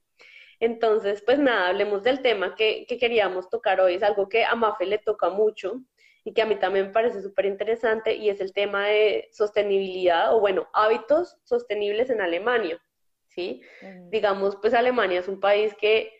Entonces, 0.61 1.23
pues 1.25 1.39
nada, 1.39 1.69
hablemos 1.69 2.03
del 2.03 2.21
tema 2.21 2.55
que, 2.55 2.85
que 2.87 2.99
queríamos 2.99 3.49
tocar 3.49 3.81
hoy. 3.81 3.95
Es 3.95 4.03
algo 4.03 4.29
que 4.29 4.45
a 4.45 4.55
Mafe 4.55 4.85
le 4.85 4.99
toca 4.99 5.29
mucho 5.29 5.81
y 6.23 6.33
que 6.33 6.43
a 6.43 6.45
mí 6.45 6.55
también 6.55 6.87
me 6.87 6.93
parece 6.93 7.21
súper 7.21 7.47
interesante 7.47 8.15
y 8.15 8.29
es 8.29 8.39
el 8.39 8.53
tema 8.53 8.85
de 8.85 9.27
sostenibilidad 9.31 10.35
o 10.35 10.39
bueno, 10.39 10.69
hábitos 10.73 11.35
sostenibles 11.45 12.11
en 12.11 12.21
Alemania, 12.21 12.79
¿sí? 13.27 13.63
Digamos, 14.09 14.55
pues 14.61 14.75
Alemania 14.75 15.19
es 15.19 15.27
un 15.27 15.39
país 15.39 15.73
que, 15.81 16.13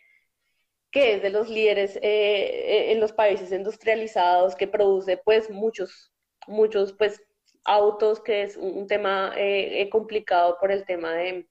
que 0.90 1.14
es 1.14 1.22
de 1.22 1.30
los 1.30 1.48
líderes 1.48 1.96
eh, 2.02 2.90
en 2.90 2.98
los 2.98 3.12
países 3.12 3.52
industrializados, 3.52 4.56
que 4.56 4.66
produce 4.66 5.18
pues 5.18 5.50
muchos, 5.50 6.12
muchos 6.48 6.92
pues 6.94 7.22
autos, 7.64 8.20
que 8.20 8.42
es 8.42 8.56
un, 8.56 8.88
tema 8.88 9.34
eh, 9.36 9.88
complicado 9.88 10.58
por 10.60 10.72
el 10.72 10.84
tema 10.84 11.12
de, 11.12 11.46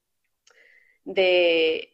de, 1.06 1.90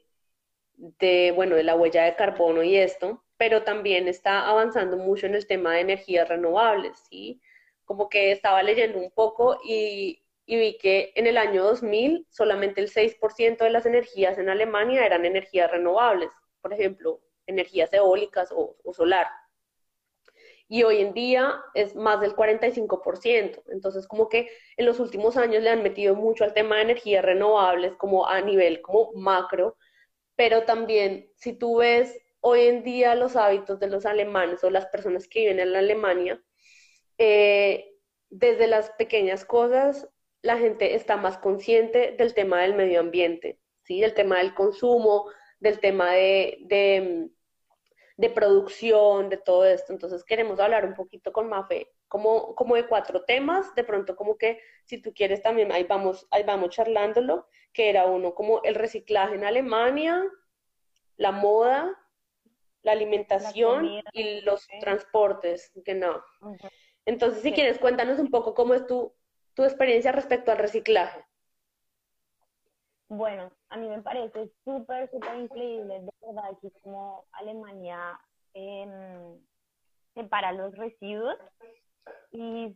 de, 0.77 1.33
bueno, 1.35 1.55
de 1.55 1.63
la 1.63 1.75
huella 1.75 2.03
de 2.05 2.15
carbono 2.15 2.63
y 2.63 2.77
esto, 2.77 3.23
pero 3.37 3.63
también 3.63 4.07
está 4.07 4.47
avanzando 4.47 4.97
mucho 4.97 5.25
en 5.25 5.35
el 5.35 5.47
tema 5.47 5.73
de 5.73 5.81
energías 5.81 6.27
renovables, 6.27 6.97
¿sí? 7.09 7.41
Como 7.85 8.09
que 8.09 8.31
estaba 8.31 8.63
leyendo 8.63 8.99
un 8.99 9.11
poco 9.11 9.59
y, 9.63 10.23
vi 10.47 10.77
que 10.77 11.11
en 11.15 11.27
el 11.27 11.37
año 11.37 11.63
2000 11.63 12.25
solamente 12.29 12.79
el 12.81 12.89
6% 12.89 13.57
de 13.65 13.69
las 13.69 13.85
energías 13.85 14.37
en 14.37 14.49
Alemania 14.49 15.05
eran 15.05 15.25
energías 15.25 15.69
renovables, 15.69 16.29
por 16.61 16.73
ejemplo, 16.73 17.21
energías 17.47 17.91
eólicas 17.93 18.49
o, 18.53 18.77
solar. 18.93 19.27
y 20.69 20.83
hoy 20.83 21.01
en 21.01 21.13
día 21.13 21.61
es 21.73 21.95
más 21.95 22.19
del 22.21 22.35
45%. 22.35 23.63
Entonces, 23.71 24.07
como 24.07 24.29
que 24.29 24.49
en 24.77 24.85
los 24.85 24.99
últimos 24.99 25.37
años 25.37 25.63
le 25.63 25.69
han 25.69 25.83
metido 25.83 26.15
mucho 26.15 26.43
al 26.43 26.53
tema 26.53 26.77
de 26.77 26.83
energías 26.83 27.23
renovables, 27.23 27.93
como 27.95 28.27
a 28.27 28.41
nivel 28.41 28.81
como 28.81 29.11
macro, 29.13 29.77
pero 30.37 30.63
también 30.63 31.29
si 31.35 31.53
tú 31.53 31.79
ves 31.79 32.17
hoy 32.41 32.61
en 32.67 32.83
día 32.83 33.15
los 33.15 33.35
hábitos 33.35 33.81
de 33.81 33.87
los 33.89 34.05
alemanes 34.05 34.63
o 34.63 34.69
las 34.69 34.85
personas 34.87 35.27
que 35.27 35.41
viven 35.41 35.59
en 35.59 35.73
la 35.73 35.79
Alemania, 35.79 36.41
eh, 37.17 37.93
desde 38.29 38.67
las 38.67 38.91
pequeñas 38.91 39.43
cosas, 39.43 40.07
la 40.41 40.57
gente 40.57 40.95
está 40.95 41.17
más 41.17 41.37
consciente 41.39 42.13
del 42.17 42.33
tema 42.33 42.61
del 42.61 42.75
medio 42.75 43.01
ambiente, 43.01 43.59
¿sí? 43.83 43.99
del 43.99 44.13
tema 44.13 44.37
del 44.37 44.55
consumo, 44.55 45.29
del 45.59 45.79
tema 45.81 46.13
de, 46.13 46.59
de 46.61 47.29
de 48.17 48.29
producción, 48.29 49.29
de 49.29 49.37
todo 49.37 49.65
esto. 49.65 49.93
Entonces 49.93 50.23
queremos 50.23 50.59
hablar 50.59 50.85
un 50.85 50.95
poquito 50.95 51.31
con 51.31 51.47
Mafe, 51.47 51.91
como, 52.07 52.55
como 52.55 52.75
de 52.75 52.87
cuatro 52.87 53.23
temas, 53.23 53.73
de 53.75 53.83
pronto 53.83 54.15
como 54.15 54.37
que 54.37 54.59
si 54.85 55.01
tú 55.01 55.13
quieres 55.13 55.41
también, 55.41 55.71
ahí 55.71 55.83
vamos, 55.83 56.27
ahí 56.31 56.43
vamos 56.43 56.71
charlándolo, 56.71 57.47
que 57.77 57.91
era 57.91 58.07
uno 58.07 58.33
como 58.33 58.63
el 58.63 58.73
reciclaje 58.73 59.35
en 59.35 59.45
Alemania, 59.45 60.23
la 61.15 61.31
moda, 61.31 61.95
la 62.81 62.91
alimentación 62.91 64.01
y 64.13 64.41
los 64.41 64.67
transportes, 64.79 65.71
que 65.85 65.93
no. 65.93 66.23
Entonces, 67.05 67.43
si 67.43 67.51
quieres, 67.51 67.77
cuéntanos 67.77 68.17
un 68.17 68.31
poco 68.31 68.55
cómo 68.55 68.73
es 68.73 68.87
tu, 68.87 69.13
tu 69.53 69.63
experiencia 69.63 70.11
respecto 70.11 70.51
al 70.51 70.57
reciclaje. 70.57 71.23
Bueno, 73.09 73.51
a 73.69 73.77
mí 73.77 73.87
me 73.87 74.01
parece 74.01 74.51
súper, 74.65 75.11
súper 75.11 75.35
increíble, 75.37 75.99
de 75.99 76.11
verdad, 76.19 76.45
aquí 76.51 76.71
como 76.81 77.25
Alemania 77.33 78.19
eh, 78.55 79.37
separa 80.15 80.51
los 80.51 80.75
residuos 80.75 81.37
y 82.31 82.75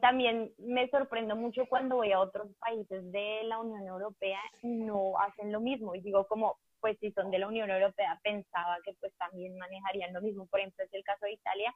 también 0.00 0.52
me 0.58 0.88
sorprendo 0.90 1.36
mucho 1.36 1.66
cuando 1.66 1.96
voy 1.96 2.12
a 2.12 2.20
otros 2.20 2.48
países 2.58 3.10
de 3.12 3.42
la 3.44 3.58
Unión 3.60 3.86
Europea 3.86 4.40
y 4.62 4.68
no 4.68 5.18
hacen 5.18 5.52
lo 5.52 5.60
mismo. 5.60 5.94
Y 5.94 6.00
digo 6.00 6.26
como, 6.26 6.58
pues 6.80 6.98
si 7.00 7.12
son 7.12 7.30
de 7.30 7.38
la 7.38 7.48
Unión 7.48 7.70
Europea, 7.70 8.18
pensaba 8.22 8.78
que 8.84 8.94
pues 9.00 9.12
también 9.18 9.56
manejarían 9.58 10.12
lo 10.12 10.22
mismo. 10.22 10.46
Por 10.46 10.60
ejemplo, 10.60 10.84
es 10.84 10.92
el 10.92 11.04
caso 11.04 11.26
de 11.26 11.32
Italia, 11.32 11.74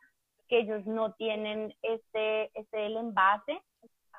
que 0.49 0.59
ellos 0.61 0.85
no 0.87 1.13
tienen 1.15 1.75
este, 1.83 2.51
este 2.59 2.87
el 2.87 2.97
envase 2.97 3.61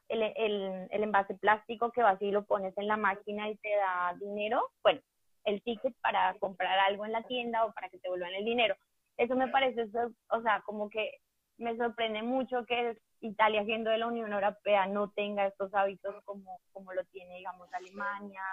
el, 0.10 0.22
el, 0.22 0.88
el 0.92 1.04
envase 1.04 1.36
plástico 1.36 1.92
que 1.92 2.04
vas 2.04 2.22
y 2.22 2.32
lo 2.32 2.46
pones 2.46 2.78
en 2.78 2.88
la 2.88 2.98
máquina 2.98 3.50
y 3.50 3.56
te 3.58 3.70
da 3.76 4.16
dinero, 4.20 4.70
bueno, 4.84 5.02
el 5.46 5.62
ticket 5.64 5.96
para 6.02 6.34
comprar 6.40 6.78
algo 6.80 7.06
en 7.06 7.12
la 7.12 7.24
tienda 7.24 7.66
o 7.66 7.74
para 7.74 7.90
que 7.90 8.00
te 8.00 8.10
vuelvan 8.10 8.34
el 8.34 8.46
dinero. 8.46 8.76
Eso 9.18 9.36
me 9.36 9.48
parece, 9.48 9.88
o 10.30 10.42
sea, 10.42 10.62
como 10.66 10.90
que 10.90 11.20
me 11.58 11.78
sorprende 11.78 12.22
mucho 12.22 12.66
que 12.66 12.98
Italia, 13.22 13.64
siendo 13.66 13.90
de 13.90 13.98
la 13.98 14.08
Unión 14.08 14.32
Europea, 14.32 14.86
no 14.88 15.10
tenga 15.12 15.48
estos 15.48 15.74
hábitos 15.74 16.16
como, 16.26 16.60
como 16.72 16.94
lo 16.94 17.04
tiene, 17.06 17.36
digamos, 17.38 17.72
Alemania, 17.74 18.44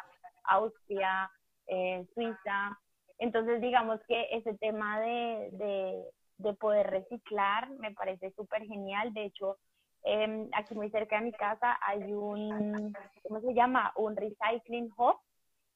Austria, 0.45 1.31
eh, 1.67 2.07
Suiza. 2.15 2.79
Entonces, 3.19 3.61
digamos 3.61 4.01
que 4.09 4.29
ese 4.33 4.55
tema 4.59 5.01
de, 5.01 5.51
de, 5.53 6.05
de 6.39 6.55
poder 6.55 6.89
reciclar 6.89 7.71
me 7.71 7.93
parece 7.93 8.33
súper 8.33 8.65
genial. 8.67 9.13
De 9.13 9.25
hecho, 9.25 9.59
eh, 10.05 10.49
aquí 10.55 10.75
muy 10.75 10.91
cerca 10.91 11.17
de 11.17 11.27
mi 11.27 11.33
casa 11.33 11.79
hay 11.87 12.13
un, 12.13 12.93
¿cómo 13.23 13.41
se 13.41 13.55
llama? 13.55 13.93
Un 13.97 14.17
recycling 14.17 14.91
hub. 14.97 15.17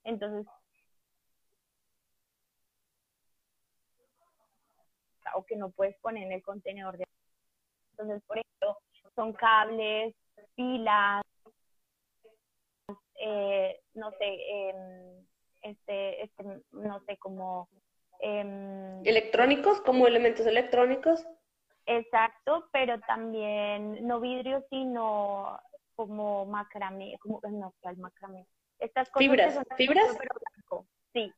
Entonces, 0.04 0.46
o 5.34 5.44
que 5.44 5.56
no 5.56 5.70
puedes 5.70 5.96
poner 5.98 6.24
en 6.24 6.32
el 6.32 6.42
contenedor 6.42 6.96
de... 6.96 7.06
Entonces, 7.98 8.22
por 8.26 8.38
ejemplo, 8.38 8.78
son 9.14 9.32
cables, 9.32 10.14
pilas, 10.54 11.22
eh, 13.18 13.80
no 13.94 14.10
sé, 14.12 14.26
eh, 14.26 15.24
este, 15.62 16.22
este, 16.22 16.44
no 16.72 17.00
sé, 17.06 17.16
como... 17.16 17.68
Eh, 18.20 19.00
¿Electrónicos? 19.04 19.80
¿Como 19.80 20.06
elementos 20.06 20.46
electrónicos? 20.46 21.26
Exacto, 21.86 22.68
pero 22.72 23.00
también 23.00 24.06
no 24.06 24.20
vidrio, 24.20 24.64
sino 24.70 25.58
como 25.94 26.44
macramé, 26.46 27.16
como, 27.20 27.40
no, 27.50 27.74
el 27.82 27.96
macramé? 27.96 28.46
Estas 28.78 29.08
cosas 29.10 29.26
¿Fibras? 29.26 29.60
¿Fibras? 29.76 30.18
Sí. 31.12 31.32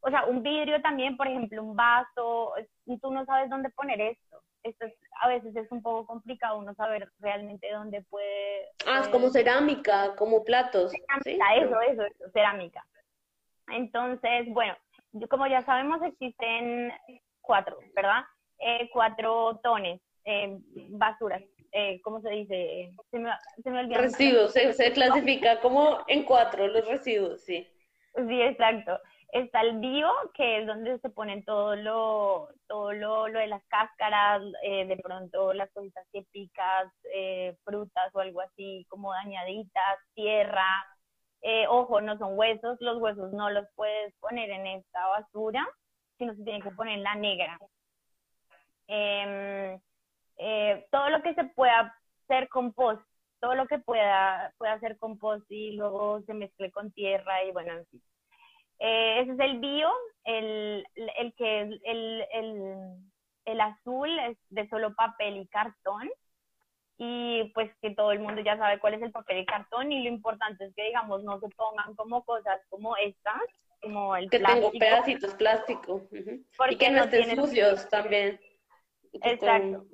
O 0.00 0.10
sea, 0.10 0.26
un 0.26 0.42
vidrio 0.42 0.80
también, 0.82 1.16
por 1.16 1.26
ejemplo, 1.26 1.62
un 1.62 1.74
vaso, 1.74 2.52
y 2.84 2.98
tú 2.98 3.10
no 3.10 3.24
sabes 3.24 3.50
dónde 3.50 3.70
poner 3.70 4.00
esto. 4.00 4.42
Esto 4.64 4.86
es, 4.86 4.94
a 5.20 5.28
veces 5.28 5.54
es 5.54 5.70
un 5.70 5.82
poco 5.82 6.06
complicado 6.06 6.58
uno 6.58 6.74
saber 6.74 7.10
realmente 7.20 7.70
dónde 7.70 8.02
puede... 8.10 8.68
Ah, 8.86 9.00
es 9.02 9.08
como 9.08 9.30
cerámica, 9.30 10.16
como 10.16 10.42
platos. 10.42 10.92
Cerámica, 10.92 11.54
eso, 11.54 11.80
eso, 11.82 12.02
eso, 12.02 12.30
cerámica. 12.32 12.84
Entonces, 13.68 14.46
bueno, 14.48 14.74
como 15.30 15.46
ya 15.46 15.62
sabemos, 15.62 16.02
existen 16.02 16.92
cuatro, 17.40 17.78
¿verdad? 17.94 18.24
eh, 18.58 18.88
cuatro 18.92 19.60
tones, 19.62 20.00
eh, 20.24 20.58
basuras, 20.90 21.42
eh, 21.72 22.00
¿cómo 22.02 22.20
se 22.20 22.30
dice? 22.30 22.90
Se 23.10 23.18
me, 23.18 23.30
se 23.62 23.70
me 23.70 23.86
Residuos, 23.96 24.52
se, 24.52 24.92
clasifica 24.92 25.60
como 25.60 25.98
en 26.08 26.24
cuatro 26.24 26.66
los 26.66 26.86
residuos, 26.86 27.42
sí. 27.42 27.68
Sí, 28.16 28.42
exacto. 28.42 28.98
Está 29.34 29.62
el 29.62 29.80
bio, 29.80 30.08
que 30.34 30.60
es 30.60 30.66
donde 30.66 30.98
se 31.00 31.10
ponen 31.10 31.44
todo 31.44 31.74
lo, 31.74 32.48
todo 32.68 32.92
lo, 32.92 33.26
lo 33.28 33.40
de 33.40 33.48
las 33.48 33.64
cáscaras, 33.66 34.40
eh, 34.62 34.86
de 34.86 34.96
pronto 34.98 35.52
las 35.52 35.70
cositas 35.72 36.06
que 36.12 36.22
picas, 36.32 36.92
eh, 37.12 37.56
frutas 37.64 38.14
o 38.14 38.20
algo 38.20 38.40
así 38.42 38.86
como 38.88 39.12
dañaditas, 39.12 39.98
tierra. 40.14 40.64
Eh, 41.42 41.66
ojo, 41.68 42.00
no 42.00 42.16
son 42.18 42.38
huesos, 42.38 42.78
los 42.80 42.98
huesos 42.98 43.32
no 43.32 43.50
los 43.50 43.66
puedes 43.74 44.14
poner 44.20 44.50
en 44.50 44.68
esta 44.68 45.06
basura, 45.08 45.66
sino 46.18 46.34
se 46.36 46.44
tiene 46.44 46.62
que 46.62 46.70
poner 46.70 46.94
en 46.94 47.02
la 47.02 47.16
negra, 47.16 47.58
eh, 48.88 49.78
eh, 50.36 50.86
todo 50.90 51.10
lo 51.10 51.22
que 51.22 51.34
se 51.34 51.44
pueda 51.44 51.94
hacer 52.24 52.48
compost, 52.48 53.02
todo 53.40 53.54
lo 53.56 53.66
que 53.66 53.78
pueda, 53.78 54.52
pueda 54.58 54.74
hacer 54.74 54.98
compost 54.98 55.44
y 55.50 55.72
luego 55.72 56.22
se 56.22 56.34
mezcle 56.34 56.70
con 56.70 56.92
tierra 56.92 57.44
y 57.44 57.52
bueno, 57.52 57.72
en 57.72 57.86
fin. 57.86 58.02
Eh, 58.86 59.20
ese 59.20 59.32
es 59.32 59.40
el 59.40 59.60
bio, 59.60 59.90
el, 60.24 60.86
el 60.94 61.34
que 61.36 61.60
el, 61.62 61.80
el, 62.30 62.96
el 63.46 63.60
azul 63.62 64.10
es 64.18 64.36
de 64.50 64.68
solo 64.68 64.94
papel 64.94 65.38
y 65.38 65.46
cartón. 65.46 66.10
Y 66.98 67.50
pues 67.54 67.70
que 67.80 67.94
todo 67.94 68.12
el 68.12 68.20
mundo 68.20 68.42
ya 68.42 68.58
sabe 68.58 68.78
cuál 68.78 68.94
es 68.94 69.02
el 69.02 69.10
papel 69.10 69.38
y 69.38 69.46
cartón 69.46 69.90
y 69.90 70.04
lo 70.04 70.10
importante 70.10 70.66
es 70.66 70.74
que 70.76 70.84
digamos 70.84 71.24
no 71.24 71.40
se 71.40 71.48
pongan 71.56 71.94
como 71.96 72.22
cosas 72.24 72.60
como 72.68 72.96
estas 72.98 73.42
como 73.80 74.14
el 74.14 74.30
que 74.30 74.38
tengo 74.38 74.70
pedacitos 74.70 75.34
plástico 75.34 76.02
y 76.70 76.76
que 76.76 76.90
no 76.90 77.04
estén 77.04 77.34
sucios 77.34 77.88
también. 77.88 78.38
Exacto. 79.12 79.86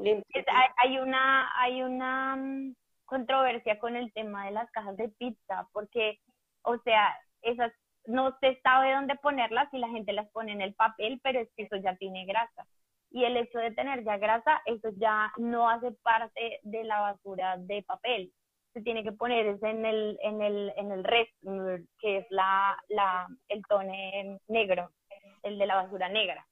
hay, 0.77 0.99
una, 0.99 1.49
hay 1.61 1.83
una 1.83 2.37
mm, 2.37 2.75
controversia 3.05 3.79
con 3.79 3.97
el 3.97 4.13
tema 4.13 4.47
de 4.47 4.53
las 4.53 4.71
cajas 4.71 4.97
de 4.97 5.09
pizza, 5.11 5.69
porque, 5.73 6.19
o 6.63 6.79
sea, 6.79 7.15
esas 7.43 7.73
no 8.07 8.37
se 8.41 8.61
sabe 8.63 8.93
dónde 8.93 9.17
ponerlas 9.17 9.73
y 9.73 9.79
la 9.79 9.89
gente 9.89 10.13
las 10.13 10.29
pone 10.31 10.53
en 10.53 10.61
el 10.61 10.75
papel, 10.75 11.21
pero 11.23 11.41
es 11.41 11.49
que 11.57 11.65
eso 11.65 11.77
ya 11.77 11.97
tiene 11.97 12.25
grasa. 12.27 12.67
Y 13.11 13.25
el 13.25 13.37
hecho 13.37 13.59
de 13.59 13.73
tener 13.73 14.05
ya 14.05 14.19
grasa, 14.19 14.63
eso 14.67 14.91
ya 14.97 15.33
no 15.37 15.69
hace 15.69 15.93
parte 16.03 16.61
de 16.63 16.85
la 16.85 17.01
basura 17.01 17.57
de 17.59 17.83
papel. 17.83 18.33
Se 18.73 18.83
tiene 18.83 19.03
que 19.03 19.13
poner 19.13 19.59
en 19.63 19.85
el, 19.85 20.19
en 20.23 20.43
el, 20.43 20.73
en 20.77 20.93
el 20.93 21.05
rest, 21.05 21.33
que 21.99 22.19
es 22.19 22.27
la, 22.31 22.77
la, 22.89 23.27
el 23.49 23.63
tone 23.67 24.39
negro, 24.47 24.91
el 25.43 25.59
de 25.59 25.67
la 25.67 25.77
basura 25.77 26.09
negra 26.09 26.47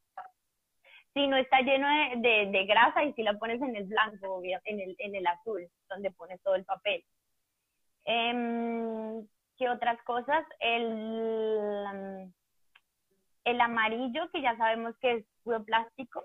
si 1.14 1.26
no 1.26 1.36
está 1.36 1.60
lleno 1.62 1.88
de, 2.20 2.46
de, 2.46 2.64
grasa 2.66 3.02
y 3.02 3.12
si 3.14 3.22
la 3.22 3.36
pones 3.38 3.60
en 3.60 3.74
el 3.74 3.84
blanco, 3.84 4.40
en 4.44 4.80
el, 4.80 4.94
en 4.98 5.14
el 5.16 5.26
azul, 5.26 5.66
donde 5.88 6.12
pones 6.12 6.40
todo 6.42 6.54
el 6.54 6.64
papel. 6.64 7.04
Eh, 8.04 9.24
¿Qué 9.58 9.68
otras 9.68 10.00
cosas? 10.04 10.46
El, 10.60 12.32
el 13.44 13.60
amarillo, 13.60 14.30
que 14.32 14.40
ya 14.40 14.56
sabemos 14.56 14.96
que 15.00 15.16
es 15.16 15.24
plástico, 15.66 16.24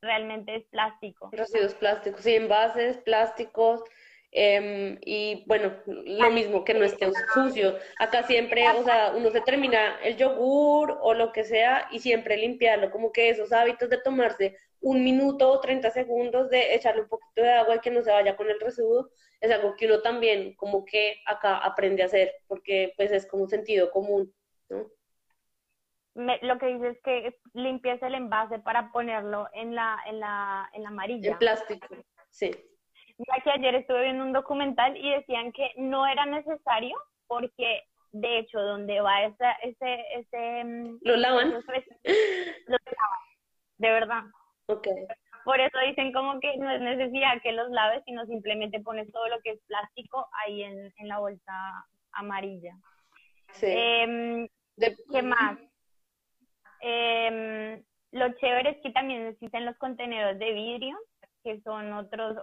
realmente 0.00 0.56
es 0.56 0.64
plástico. 0.66 1.28
Residuos 1.32 1.74
plásticos, 1.74 2.22
sí, 2.22 2.34
envases, 2.34 2.98
plásticos, 2.98 3.84
Em, 4.36 4.98
y 5.02 5.44
bueno, 5.46 5.72
lo 5.86 6.30
mismo 6.32 6.64
que 6.64 6.74
no 6.74 6.84
esté 6.84 7.08
sucio. 7.32 7.78
Acá 8.00 8.24
siempre, 8.24 8.68
o 8.68 8.82
sea, 8.82 9.12
uno 9.16 9.30
se 9.30 9.40
termina 9.40 10.00
el 10.02 10.16
yogur 10.16 10.98
o 11.00 11.14
lo 11.14 11.30
que 11.30 11.44
sea 11.44 11.86
y 11.92 12.00
siempre 12.00 12.36
limpiarlo, 12.36 12.90
como 12.90 13.12
que 13.12 13.28
esos 13.28 13.52
hábitos 13.52 13.88
de 13.88 13.98
tomarse 13.98 14.58
un 14.80 15.04
minuto 15.04 15.48
o 15.48 15.60
30 15.60 15.88
segundos 15.92 16.50
de 16.50 16.74
echarle 16.74 17.02
un 17.02 17.08
poquito 17.08 17.42
de 17.42 17.52
agua 17.52 17.76
y 17.76 17.78
que 17.78 17.92
no 17.92 18.02
se 18.02 18.10
vaya 18.10 18.36
con 18.36 18.50
el 18.50 18.58
residuo, 18.58 19.08
es 19.40 19.52
algo 19.52 19.76
que 19.76 19.86
uno 19.86 20.02
también 20.02 20.56
como 20.56 20.84
que 20.84 21.22
acá 21.26 21.58
aprende 21.58 22.02
a 22.02 22.06
hacer, 22.06 22.34
porque 22.48 22.92
pues 22.96 23.12
es 23.12 23.26
como 23.26 23.46
sentido 23.46 23.92
común, 23.92 24.34
¿no? 24.68 24.90
lo 26.14 26.58
que 26.58 26.66
dice 26.66 26.88
es 26.88 27.00
que 27.02 27.38
limpies 27.54 28.02
el 28.02 28.14
envase 28.14 28.58
para 28.60 28.92
ponerlo 28.92 29.48
en 29.52 29.74
la, 29.74 29.98
en 30.06 30.20
la, 30.20 30.70
en 30.72 30.82
la 30.82 30.88
amarilla. 30.88 31.32
En 31.32 31.38
plástico, 31.38 31.88
sí. 32.30 32.50
Mira 33.18 33.40
que 33.42 33.50
ayer 33.50 33.74
estuve 33.76 34.02
viendo 34.02 34.24
un 34.24 34.32
documental 34.32 34.96
y 34.96 35.10
decían 35.10 35.52
que 35.52 35.72
no 35.76 36.06
era 36.06 36.26
necesario 36.26 36.96
porque 37.26 37.82
de 38.12 38.38
hecho 38.38 38.60
donde 38.60 39.00
va 39.00 39.24
ese, 39.24 39.44
ese, 39.62 40.04
ese 40.14 40.64
mm, 40.64 40.98
lo 41.02 41.16
lavan. 41.16 41.50
lo 41.50 41.58
lavan, 41.58 43.20
de 43.78 43.90
verdad. 43.90 44.22
Okay. 44.66 45.06
Por 45.44 45.60
eso 45.60 45.78
dicen 45.86 46.12
como 46.12 46.40
que 46.40 46.56
no 46.56 46.70
es 46.70 46.80
necesidad 46.80 47.40
que 47.42 47.52
los 47.52 47.70
laves, 47.70 48.02
sino 48.06 48.24
simplemente 48.26 48.80
pones 48.80 49.10
todo 49.12 49.28
lo 49.28 49.40
que 49.42 49.50
es 49.50 49.60
plástico 49.66 50.28
ahí 50.44 50.62
en, 50.62 50.92
en 50.96 51.08
la 51.08 51.18
bolsa 51.18 51.86
amarilla. 52.12 52.74
Sí. 53.52 53.66
Em, 53.68 54.48
¿Qué 55.12 55.22
más? 55.22 55.58
Eh, 56.80 57.82
lo 58.12 58.32
chévere 58.34 58.70
es 58.70 58.76
que 58.82 58.90
también 58.90 59.26
existen 59.26 59.64
los 59.64 59.76
contenedores 59.76 60.38
de 60.38 60.52
vidrio, 60.52 60.98
que 61.42 61.60
son 61.60 61.92
otros, 61.92 62.36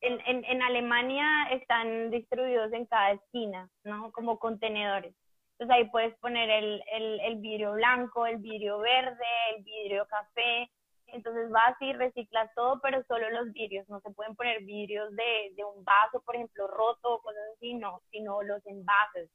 en, 0.00 0.20
en, 0.26 0.44
en, 0.44 0.62
Alemania 0.62 1.26
están 1.50 2.10
distribuidos 2.10 2.72
en 2.72 2.86
cada 2.86 3.12
esquina, 3.12 3.68
¿no? 3.84 4.10
Como 4.12 4.38
contenedores. 4.38 5.14
Entonces 5.52 5.76
ahí 5.76 5.90
puedes 5.90 6.16
poner 6.18 6.48
el, 6.48 6.82
el, 6.92 7.20
el 7.20 7.36
vidrio 7.36 7.72
blanco, 7.72 8.26
el 8.26 8.38
vidrio 8.38 8.78
verde, 8.78 9.24
el 9.54 9.62
vidrio 9.62 10.06
café. 10.06 10.70
Entonces 11.08 11.50
vas 11.50 11.76
y 11.80 11.92
reciclas 11.92 12.50
todo, 12.54 12.80
pero 12.80 13.02
solo 13.04 13.28
los 13.30 13.52
vidrios. 13.52 13.88
No 13.88 14.00
se 14.00 14.10
pueden 14.12 14.34
poner 14.36 14.62
vidrios 14.62 15.14
de, 15.14 15.52
de 15.56 15.64
un 15.64 15.84
vaso, 15.84 16.22
por 16.22 16.36
ejemplo, 16.36 16.66
roto 16.66 17.14
o 17.14 17.20
cosas 17.20 17.42
así, 17.56 17.74
no, 17.74 18.00
sino 18.10 18.42
los 18.42 18.64
envases, 18.66 19.28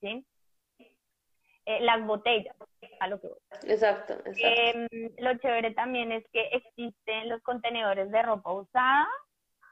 ¿sí? 0.00 0.26
Eh, 1.66 1.80
las 1.80 2.04
botellas, 2.04 2.54
a 3.00 3.08
lo 3.08 3.18
que 3.18 3.28
voy. 3.28 3.38
Exacto, 3.62 4.12
exacto. 4.26 4.36
Em, 4.36 4.88
lo 5.16 5.38
chévere 5.38 5.70
también 5.72 6.12
es 6.12 6.22
que 6.30 6.42
existen 6.52 7.30
los 7.30 7.40
contenedores 7.42 8.10
de 8.10 8.22
ropa 8.22 8.52
usada. 8.52 9.08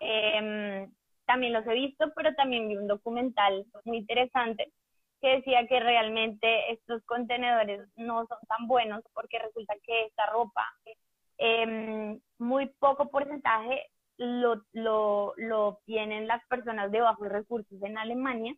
Em, 0.04 0.92
también 1.26 1.52
los 1.52 1.64
he 1.66 1.74
visto, 1.74 2.12
pero 2.16 2.34
también 2.34 2.68
vi 2.68 2.76
un 2.76 2.88
documental 2.88 3.64
muy 3.84 3.98
interesante 3.98 4.72
que 5.20 5.36
decía 5.36 5.66
que 5.68 5.78
realmente 5.78 6.72
estos 6.72 7.04
contenedores 7.04 7.88
no 7.96 8.26
son 8.26 8.38
tan 8.48 8.66
buenos 8.66 9.04
porque 9.14 9.38
resulta 9.38 9.74
que 9.84 10.06
esta 10.06 10.26
ropa, 10.26 10.66
eh, 11.38 12.18
muy 12.38 12.66
poco 12.80 13.10
porcentaje 13.10 13.86
lo, 14.16 14.64
lo, 14.72 15.34
lo 15.36 15.78
tienen 15.86 16.26
las 16.26 16.44
personas 16.48 16.90
de 16.90 17.00
bajos 17.00 17.28
recursos 17.28 17.80
en 17.82 17.96
Alemania 17.96 18.54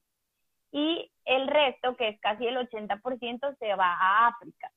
y 0.73 1.13
el 1.27 1.47
resto, 1.47 1.95
que 1.97 2.09
es 2.09 2.21
casi 2.21 2.47
el 2.47 2.57
80%, 2.57 3.57
se 3.59 3.75
va 3.75 3.93
a 3.93 4.29
África. 4.29 4.73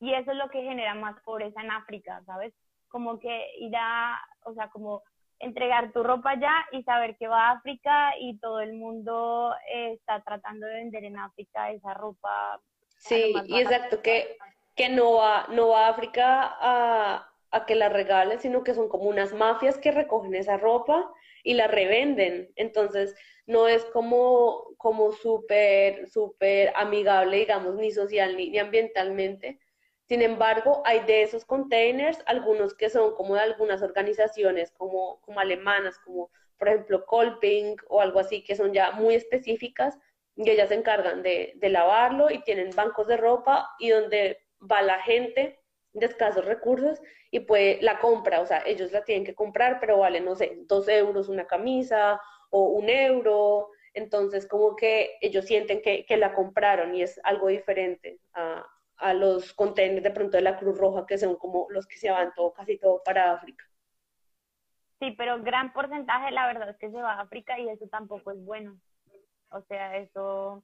Y 0.00 0.14
eso 0.14 0.30
es 0.32 0.38
lo 0.38 0.48
que 0.48 0.62
genera 0.62 0.94
más 0.94 1.20
pobreza 1.22 1.60
en 1.60 1.70
África, 1.70 2.22
¿sabes? 2.24 2.54
Como 2.88 3.20
que 3.20 3.46
ir 3.58 3.76
a, 3.76 4.18
o 4.44 4.54
sea, 4.54 4.70
como 4.70 5.02
entregar 5.40 5.92
tu 5.92 6.02
ropa 6.02 6.30
allá 6.30 6.52
y 6.72 6.82
saber 6.82 7.16
que 7.16 7.28
va 7.28 7.48
a 7.48 7.52
África 7.52 8.12
y 8.18 8.38
todo 8.38 8.60
el 8.60 8.74
mundo 8.74 9.54
eh, 9.74 9.92
está 9.92 10.22
tratando 10.22 10.66
de 10.66 10.74
vender 10.74 11.04
en 11.04 11.18
África 11.18 11.70
esa 11.70 11.94
ropa. 11.94 12.60
Sí, 12.98 13.34
y 13.46 13.60
exacto, 13.60 14.02
que, 14.02 14.36
que 14.76 14.88
no, 14.88 15.14
va, 15.14 15.46
no 15.50 15.68
va 15.68 15.86
a 15.86 15.90
África 15.90 16.56
a, 16.60 17.30
a 17.50 17.66
que 17.66 17.74
la 17.74 17.88
regalen, 17.88 18.38
sino 18.38 18.62
que 18.62 18.74
son 18.74 18.88
como 18.88 19.04
unas 19.04 19.32
mafias 19.32 19.78
que 19.78 19.90
recogen 19.90 20.34
esa 20.34 20.56
ropa 20.56 21.10
y 21.42 21.54
la 21.54 21.66
revenden. 21.66 22.50
Entonces, 22.56 23.16
no 23.46 23.66
es 23.66 23.84
como, 23.86 24.64
como 24.76 25.12
súper, 25.12 26.08
súper 26.08 26.72
amigable, 26.76 27.38
digamos, 27.38 27.74
ni 27.74 27.90
social 27.90 28.36
ni, 28.36 28.56
ambientalmente. 28.58 29.58
Sin 30.10 30.22
embargo, 30.22 30.82
hay 30.84 31.04
de 31.04 31.22
esos 31.22 31.44
containers, 31.44 32.18
algunos 32.26 32.74
que 32.74 32.90
son 32.90 33.14
como 33.14 33.36
de 33.36 33.42
algunas 33.42 33.80
organizaciones 33.80 34.72
como, 34.72 35.20
como 35.20 35.38
alemanas, 35.38 36.00
como 36.00 36.32
por 36.58 36.66
ejemplo 36.66 37.06
Colping 37.06 37.76
o 37.88 38.00
algo 38.00 38.18
así, 38.18 38.42
que 38.42 38.56
son 38.56 38.72
ya 38.72 38.90
muy 38.90 39.14
específicas 39.14 39.96
y 40.34 40.50
ellas 40.50 40.70
se 40.70 40.74
encargan 40.74 41.22
de, 41.22 41.52
de 41.54 41.68
lavarlo 41.68 42.28
y 42.28 42.42
tienen 42.42 42.70
bancos 42.74 43.06
de 43.06 43.18
ropa 43.18 43.70
y 43.78 43.90
donde 43.90 44.38
va 44.60 44.82
la 44.82 45.00
gente 45.00 45.60
de 45.92 46.06
escasos 46.06 46.44
recursos 46.44 47.00
y 47.30 47.38
pues 47.38 47.80
la 47.80 48.00
compra, 48.00 48.40
o 48.40 48.46
sea, 48.46 48.64
ellos 48.66 48.90
la 48.90 49.04
tienen 49.04 49.24
que 49.24 49.36
comprar, 49.36 49.78
pero 49.78 49.98
vale, 49.98 50.20
no 50.20 50.34
sé, 50.34 50.58
dos 50.62 50.88
euros 50.88 51.28
una 51.28 51.46
camisa 51.46 52.20
o 52.50 52.64
un 52.70 52.88
euro, 52.88 53.68
entonces 53.94 54.48
como 54.48 54.74
que 54.74 55.18
ellos 55.20 55.44
sienten 55.44 55.80
que, 55.80 56.04
que 56.04 56.16
la 56.16 56.34
compraron 56.34 56.96
y 56.96 57.02
es 57.02 57.20
algo 57.22 57.46
diferente 57.46 58.18
a, 58.32 58.66
a 59.00 59.14
los 59.14 59.52
contenedores 59.54 60.04
de 60.04 60.10
pronto 60.10 60.36
de 60.36 60.42
la 60.42 60.56
Cruz 60.58 60.78
Roja, 60.78 61.06
que 61.06 61.18
son 61.18 61.36
como 61.36 61.66
los 61.70 61.86
que 61.86 61.96
se 61.96 62.10
van 62.10 62.32
todo, 62.34 62.52
casi 62.52 62.78
todo 62.78 63.02
para 63.04 63.32
África. 63.32 63.64
Sí, 64.98 65.12
pero 65.16 65.42
gran 65.42 65.72
porcentaje 65.72 66.30
la 66.30 66.46
verdad 66.46 66.70
es 66.70 66.76
que 66.76 66.90
se 66.90 67.00
va 67.00 67.14
a 67.14 67.22
África 67.22 67.58
y 67.58 67.68
eso 67.68 67.86
tampoco 67.88 68.30
es 68.32 68.44
bueno. 68.44 68.78
O 69.50 69.62
sea, 69.62 69.96
eso 69.96 70.62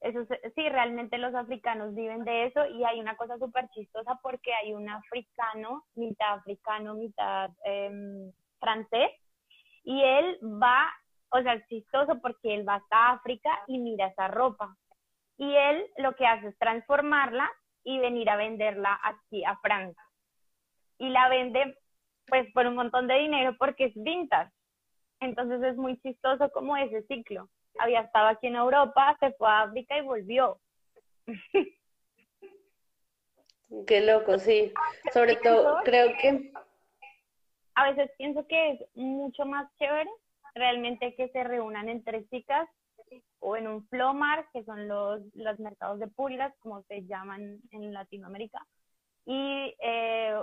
eso 0.00 0.24
sí, 0.54 0.68
realmente 0.68 1.18
los 1.18 1.34
africanos 1.34 1.94
viven 1.94 2.24
de 2.24 2.46
eso 2.46 2.66
y 2.66 2.84
hay 2.84 3.00
una 3.00 3.16
cosa 3.16 3.38
súper 3.38 3.68
chistosa 3.70 4.18
porque 4.22 4.52
hay 4.54 4.72
un 4.74 4.88
africano, 4.88 5.84
mitad 5.94 6.34
africano, 6.34 6.94
mitad 6.94 7.50
em, 7.64 8.30
francés, 8.60 9.10
y 9.84 10.02
él 10.02 10.38
va, 10.42 10.92
o 11.30 11.42
sea, 11.42 11.54
es 11.54 11.66
chistoso 11.68 12.20
porque 12.20 12.54
él 12.54 12.68
va 12.68 12.76
hasta 12.76 13.10
África 13.10 13.50
y 13.66 13.78
mira 13.78 14.08
esa 14.08 14.28
ropa. 14.28 14.76
Y 15.38 15.54
él 15.54 15.86
lo 15.98 16.14
que 16.14 16.26
hace 16.26 16.48
es 16.48 16.58
transformarla 16.58 17.50
y 17.86 17.98
venir 17.98 18.28
a 18.28 18.36
venderla 18.36 19.00
aquí 19.02 19.42
a 19.44 19.56
Francia. 19.60 20.02
Y 20.98 21.08
la 21.08 21.30
vende 21.30 21.78
pues 22.26 22.52
por 22.52 22.66
un 22.66 22.74
montón 22.74 23.06
de 23.06 23.14
dinero 23.14 23.56
porque 23.58 23.86
es 23.86 23.92
vintage. 23.94 24.52
Entonces 25.20 25.62
es 25.62 25.76
muy 25.76 25.98
chistoso 26.00 26.50
como 26.50 26.76
ese 26.76 27.02
ciclo 27.04 27.48
había 27.78 28.00
estado 28.00 28.28
aquí 28.28 28.46
en 28.46 28.56
Europa, 28.56 29.16
se 29.20 29.32
fue 29.32 29.48
a 29.48 29.62
África 29.62 29.96
y 29.98 30.02
volvió. 30.02 30.58
Qué 33.86 34.00
loco, 34.00 34.38
sí. 34.38 34.72
Sobre 35.12 35.36
todo, 35.36 35.80
creo 35.84 36.16
que... 36.20 36.52
A 37.74 37.90
veces 37.90 38.10
pienso 38.16 38.46
que 38.46 38.70
es 38.72 38.80
mucho 38.94 39.44
más 39.44 39.68
chévere 39.76 40.08
realmente 40.54 41.14
que 41.14 41.28
se 41.28 41.44
reúnan 41.44 41.88
entre 41.88 42.26
chicas 42.28 42.68
o 43.40 43.56
en 43.56 43.68
un 43.68 43.86
flomar, 43.88 44.46
que 44.52 44.64
son 44.64 44.88
los, 44.88 45.22
los 45.34 45.58
mercados 45.58 45.98
de 45.98 46.08
pulgas, 46.08 46.54
como 46.58 46.82
se 46.82 47.04
llaman 47.06 47.60
en 47.70 47.92
Latinoamérica, 47.92 48.66
y 49.24 49.74
eh, 49.80 50.34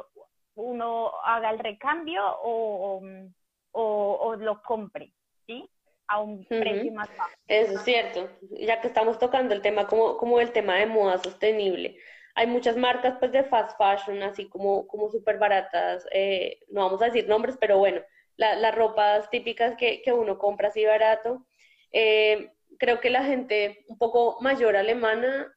uno 0.55 1.11
haga 1.23 1.51
el 1.51 1.59
recambio 1.59 2.21
o, 2.41 3.01
o, 3.71 4.13
o 4.21 4.35
lo 4.35 4.61
compre, 4.61 5.13
¿sí? 5.45 5.69
a 6.07 6.19
un 6.19 6.45
precio 6.45 6.91
más 6.91 7.09
bajo. 7.17 7.31
Eso 7.47 7.73
es 7.73 7.81
cierto, 7.83 8.29
ya 8.51 8.81
que 8.81 8.87
estamos 8.87 9.17
tocando 9.19 9.53
el 9.53 9.61
tema 9.61 9.87
como, 9.87 10.17
como 10.17 10.39
el 10.39 10.51
tema 10.51 10.75
de 10.75 10.85
moda 10.85 11.17
sostenible. 11.17 11.97
Hay 12.35 12.47
muchas 12.47 12.77
marcas 12.77 13.15
pues 13.19 13.31
de 13.31 13.43
fast 13.43 13.77
fashion, 13.77 14.23
así 14.23 14.47
como, 14.49 14.87
como 14.87 15.09
súper 15.09 15.37
baratas, 15.37 16.05
eh, 16.11 16.59
no 16.69 16.81
vamos 16.85 17.01
a 17.01 17.05
decir 17.05 17.27
nombres, 17.27 17.57
pero 17.59 17.77
bueno, 17.77 18.01
las 18.37 18.75
ropas 18.75 19.29
típicas 19.29 19.75
que, 19.77 20.01
que, 20.01 20.11
uno 20.11 20.39
compra 20.39 20.69
así 20.69 20.83
barato. 20.83 21.45
Eh, 21.93 22.51
creo 22.79 22.99
que 22.99 23.09
la 23.09 23.23
gente 23.23 23.85
un 23.87 23.97
poco 23.97 24.37
mayor 24.41 24.75
alemana 24.75 25.55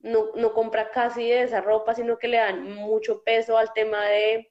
no, 0.00 0.52
compra 0.52 0.90
casi 0.90 1.28
de 1.28 1.42
esa 1.42 1.60
ropa, 1.60 1.94
sino 1.94 2.18
que 2.18 2.28
le 2.28 2.36
dan 2.36 2.72
mucho 2.74 3.22
peso 3.24 3.58
al 3.58 3.72
tema 3.72 4.04
de, 4.06 4.50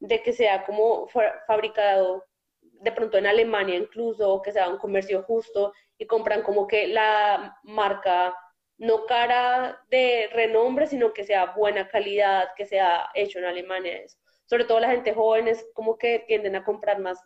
de 0.00 0.22
que 0.22 0.32
sea 0.32 0.64
como 0.64 1.08
fabricado 1.46 2.24
de 2.60 2.92
pronto 2.92 3.18
en 3.18 3.26
Alemania 3.26 3.76
incluso, 3.76 4.42
que 4.42 4.52
sea 4.52 4.68
un 4.68 4.78
comercio 4.78 5.22
justo 5.22 5.72
y 5.96 6.06
compran 6.06 6.42
como 6.42 6.66
que 6.66 6.86
la 6.86 7.58
marca 7.64 8.36
no 8.76 9.06
cara 9.06 9.82
de 9.90 10.28
renombre, 10.32 10.86
sino 10.86 11.12
que 11.12 11.24
sea 11.24 11.46
buena 11.46 11.88
calidad, 11.88 12.50
que 12.56 12.64
sea 12.64 13.08
hecho 13.14 13.40
en 13.40 13.46
Alemania. 13.46 14.02
Sobre 14.46 14.64
todo 14.64 14.78
la 14.78 14.90
gente 14.90 15.12
joven 15.12 15.48
es 15.48 15.66
como 15.74 15.98
que 15.98 16.20
tienden 16.28 16.54
a 16.54 16.64
comprar 16.64 17.00
más, 17.00 17.18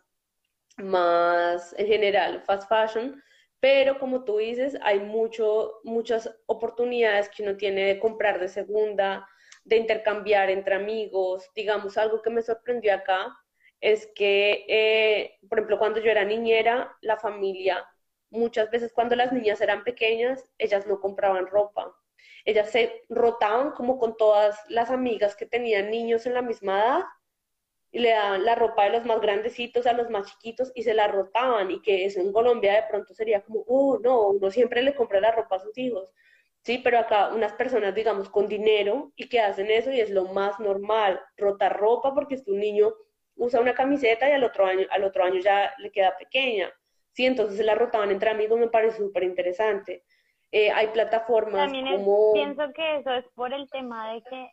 más 0.77 1.73
en 1.77 1.87
general 1.87 2.41
fast 2.41 2.67
fashion, 2.67 3.21
pero 3.59 3.97
como 3.99 4.25
tú 4.25 4.37
dices, 4.37 4.77
hay 4.81 4.99
mucho, 4.99 5.79
muchas 5.83 6.29
oportunidades 6.47 7.29
que 7.29 7.43
uno 7.43 7.55
tiene 7.55 7.85
de 7.85 7.99
comprar 7.99 8.39
de 8.39 8.49
segunda, 8.49 9.27
de 9.63 9.77
intercambiar 9.77 10.49
entre 10.49 10.75
amigos. 10.75 11.49
Digamos, 11.55 11.97
algo 11.97 12.21
que 12.21 12.29
me 12.29 12.41
sorprendió 12.41 12.93
acá 12.93 13.33
es 13.79 14.07
que, 14.15 14.65
eh, 14.67 15.37
por 15.47 15.59
ejemplo, 15.59 15.79
cuando 15.79 16.01
yo 16.01 16.11
era 16.11 16.25
niñera, 16.25 16.95
la 17.01 17.17
familia, 17.17 17.85
muchas 18.29 18.69
veces 18.69 18.91
cuando 18.93 19.15
las 19.15 19.31
niñas 19.31 19.61
eran 19.61 19.83
pequeñas, 19.83 20.43
ellas 20.57 20.85
no 20.87 20.99
compraban 20.99 21.47
ropa. 21.47 21.95
Ellas 22.45 22.69
se 22.69 23.03
rotaban 23.09 23.71
como 23.71 23.97
con 23.97 24.17
todas 24.17 24.59
las 24.67 24.89
amigas 24.89 25.35
que 25.35 25.45
tenían 25.45 25.89
niños 25.89 26.25
en 26.25 26.33
la 26.33 26.41
misma 26.41 26.79
edad 26.79 27.03
y 27.93 27.99
le 27.99 28.09
daban 28.09 28.43
la 28.43 28.55
ropa 28.55 28.85
de 28.85 28.89
los 28.89 29.05
más 29.05 29.21
grandecitos 29.21 29.85
a 29.85 29.93
los 29.93 30.09
más 30.09 30.25
chiquitos 30.25 30.71
y 30.73 30.81
se 30.81 30.95
la 30.95 31.07
rotaban 31.07 31.69
y 31.69 31.79
que 31.79 32.05
eso 32.05 32.19
en 32.19 32.33
Colombia 32.33 32.73
de 32.73 32.87
pronto 32.89 33.13
sería 33.13 33.41
como, 33.41 33.63
oh, 33.67 33.99
no, 33.99 34.29
uno 34.29 34.49
siempre 34.49 34.81
le 34.81 34.95
compra 34.95 35.21
la 35.21 35.31
ropa 35.31 35.57
a 35.57 35.59
sus 35.59 35.77
hijos. 35.77 36.11
Sí, 36.63 36.79
pero 36.83 36.97
acá 36.97 37.31
unas 37.35 37.53
personas, 37.53 37.93
digamos, 37.93 38.29
con 38.29 38.47
dinero 38.47 39.11
y 39.15 39.29
que 39.29 39.39
hacen 39.39 39.69
eso 39.69 39.91
y 39.91 39.99
es 39.99 40.09
lo 40.09 40.25
más 40.25 40.59
normal, 40.59 41.21
rotar 41.37 41.77
ropa 41.77 42.15
porque 42.15 42.33
es 42.33 42.43
que 42.43 42.49
un 42.49 42.59
niño 42.59 42.93
usa 43.35 43.61
una 43.61 43.75
camiseta 43.75 44.27
y 44.27 44.31
al 44.31 44.43
otro 44.43 44.65
año, 44.65 44.87
al 44.89 45.03
otro 45.03 45.23
año 45.23 45.39
ya 45.39 45.71
le 45.77 45.91
queda 45.91 46.17
pequeña. 46.17 46.73
Sí, 47.11 47.27
entonces 47.27 47.57
se 47.57 47.63
la 47.63 47.75
rotaban 47.75 48.09
entre 48.09 48.31
amigos, 48.31 48.57
me 48.57 48.69
parece 48.69 48.97
súper 48.97 49.21
interesante. 49.21 50.03
Eh, 50.51 50.71
hay 50.71 50.87
plataformas 50.87 51.65
También 51.65 51.85
como... 51.97 52.33
pienso 52.33 52.63
que 52.73 52.97
eso 52.97 53.11
es 53.11 53.25
por 53.35 53.53
el 53.53 53.69
tema 53.69 54.13
de 54.13 54.23
que 54.23 54.51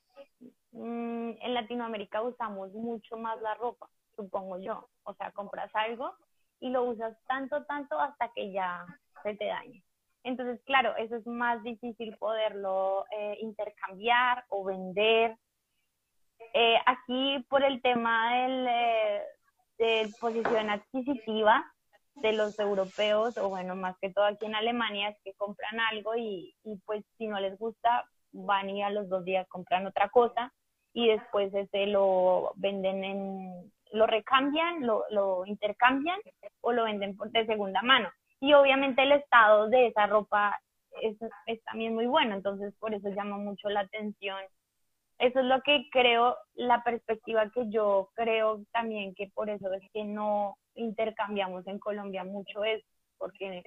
mm, 0.73 1.31
en 1.41 1.55
Latinoamérica 1.55 2.23
usamos 2.23 2.73
mucho 2.73 3.17
más 3.17 3.41
la 3.43 3.55
ropa, 3.55 3.89
supongo 4.17 4.59
yo. 4.59 4.89
O 5.05 5.15
sea, 5.15 5.31
compras 5.33 5.71
algo 5.75 6.15
y 6.61 6.71
lo 6.71 6.85
usas 6.85 7.17
tanto, 7.27 7.65
tanto 7.65 7.99
hasta 7.99 8.31
que 8.35 8.53
ya 8.53 8.87
se 9.23 9.35
te 9.35 9.47
dañe. 9.47 9.83
Entonces, 10.23 10.61
claro, 10.65 10.95
eso 10.97 11.17
es 11.17 11.27
más 11.27 11.63
difícil 11.63 12.17
poderlo 12.19 13.07
eh, 13.11 13.39
intercambiar 13.41 14.45
o 14.49 14.65
vender. 14.65 15.37
Eh, 16.53 16.77
aquí, 16.85 17.45
por 17.49 17.65
el 17.65 17.81
tema 17.81 18.35
del, 18.35 18.67
eh, 18.69 19.23
de 19.79 20.11
posición 20.21 20.69
adquisitiva 20.69 21.65
de 22.17 22.33
los 22.35 22.59
europeos, 22.59 23.39
o 23.39 23.49
bueno, 23.49 23.77
más 23.77 23.97
que 23.99 24.13
todo 24.13 24.27
aquí 24.27 24.45
en 24.45 24.55
Alemania, 24.55 25.09
es 25.09 25.17
que 25.25 25.33
compran 25.35 25.81
algo 25.81 26.15
y, 26.17 26.55
y 26.65 26.77
pues 26.85 27.03
si 27.17 27.27
no 27.27 27.41
les 27.41 27.59
gusta, 27.59 28.05
van 28.33 28.69
y 28.69 28.83
a 28.83 28.91
los 28.91 29.09
dos 29.09 29.25
días 29.25 29.49
compran 29.49 29.87
otra 29.87 30.11
cosa 30.11 30.53
y 30.93 31.09
después 31.09 31.53
ese 31.55 31.87
lo 31.87 32.53
venden 32.57 33.05
en, 33.05 33.73
lo 33.93 34.07
recambian, 34.07 34.87
lo, 34.87 35.05
lo 35.11 35.47
intercambian 35.47 36.21
o 36.61 36.73
lo 36.73 36.85
venden 36.85 37.17
de 37.33 37.47
segunda 37.47 37.83
mano 37.83 38.11
y 38.41 38.55
obviamente 38.55 39.03
el 39.03 39.13
estado 39.13 39.69
de 39.69 39.89
esa 39.89 40.07
ropa 40.07 40.59
es, 41.03 41.17
es 41.47 41.63
también 41.65 41.95
muy 41.95 42.07
bueno, 42.07 42.35
entonces 42.35 42.75
por 42.81 42.95
eso 42.95 43.11
llama 43.11 43.37
mucho 43.37 43.69
la 43.69 43.81
atención. 43.81 44.39
Eso 45.19 45.41
es 45.41 45.45
lo 45.45 45.61
que 45.61 45.89
creo, 45.93 46.37
la 46.55 46.83
perspectiva 46.83 47.51
que 47.51 47.69
yo 47.71 48.09
creo 48.15 48.65
también 48.73 49.15
que 49.15 49.31
por 49.35 49.51
eso 49.51 49.71
es 49.75 49.83
que 49.93 50.05
no 50.05 50.57
intercambiamos 50.75 51.67
en 51.67 51.79
Colombia 51.79 52.25
mucho 52.25 52.65
es 52.65 52.83
porque 53.19 53.63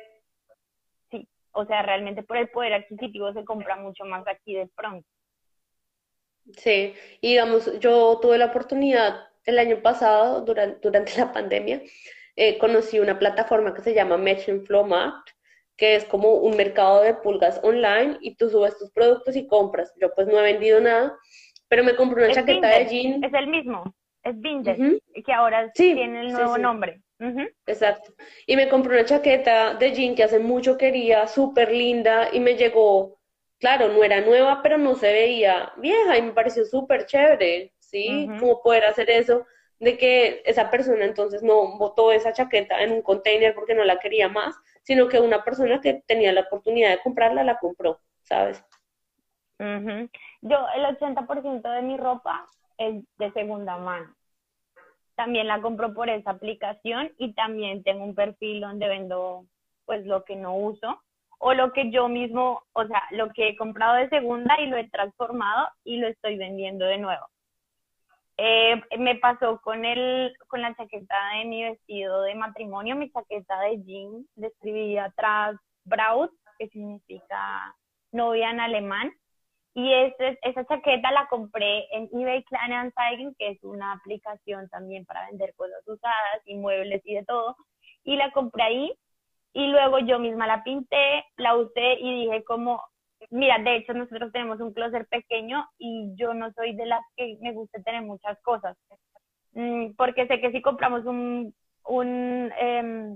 sí, 1.12 1.28
o 1.52 1.66
sea, 1.66 1.84
realmente 1.84 2.24
por 2.24 2.38
el 2.38 2.50
poder 2.50 2.74
adquisitivo 2.74 3.32
se 3.34 3.46
compra 3.46 3.76
mucho 3.76 4.04
más 4.06 4.28
aquí 4.28 4.56
de 4.56 4.68
pronto. 4.76 5.08
Sí, 6.58 6.94
y 7.22 7.30
digamos, 7.30 7.80
yo 7.80 8.20
tuve 8.22 8.38
la 8.38 8.48
oportunidad 8.48 9.28
el 9.46 9.60
año 9.60 9.82
pasado, 9.82 10.42
durante, 10.42 10.80
durante 10.82 11.14
la 11.18 11.32
pandemia, 11.32 11.82
eh, 12.36 12.58
conocí 12.58 13.00
una 13.00 13.20
plataforma 13.20 13.74
que 13.74 13.82
se 13.82 13.94
llama 13.94 14.18
Match 14.18 14.50
Flow 14.66 14.86
Mart, 14.86 15.28
que 15.78 15.96
es 15.96 16.06
como 16.06 16.36
un 16.36 16.56
mercado 16.56 17.02
de 17.02 17.14
pulgas 17.14 17.60
online 17.64 18.18
y 18.22 18.36
tú 18.36 18.50
subes 18.50 18.78
tus 18.78 18.92
productos 18.92 19.36
y 19.36 19.48
compras. 19.48 19.94
Yo 20.00 20.14
pues 20.14 20.28
no 20.28 20.40
he 20.40 20.54
vendido 20.54 20.80
nada, 20.80 21.18
pero 21.68 21.84
me 21.84 21.96
compré 21.96 22.26
una 22.26 22.34
chaqueta 22.34 22.68
de 22.68 22.86
jean. 22.86 23.24
Es 23.24 23.34
el 23.34 23.48
mismo, 23.48 23.96
es 24.24 24.40
Binder, 24.40 24.78
que 25.26 25.34
ahora 25.34 25.72
tiene 25.72 26.22
el 26.22 26.32
nuevo 26.32 26.58
nombre. 26.58 27.02
Exacto. 27.66 28.14
Y 28.46 28.56
me 28.56 28.68
compré 28.68 28.96
una 28.96 29.06
chaqueta 29.06 29.76
de 29.76 29.94
jean 29.94 30.16
que 30.16 30.24
hace 30.24 30.40
mucho 30.40 30.78
quería, 30.78 31.28
súper 31.28 31.72
linda, 31.72 32.30
y 32.34 32.40
me 32.40 32.56
llegó, 32.56 33.20
claro, 33.64 33.88
no 33.88 34.04
era 34.04 34.20
nueva, 34.20 34.62
pero 34.62 34.78
no 34.78 34.94
se 34.96 35.10
veía 35.10 35.72
vieja 35.78 36.18
y 36.18 36.22
me 36.22 36.34
pareció 36.34 36.66
súper 36.66 37.06
chévere, 37.06 37.72
¿sí? 37.80 38.28
Como 38.38 38.62
poder 38.62 38.84
hacer 38.84 39.10
eso 39.10 39.46
de 39.80 39.98
que 39.98 40.44
esa 40.44 40.70
persona 40.70 41.06
entonces 41.06 41.42
no 41.44 41.78
botó 41.78 42.12
esa 42.12 42.34
chaqueta 42.34 42.84
en 42.84 42.92
un 42.92 43.02
container 43.02 43.56
porque 43.56 43.74
no 43.74 43.86
la 43.86 44.00
quería 44.00 44.28
más, 44.28 44.54
sino 44.82 45.08
que 45.08 45.22
una 45.22 45.46
persona 45.46 45.80
que 45.80 46.04
tenía 46.06 46.34
la 46.34 46.42
oportunidad 46.42 46.90
de 46.90 47.00
comprarla 47.00 47.46
la 47.46 47.58
compró, 47.58 48.02
¿sabes? 48.24 48.62
Yo, 50.42 50.58
el 50.76 50.84
80% 50.84 51.62
de 51.62 51.82
mi 51.84 51.96
ropa 51.96 52.46
es 52.78 53.02
de 53.18 53.32
segunda 53.32 53.78
mano. 53.78 54.14
También 55.16 55.48
la 55.48 55.62
compro 55.62 55.94
por 55.94 56.10
esa 56.10 56.32
aplicación 56.32 57.14
y 57.18 57.32
también 57.34 57.82
tengo 57.82 58.04
un 58.04 58.14
perfil 58.14 58.60
donde 58.60 58.90
vendo 58.90 59.46
pues 59.86 60.06
lo 60.06 60.26
que 60.26 60.36
no 60.36 60.54
uso 60.58 61.02
o 61.46 61.54
lo 61.54 61.74
que 61.74 61.92
yo 61.92 62.08
mismo, 62.08 62.64
o 62.72 62.88
sea, 62.88 63.04
lo 63.12 63.30
que 63.34 63.50
he 63.50 63.58
comprado 63.58 63.96
de 63.96 64.08
segunda 64.08 64.56
y 64.62 64.68
lo 64.68 64.78
he 64.78 64.88
transformado 64.90 65.68
y 65.84 65.98
lo 65.98 66.08
estoy 66.08 66.38
vendiendo 66.38 66.86
de 66.86 66.98
nuevo. 66.98 67.26
Eh, 68.38 68.82
me 68.98 69.16
pasó 69.16 69.60
con, 69.62 69.84
el, 69.84 70.34
con 70.48 70.62
la 70.62 70.74
chaqueta 70.74 71.16
de 71.38 71.46
mi 71.46 71.64
vestido 71.64 72.22
de 72.22 72.36
matrimonio, 72.36 72.96
mi 72.96 73.12
chaqueta 73.12 73.60
de 73.60 73.84
jean, 73.84 74.26
le 74.38 75.00
atrás 75.02 75.58
Braut, 75.84 76.32
que 76.58 76.70
significa 76.70 77.76
novia 78.14 78.50
en 78.50 78.62
alemán. 78.62 79.12
Y 79.74 79.92
ese, 79.92 80.40
esa 80.44 80.66
chaqueta 80.66 81.12
la 81.12 81.28
compré 81.28 81.88
en 81.92 82.08
eBay 82.14 82.44
Kleinanzeigen, 82.46 83.36
que 83.38 83.50
es 83.50 83.64
una 83.64 83.92
aplicación 83.92 84.70
también 84.70 85.06
para 85.06 85.26
vender 85.28 85.54
cosas 85.56 85.86
usadas 85.86 86.42
y 86.46 86.56
muebles 86.56 87.02
y 87.04 87.16
de 87.16 87.26
todo. 87.26 87.58
Y 88.06 88.16
la 88.16 88.32
compré 88.32 88.64
ahí 88.64 88.94
y 89.54 89.68
luego 89.68 90.00
yo 90.00 90.20
misma 90.20 90.48
la 90.48 90.64
pinté, 90.64 91.26
la 91.38 91.56
usé 91.56 91.94
y 92.00 92.26
dije 92.26 92.44
como, 92.44 92.82
Mira, 93.30 93.58
de 93.60 93.78
hecho 93.78 93.94
nosotros 93.94 94.32
tenemos 94.32 94.60
un 94.60 94.74
closet 94.74 95.08
pequeño 95.10 95.68
y 95.78 96.14
yo 96.16 96.34
no 96.34 96.52
soy 96.54 96.76
de 96.76 96.86
las 96.86 97.02
que 97.16 97.38
me 97.42 97.52
gusta 97.52 97.82
tener 97.82 98.02
muchas 98.02 98.40
cosas. 98.42 98.78
Mm, 99.54 99.94
porque 99.96 100.28
sé 100.28 100.40
que 100.40 100.52
si 100.52 100.62
compramos 100.62 101.06
un, 101.06 101.54
un 101.86 102.52
eh, 102.60 103.16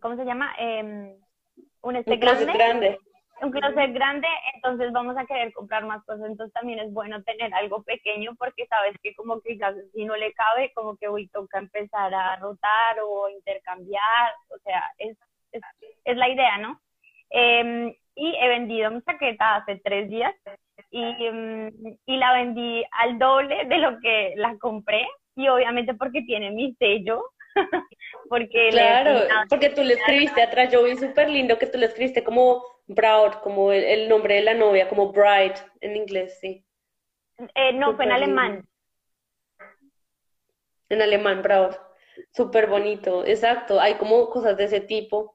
¿cómo 0.00 0.16
se 0.16 0.24
llama? 0.24 0.54
Eh, 0.58 1.16
un, 1.82 1.96
este 1.96 2.12
un 2.12 2.20
closet 2.20 2.52
grande, 2.52 2.98
Un 3.40 3.50
closet 3.50 3.92
grande, 3.92 4.28
entonces 4.54 4.92
vamos 4.92 5.16
a 5.16 5.24
querer 5.24 5.52
comprar 5.52 5.84
más 5.84 6.04
cosas. 6.04 6.26
Entonces 6.26 6.52
también 6.52 6.80
es 6.80 6.92
bueno 6.92 7.22
tener 7.22 7.52
algo 7.54 7.82
pequeño 7.82 8.34
porque 8.38 8.66
sabes 8.66 8.96
que 9.02 9.14
como 9.14 9.40
que 9.40 9.58
si 9.94 10.04
no 10.04 10.16
le 10.16 10.32
cabe, 10.34 10.72
como 10.74 10.96
que 10.96 11.08
hoy 11.08 11.28
toca 11.28 11.58
empezar 11.58 12.12
a 12.14 12.36
rotar 12.36 12.98
o 13.04 13.28
intercambiar. 13.28 14.32
O 14.54 14.58
sea, 14.62 14.82
es, 14.98 15.16
es, 15.52 15.62
es 16.04 16.16
la 16.16 16.28
idea, 16.28 16.58
¿no? 16.58 16.80
Eh, 17.30 17.96
y 18.14 18.36
he 18.36 18.48
vendido 18.48 18.90
mi 18.90 19.02
chaqueta 19.02 19.56
hace 19.56 19.80
tres 19.82 20.08
días 20.10 20.34
y, 20.90 21.02
mm, 21.02 21.98
y 22.06 22.16
la 22.16 22.34
vendí 22.34 22.84
al 22.92 23.18
doble 23.18 23.64
de 23.64 23.78
lo 23.78 23.98
que 24.00 24.34
la 24.36 24.56
compré 24.58 25.06
y 25.34 25.48
obviamente 25.48 25.94
porque 25.94 26.22
tiene 26.22 26.50
mi 26.50 26.74
sello. 26.74 27.24
porque 28.28 28.70
claro, 28.70 29.26
porque 29.48 29.70
tú 29.70 29.82
le 29.82 29.94
escribiste 29.94 30.42
atrás, 30.42 30.72
yo 30.72 30.84
vi 30.84 30.96
súper 30.96 31.28
lindo 31.28 31.58
que 31.58 31.66
tú 31.66 31.78
le 31.78 31.86
escribiste 31.86 32.24
como 32.24 32.64
Braut, 32.86 33.40
como 33.40 33.72
el, 33.72 34.08
nombre 34.08 34.36
de 34.36 34.42
la 34.42 34.54
novia, 34.54 34.88
como 34.88 35.12
Bride 35.12 35.54
en 35.80 35.96
inglés, 35.96 36.38
sí. 36.40 36.64
Eh, 37.54 37.72
no, 37.74 37.94
fue 37.94 38.06
en 38.06 38.12
alemán. 38.12 38.68
En 40.88 41.02
alemán, 41.02 41.42
Braut. 41.42 41.76
Súper 42.30 42.68
bonito, 42.68 43.24
exacto. 43.26 43.80
Hay 43.80 43.94
como 43.94 44.28
cosas 44.30 44.56
de 44.56 44.64
ese 44.64 44.80
tipo. 44.80 45.34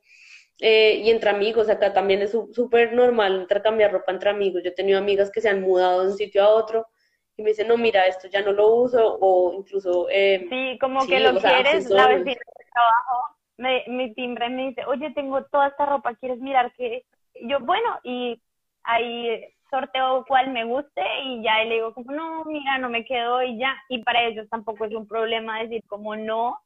Eh, 0.60 1.02
y 1.04 1.12
entre 1.12 1.30
amigos, 1.30 1.70
acá 1.70 1.94
también 1.94 2.22
es 2.22 2.32
súper 2.32 2.94
normal 2.94 3.42
intercambiar 3.42 3.92
ropa 3.92 4.12
entre 4.12 4.30
amigos. 4.30 4.64
Yo 4.64 4.70
he 4.70 4.74
tenido 4.74 4.98
amigas 4.98 5.32
que 5.32 5.42
se 5.42 5.50
han 5.50 5.62
mudado 5.62 6.02
de 6.02 6.08
un 6.12 6.18
sitio 6.18 6.44
a 6.44 6.50
otro 6.50 6.88
y 7.36 7.44
me 7.44 7.50
dicen, 7.50 7.68
no, 7.68 7.78
mira, 7.78 8.06
esto 8.08 8.28
ya 8.28 8.42
no 8.42 8.52
lo 8.52 8.68
uso, 8.74 9.18
o 9.22 9.54
incluso... 9.54 10.08
Eh, 10.10 10.48
sí, 10.50 10.78
como 10.80 11.06
que 11.06 11.20
lo 11.20 11.40
quieres, 11.40 11.88
la 11.90 12.08
vecina 12.08 12.32
de 12.32 12.66
trabajo, 12.74 13.38
me, 13.58 13.84
mi 13.88 14.14
timbre 14.16 14.50
me 14.50 14.70
dice, 14.70 14.86
oye, 14.86 15.12
tengo 15.12 15.44
toda 15.46 15.68
esta 15.68 15.86
ropa, 15.86 16.16
¿quieres 16.16 16.40
mirar 16.40 16.74
qué? 16.76 17.06
Yo, 17.42 17.60
bueno, 17.60 18.00
y 18.04 18.42
ahí 18.84 19.46
sorteo 19.70 20.26
cuál 20.28 20.52
me 20.52 20.64
guste 20.64 21.04
y 21.26 21.44
ya 21.44 21.64
le 21.64 21.76
digo 21.76 21.94
como, 21.94 22.12
no, 22.12 22.46
mira, 22.46 22.80
no 22.80 22.90
me 22.90 23.06
quedo 23.06 23.44
y 23.44 23.60
ya. 23.60 23.76
Y 23.90 24.04
para 24.04 24.24
ellos 24.24 24.48
tampoco 24.50 24.86
es 24.86 24.94
un 24.94 25.08
problema 25.08 25.62
decir 25.62 25.84
como 25.88 26.16
no. 26.16 26.60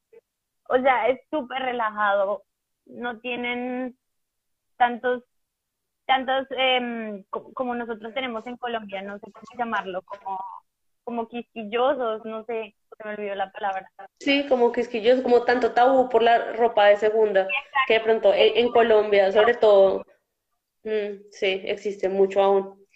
O 0.68 0.78
sea, 0.80 1.08
es 1.08 1.20
súper 1.30 1.60
relajado 1.62 2.44
no 2.86 3.20
tienen 3.20 3.96
tantos 4.76 5.22
tantos 6.06 6.46
eh, 6.50 7.24
como 7.30 7.74
nosotros 7.74 8.12
tenemos 8.14 8.46
en 8.46 8.56
Colombia, 8.56 9.02
no 9.02 9.18
sé 9.18 9.30
cómo 9.32 9.46
llamarlo, 9.56 10.02
como, 10.02 10.38
como 11.04 11.28
quisquillosos, 11.28 12.24
no 12.24 12.44
sé, 12.44 12.74
se 12.98 13.04
me 13.04 13.14
olvidó 13.14 13.34
la 13.34 13.50
palabra. 13.52 13.88
Sí, 14.18 14.46
como 14.48 14.72
quisquillosos, 14.72 15.22
como 15.22 15.44
tanto 15.44 15.72
tabú 15.72 16.08
por 16.08 16.22
la 16.22 16.52
ropa 16.52 16.86
de 16.86 16.96
segunda, 16.96 17.48
que 17.86 17.94
de 17.94 18.00
pronto 18.00 18.32
en, 18.34 18.68
Colombia, 18.70 19.32
sobre 19.32 19.54
todo, 19.54 20.04
mm, 20.84 21.30
sí, 21.30 21.62
existe 21.64 22.08
mucho 22.08 22.42
aún. 22.42 22.86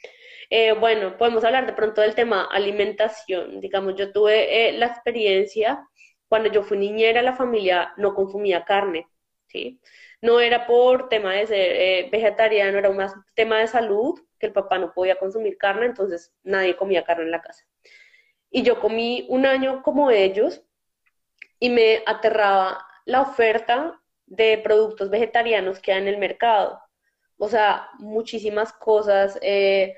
Eh, 0.51 0.73
bueno, 0.73 1.17
podemos 1.17 1.43
hablar 1.43 1.67
de 1.67 1.73
pronto 1.73 2.01
del 2.01 2.15
tema 2.15 2.45
alimentación. 2.45 3.61
Digamos, 3.61 3.97
yo 3.97 4.13
tuve 4.13 4.69
eh, 4.69 4.73
la 4.73 4.87
experiencia 4.87 5.85
cuando 6.29 6.51
yo 6.51 6.63
fui 6.63 6.79
niñera, 6.79 7.23
la 7.23 7.35
familia 7.35 7.93
no 7.97 8.15
consumía 8.15 8.65
carne. 8.65 9.07
No 10.21 10.41
era 10.41 10.67
por 10.67 11.09
tema 11.09 11.35
de 11.35 11.47
ser 11.47 11.73
eh, 11.73 12.09
vegetariano, 12.11 12.79
era 12.79 12.91
un 12.91 12.99
tema 13.35 13.59
de 13.59 13.67
salud, 13.69 14.19
que 14.39 14.47
el 14.47 14.53
papá 14.53 14.79
no 14.79 14.93
podía 14.93 15.17
consumir 15.17 15.59
carne, 15.59 15.87
entonces 15.87 16.35
nadie 16.43 16.77
comía 16.77 17.05
carne 17.05 17.25
en 17.25 17.31
la 17.31 17.43
casa. 17.43 17.65
Y 18.51 18.63
yo 18.63 18.81
comí 18.81 19.27
un 19.29 19.47
año 19.47 19.83
como 19.83 20.11
ellos 20.11 20.63
y 21.59 21.71
me 21.71 22.03
aterraba 22.07 22.87
la 23.05 23.23
oferta 23.23 24.01
de 24.27 24.59
productos 24.59 25.11
vegetarianos 25.11 25.81
que 25.81 25.93
hay 25.93 26.03
en 26.03 26.09
el 26.09 26.19
mercado. 26.19 26.81
o 27.39 27.49
sea, 27.49 27.91
muchísimas 27.99 28.73
cosas, 28.73 29.39
eh, 29.43 29.95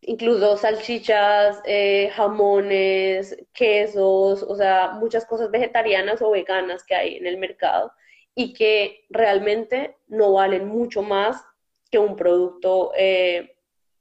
incluso 0.00 0.56
salchichas, 0.56 1.60
eh, 1.64 2.10
jamones, 2.14 3.36
quesos, 3.52 4.42
o 4.42 4.56
sea, 4.56 4.90
muchas 4.92 5.24
cosas 5.26 5.50
vegetarianas 5.50 6.20
o 6.22 6.30
veganas 6.30 6.84
que 6.84 6.94
hay 6.96 7.16
en 7.16 7.26
el 7.26 7.38
mercado 7.38 7.92
y 8.34 8.54
que 8.54 9.04
realmente 9.10 9.96
no 10.06 10.32
valen 10.32 10.66
mucho 10.68 11.02
más 11.02 11.42
que 11.90 11.98
un 11.98 12.16
producto 12.16 12.92
eh, 12.96 13.56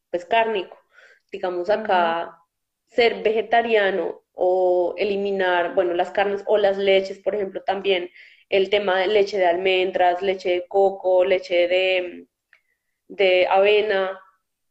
pues 0.09 0.25
cárnico. 0.25 0.77
Digamos 1.31 1.69
acá, 1.69 2.37
ser 2.87 3.23
vegetariano 3.23 4.21
o 4.33 4.95
eliminar, 4.97 5.75
bueno, 5.75 5.93
las 5.93 6.11
carnes 6.11 6.43
o 6.47 6.57
las 6.57 6.77
leches, 6.77 7.19
por 7.19 7.35
ejemplo, 7.35 7.61
también 7.63 8.09
el 8.49 8.69
tema 8.69 8.99
de 8.99 9.07
leche 9.07 9.37
de 9.37 9.45
almendras, 9.47 10.21
leche 10.21 10.49
de 10.49 10.67
coco, 10.67 11.23
leche 11.23 11.67
de, 11.67 12.27
de 13.07 13.47
avena, 13.47 14.19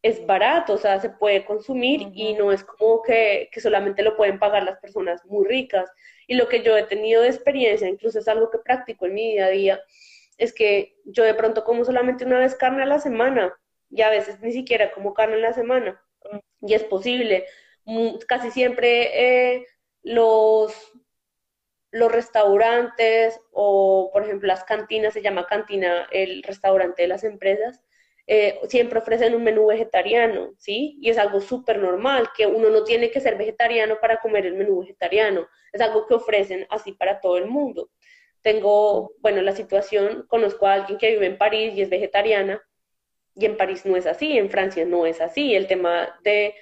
es 0.02 0.24
barato, 0.26 0.74
o 0.74 0.78
sea, 0.78 1.00
se 1.00 1.10
puede 1.10 1.44
consumir 1.44 2.10
y 2.14 2.34
no 2.34 2.52
es 2.52 2.64
como 2.64 3.02
que, 3.02 3.48
que, 3.52 3.60
solamente 3.60 4.02
lo 4.02 4.16
pueden 4.16 4.38
pagar 4.38 4.62
las 4.62 4.78
personas 4.78 5.24
muy 5.26 5.46
ricas. 5.46 5.90
Y 6.30 6.36
lo 6.36 6.46
que 6.46 6.62
yo 6.62 6.76
he 6.76 6.84
tenido 6.84 7.22
de 7.22 7.28
experiencia, 7.28 7.88
incluso 7.88 8.20
es 8.20 8.28
algo 8.28 8.52
que 8.52 8.58
practico 8.58 9.04
en 9.04 9.14
mi 9.14 9.32
día 9.32 9.46
a 9.46 9.48
día, 9.48 9.80
es 10.38 10.52
que 10.52 10.94
yo 11.04 11.24
de 11.24 11.34
pronto 11.34 11.64
como 11.64 11.84
solamente 11.84 12.24
una 12.24 12.38
vez 12.38 12.54
carne 12.54 12.84
a 12.84 12.86
la 12.86 13.00
semana 13.00 13.58
y 13.90 14.02
a 14.02 14.10
veces 14.10 14.38
ni 14.40 14.52
siquiera 14.52 14.92
como 14.92 15.12
carne 15.12 15.34
en 15.34 15.42
la 15.42 15.52
semana. 15.52 16.00
Y 16.60 16.74
es 16.74 16.84
posible. 16.84 17.46
Casi 18.28 18.52
siempre 18.52 19.56
eh, 19.56 19.66
los, 20.04 20.72
los 21.90 22.12
restaurantes 22.12 23.40
o, 23.50 24.10
por 24.12 24.22
ejemplo, 24.22 24.46
las 24.46 24.62
cantinas, 24.62 25.14
se 25.14 25.22
llama 25.22 25.48
cantina 25.48 26.06
el 26.12 26.44
restaurante 26.44 27.02
de 27.02 27.08
las 27.08 27.24
empresas, 27.24 27.82
eh, 28.32 28.60
siempre 28.68 29.00
ofrecen 29.00 29.34
un 29.34 29.42
menú 29.42 29.66
vegetariano, 29.66 30.54
¿sí? 30.56 30.96
Y 31.00 31.10
es 31.10 31.18
algo 31.18 31.40
súper 31.40 31.80
normal, 31.80 32.28
que 32.36 32.46
uno 32.46 32.70
no 32.70 32.84
tiene 32.84 33.10
que 33.10 33.18
ser 33.20 33.36
vegetariano 33.36 33.98
para 34.00 34.20
comer 34.20 34.46
el 34.46 34.54
menú 34.54 34.82
vegetariano, 34.82 35.48
es 35.72 35.80
algo 35.80 36.06
que 36.06 36.14
ofrecen 36.14 36.64
así 36.70 36.92
para 36.92 37.20
todo 37.20 37.38
el 37.38 37.46
mundo. 37.46 37.90
Tengo, 38.40 39.14
bueno, 39.18 39.42
la 39.42 39.50
situación, 39.50 40.26
conozco 40.28 40.68
a 40.68 40.74
alguien 40.74 40.96
que 40.96 41.10
vive 41.10 41.26
en 41.26 41.38
París 41.38 41.72
y 41.74 41.82
es 41.82 41.90
vegetariana, 41.90 42.62
y 43.34 43.46
en 43.46 43.56
París 43.56 43.84
no 43.84 43.96
es 43.96 44.06
así, 44.06 44.38
en 44.38 44.48
Francia 44.48 44.84
no 44.84 45.06
es 45.06 45.20
así, 45.20 45.56
el 45.56 45.66
tema 45.66 46.16
de, 46.22 46.54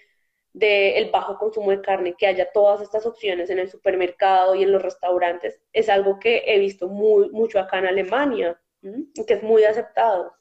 el 0.54 1.10
bajo 1.10 1.36
consumo 1.36 1.70
de 1.70 1.82
carne, 1.82 2.14
que 2.16 2.26
haya 2.26 2.50
todas 2.50 2.80
estas 2.80 3.04
opciones 3.04 3.50
en 3.50 3.58
el 3.58 3.68
supermercado 3.68 4.54
y 4.54 4.62
en 4.62 4.72
los 4.72 4.80
restaurantes, 4.80 5.60
es 5.74 5.90
algo 5.90 6.18
que 6.18 6.44
he 6.46 6.58
visto 6.58 6.88
muy, 6.88 7.28
mucho 7.28 7.60
acá 7.60 7.78
en 7.78 7.88
Alemania, 7.88 8.58
que 8.80 9.34
es 9.34 9.42
muy 9.42 9.64
aceptado. 9.64 10.37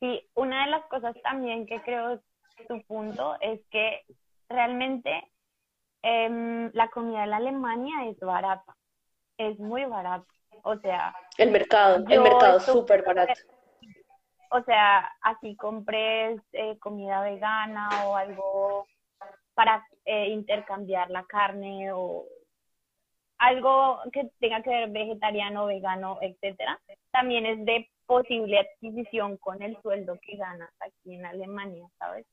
Sí, 0.00 0.28
una 0.34 0.64
de 0.64 0.70
las 0.70 0.86
cosas 0.86 1.16
también 1.22 1.66
que 1.66 1.80
creo 1.82 2.20
tu 2.68 2.82
punto 2.82 3.36
es 3.40 3.60
que 3.70 4.02
realmente 4.48 5.30
em, 6.02 6.70
la 6.72 6.88
comida 6.88 7.24
en 7.24 7.32
Alemania 7.32 8.08
es 8.08 8.18
barata, 8.20 8.76
es 9.38 9.58
muy 9.58 9.84
barata. 9.84 10.26
O 10.62 10.76
sea, 10.78 11.14
el 11.38 11.50
mercado, 11.50 12.04
el 12.08 12.20
mercado 12.20 12.58
es 12.58 12.64
súper 12.64 13.04
barato. 13.04 13.34
O 14.50 14.62
sea, 14.62 15.10
así 15.20 15.56
compres 15.56 16.40
eh, 16.52 16.78
comida 16.78 17.22
vegana 17.22 17.88
o 18.06 18.16
algo 18.16 18.86
para 19.54 19.84
eh, 20.04 20.28
intercambiar 20.28 21.10
la 21.10 21.24
carne 21.24 21.92
o 21.92 22.24
algo 23.38 24.00
que 24.12 24.30
tenga 24.38 24.62
que 24.62 24.70
ver 24.70 24.90
vegetariano, 24.90 25.66
vegano, 25.66 26.18
etcétera, 26.20 26.80
también 27.10 27.46
es 27.46 27.64
de 27.64 27.90
posible 28.06 28.58
adquisición 28.58 29.36
con 29.38 29.62
el 29.62 29.80
sueldo 29.82 30.18
que 30.22 30.36
ganas 30.36 30.70
aquí 30.80 31.14
en 31.14 31.26
Alemania, 31.26 31.88
¿sabes? 31.98 32.26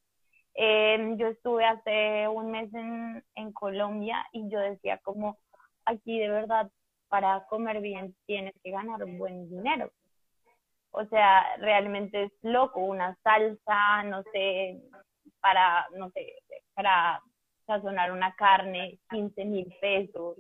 Eh, 0.56 1.16
yo 1.18 1.28
estuve 1.28 1.66
hace 1.66 2.28
un 2.28 2.52
mes 2.52 2.74
en, 2.74 3.24
en 3.36 3.52
Colombia 3.54 4.26
y 4.32 4.50
yo 4.50 4.60
decía 4.60 5.00
como 5.00 5.38
aquí 5.86 6.20
de 6.20 6.30
verdad 6.30 6.70
para 7.08 7.46
comer 7.48 7.80
bien 7.82 8.16
tienes 8.26 8.54
que 8.64 8.72
ganar 8.72 9.06
buen 9.06 9.50
dinero. 9.50 9.92
O 10.92 11.06
sea, 11.06 11.56
realmente 11.58 12.24
es 12.24 12.32
loco, 12.44 12.80
una 12.80 13.18
salsa, 13.24 14.04
no 14.04 14.22
sé, 14.32 14.80
para, 15.40 15.88
no 15.98 16.10
sé, 16.12 16.34
para 16.76 17.20
sazonar 17.66 18.12
una 18.12 18.34
carne, 18.36 19.00
15 19.10 19.46
mil 19.46 19.74
pesos. 19.82 20.38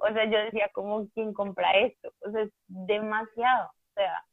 O 0.00 0.12
sea, 0.12 0.24
yo 0.24 0.38
decía, 0.38 0.70
como, 0.72 1.08
¿quién 1.10 1.32
compra 1.32 1.72
esto? 1.72 2.12
O 2.26 2.30
sea, 2.30 2.42
es 2.42 2.52
demasiado. 2.66 3.68
O 3.68 3.94
sea, 3.94 4.24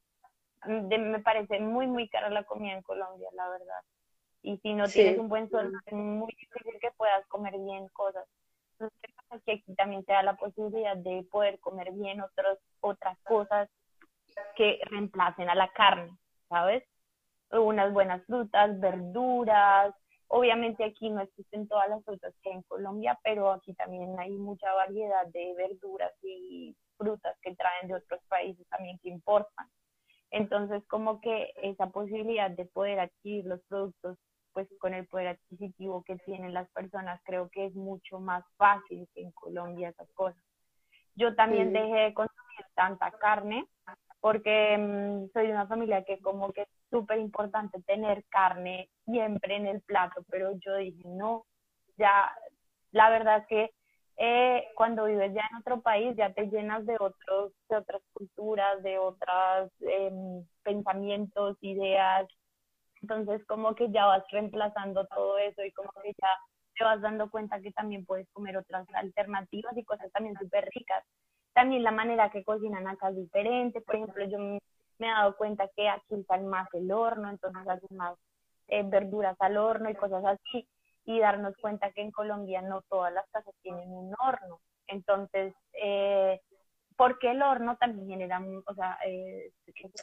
me 0.65 1.19
parece 1.19 1.59
muy, 1.59 1.87
muy 1.87 2.09
cara 2.09 2.29
la 2.29 2.43
comida 2.43 2.73
en 2.73 2.81
Colombia, 2.81 3.29
la 3.33 3.49
verdad. 3.49 3.81
Y 4.41 4.57
si 4.57 4.73
no 4.73 4.87
tienes 4.87 5.17
un 5.17 5.29
buen 5.29 5.49
sueldo, 5.49 5.77
es 5.85 5.93
muy 5.93 6.33
difícil 6.37 6.79
que 6.79 6.91
puedas 6.97 7.25
comer 7.27 7.57
bien 7.57 7.87
cosas. 7.89 8.25
Entonces, 8.73 8.99
que 9.45 9.53
aquí 9.53 9.75
también 9.75 10.03
te 10.03 10.13
da 10.13 10.21
la 10.21 10.35
posibilidad 10.35 10.97
de 10.97 11.25
poder 11.31 11.59
comer 11.59 11.91
bien 11.93 12.21
otros, 12.21 12.59
otras 12.81 13.17
cosas 13.23 13.69
que 14.55 14.79
reemplacen 14.85 15.49
a 15.49 15.55
la 15.55 15.69
carne, 15.69 16.17
¿sabes? 16.49 16.83
Unas 17.51 17.93
buenas 17.93 18.25
frutas, 18.25 18.79
verduras. 18.79 19.93
Obviamente 20.27 20.83
aquí 20.83 21.09
no 21.09 21.21
existen 21.21 21.67
todas 21.67 21.89
las 21.89 22.03
frutas 22.03 22.33
que 22.41 22.49
hay 22.49 22.55
en 22.57 22.63
Colombia, 22.63 23.19
pero 23.23 23.51
aquí 23.51 23.73
también 23.75 24.19
hay 24.19 24.31
mucha 24.31 24.71
variedad 24.73 25.25
de 25.27 25.53
verduras 25.55 26.11
y 26.23 26.75
frutas 26.97 27.37
que 27.41 27.55
traen 27.55 27.87
de 27.87 27.95
otros 27.95 28.21
países 28.27 28.67
también 28.69 28.99
que 28.99 29.09
importan. 29.09 29.67
Entonces, 30.33 30.83
como 30.87 31.21
que 31.21 31.53
esa 31.61 31.91
posibilidad 31.91 32.49
de 32.49 32.65
poder 32.65 32.99
adquirir 32.99 33.45
los 33.45 33.61
productos, 33.69 34.17
pues 34.51 34.67
con 34.79 34.95
el 34.95 35.05
poder 35.05 35.27
adquisitivo 35.27 36.03
que 36.03 36.15
tienen 36.25 36.55
las 36.55 36.67
personas, 36.71 37.21
creo 37.23 37.49
que 37.49 37.67
es 37.67 37.75
mucho 37.75 38.19
más 38.19 38.43
fácil 38.57 39.07
que 39.13 39.21
en 39.21 39.31
Colombia 39.31 39.89
esas 39.89 40.11
cosas. 40.13 40.43
Yo 41.15 41.35
también 41.35 41.71
dejé 41.71 41.95
de 41.95 42.13
consumir 42.15 42.65
tanta 42.73 43.11
carne 43.11 43.67
porque 44.21 44.75
mm, 44.75 45.31
soy 45.33 45.47
de 45.47 45.53
una 45.53 45.67
familia 45.67 46.03
que 46.03 46.19
como 46.19 46.51
que 46.51 46.61
es 46.63 46.69
súper 46.89 47.19
importante 47.19 47.79
tener 47.83 48.23
carne 48.29 48.89
siempre 49.05 49.55
en 49.55 49.67
el 49.67 49.81
plato, 49.81 50.23
pero 50.31 50.53
yo 50.65 50.77
dije, 50.77 51.03
no, 51.05 51.45
ya, 51.95 52.35
la 52.91 53.11
verdad 53.11 53.37
es 53.39 53.47
que 53.47 53.71
eh, 54.17 54.63
cuando 54.75 55.05
vives 55.05 55.33
ya 55.33 55.41
en 55.49 55.57
otro 55.57 55.81
país 55.81 56.15
ya 56.15 56.31
te 56.33 56.45
llenas 56.47 56.85
de 56.85 56.95
otros 56.99 57.51
de 57.69 57.77
otras 57.77 58.01
culturas 58.13 58.81
de 58.83 58.99
otros 58.99 59.71
em, 59.81 60.45
pensamientos 60.63 61.57
ideas. 61.61 62.27
Entonces 63.01 63.45
como 63.47 63.75
que 63.75 63.91
ya 63.91 64.05
vas 64.05 64.23
reemplazando 64.31 65.05
todo 65.07 65.37
eso 65.39 65.63
y 65.63 65.71
como 65.71 65.91
que 66.03 66.13
ya 66.21 66.29
te 66.77 66.83
vas 66.83 67.01
dando 67.01 67.29
cuenta 67.29 67.59
que 67.59 67.71
también 67.71 68.05
puedes 68.05 68.29
comer 68.31 68.57
otras 68.57 68.87
alternativas 68.93 69.75
y 69.77 69.83
cosas 69.83 70.11
también 70.11 70.37
súper 70.37 70.69
ricas. 70.73 71.03
También 71.53 71.83
la 71.83 71.91
manera 71.91 72.29
que 72.31 72.43
cocinan 72.43 72.87
acá 72.87 73.09
es 73.09 73.15
diferente. 73.15 73.81
Por 73.81 73.95
ejemplo 73.95 74.25
yo 74.25 74.37
me, 74.39 74.59
he 74.99 75.05
dado 75.07 75.35
cuenta 75.37 75.67
que 75.75 75.89
aquí 75.89 76.15
usan 76.15 76.47
más 76.47 76.67
el 76.73 76.91
horno 76.91 77.29
entonces 77.29 77.67
hacen 77.67 77.97
más 77.97 78.15
eh, 78.67 78.83
verduras 78.83 79.35
al 79.39 79.57
horno 79.57 79.89
y 79.89 79.95
cosas 79.95 80.23
así 80.23 80.67
y 81.05 81.19
darnos 81.19 81.55
cuenta 81.57 81.91
que 81.91 82.01
en 82.01 82.11
Colombia 82.11 82.61
no 82.61 82.81
todas 82.89 83.13
las 83.13 83.29
casas 83.29 83.53
tienen 83.61 83.89
un 83.89 84.13
horno. 84.19 84.59
Entonces, 84.87 85.53
eh, 85.73 86.39
porque 86.95 87.31
el 87.31 87.41
horno 87.41 87.77
también 87.77 88.07
genera, 88.07 88.41
o 88.65 88.73
sea, 88.73 88.97
eh, 89.05 89.51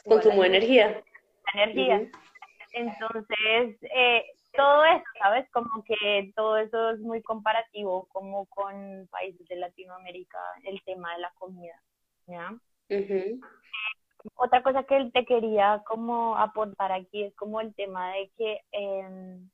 consumo 0.05 0.41
de 0.41 0.47
energía. 0.47 1.03
Energía. 1.53 2.09
Entonces, 2.73 3.77
eh, 3.95 4.25
todo 4.53 4.85
eso, 4.85 5.03
¿sabes? 5.19 5.49
Como 5.51 5.83
que 5.83 6.31
todo 6.35 6.57
eso 6.57 6.91
es 6.91 6.99
muy 6.99 7.21
comparativo 7.21 8.07
como 8.11 8.45
con 8.47 9.07
países 9.09 9.47
de 9.47 9.55
Latinoamérica, 9.55 10.39
el 10.63 10.81
tema 10.83 11.13
de 11.13 11.21
la 11.21 11.31
comida, 11.37 11.81
¿ya? 12.27 12.53
Otra 14.35 14.61
cosa 14.61 14.83
que 14.83 15.09
te 15.13 15.25
quería 15.25 15.81
como 15.85 16.37
aportar 16.37 16.91
aquí 16.91 17.23
es 17.23 17.35
como 17.35 17.59
el 17.59 17.73
tema 17.73 18.11
de 18.13 18.31
que 18.37 18.61
em, 18.71 19.49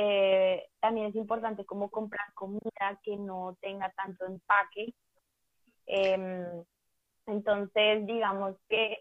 eh, 0.00 0.64
también 0.78 1.08
es 1.08 1.16
importante 1.16 1.64
como 1.64 1.90
comprar 1.90 2.32
comida 2.34 3.00
que 3.02 3.16
no 3.16 3.56
tenga 3.60 3.90
tanto 3.96 4.26
empaque. 4.26 4.94
Em, 5.86 6.46
entonces, 7.26 8.06
digamos 8.06 8.54
que 8.68 8.98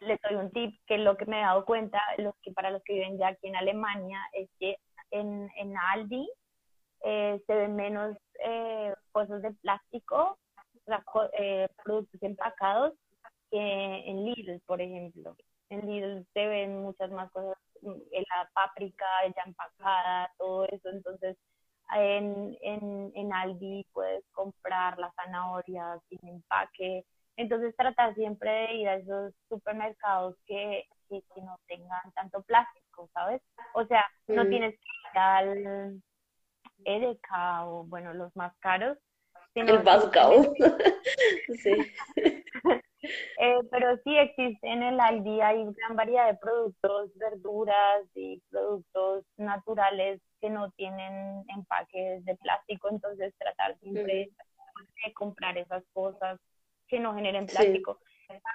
les 0.00 0.18
doy 0.22 0.36
un 0.36 0.50
tip 0.50 0.74
que 0.86 0.96
lo 0.96 1.18
que 1.18 1.26
me 1.26 1.38
he 1.38 1.42
dado 1.42 1.66
cuenta, 1.66 2.00
los 2.16 2.34
que 2.40 2.52
para 2.52 2.70
los 2.70 2.82
que 2.84 2.94
viven 2.94 3.18
ya 3.18 3.28
aquí 3.28 3.48
en 3.48 3.56
Alemania, 3.56 4.18
es 4.32 4.48
que 4.58 4.78
en, 5.10 5.50
en 5.56 5.76
Aldi 5.76 6.26
eh, 7.04 7.42
se 7.46 7.54
ven 7.54 7.76
menos 7.76 8.16
eh, 8.42 8.94
cosas 9.12 9.42
de 9.42 9.52
plástico, 9.60 10.38
eh, 11.38 11.68
productos 11.84 12.22
empacados, 12.22 12.94
que 13.50 13.58
en 13.58 14.24
Lidl, 14.24 14.62
por 14.64 14.80
ejemplo. 14.80 15.36
En 15.70 15.86
Lidl 15.86 16.26
se 16.32 16.46
ven 16.46 16.82
muchas 16.82 17.10
más 17.10 17.30
cosas 17.32 17.56
la 17.82 18.50
páprica 18.54 19.06
ya 19.36 19.42
empacada, 19.46 20.32
todo 20.38 20.66
eso. 20.66 20.88
Entonces, 20.90 21.36
en, 21.94 22.56
en, 22.60 23.12
en 23.14 23.32
Aldi 23.32 23.86
puedes 23.92 24.24
comprar 24.32 24.98
la 24.98 25.12
zanahoria 25.12 25.98
sin 26.08 26.26
empaque. 26.28 27.04
Entonces, 27.36 27.76
tratar 27.76 28.14
siempre 28.14 28.50
de 28.50 28.74
ir 28.74 28.88
a 28.88 28.96
esos 28.96 29.32
supermercados 29.48 30.36
que 30.46 30.84
que, 31.08 31.22
no 31.42 31.58
tengan 31.66 32.12
tanto 32.14 32.42
plástico, 32.42 33.08
¿sabes? 33.12 33.42
O 33.74 33.84
sea, 33.86 34.04
no 34.26 34.44
mm. 34.44 34.48
tienes 34.48 34.74
que 34.74 34.88
ir 35.12 35.18
al 35.18 36.02
Edeka 36.84 37.66
o, 37.66 37.84
bueno, 37.84 38.14
los 38.14 38.34
más 38.36 38.54
caros. 38.58 38.98
El 39.54 39.82
más 39.82 40.04
sí. 41.62 41.72
Eh, 43.02 43.58
pero 43.70 43.96
sí 44.04 44.16
existe 44.16 44.66
en 44.66 44.82
el 44.82 44.98
Aldi, 44.98 45.40
hay 45.40 45.64
gran 45.64 45.96
variedad 45.96 46.26
de 46.26 46.38
productos, 46.38 47.10
verduras 47.16 48.04
y 48.14 48.42
productos 48.50 49.24
naturales 49.36 50.20
que 50.40 50.50
no 50.50 50.70
tienen 50.72 51.44
empaques 51.48 52.24
de 52.24 52.36
plástico, 52.36 52.88
entonces 52.90 53.34
tratar 53.38 53.78
siempre 53.78 54.30
de 55.04 55.12
comprar 55.12 55.56
esas 55.58 55.84
cosas 55.92 56.40
que 56.88 56.98
no 56.98 57.14
generen 57.14 57.46
plástico. 57.46 58.00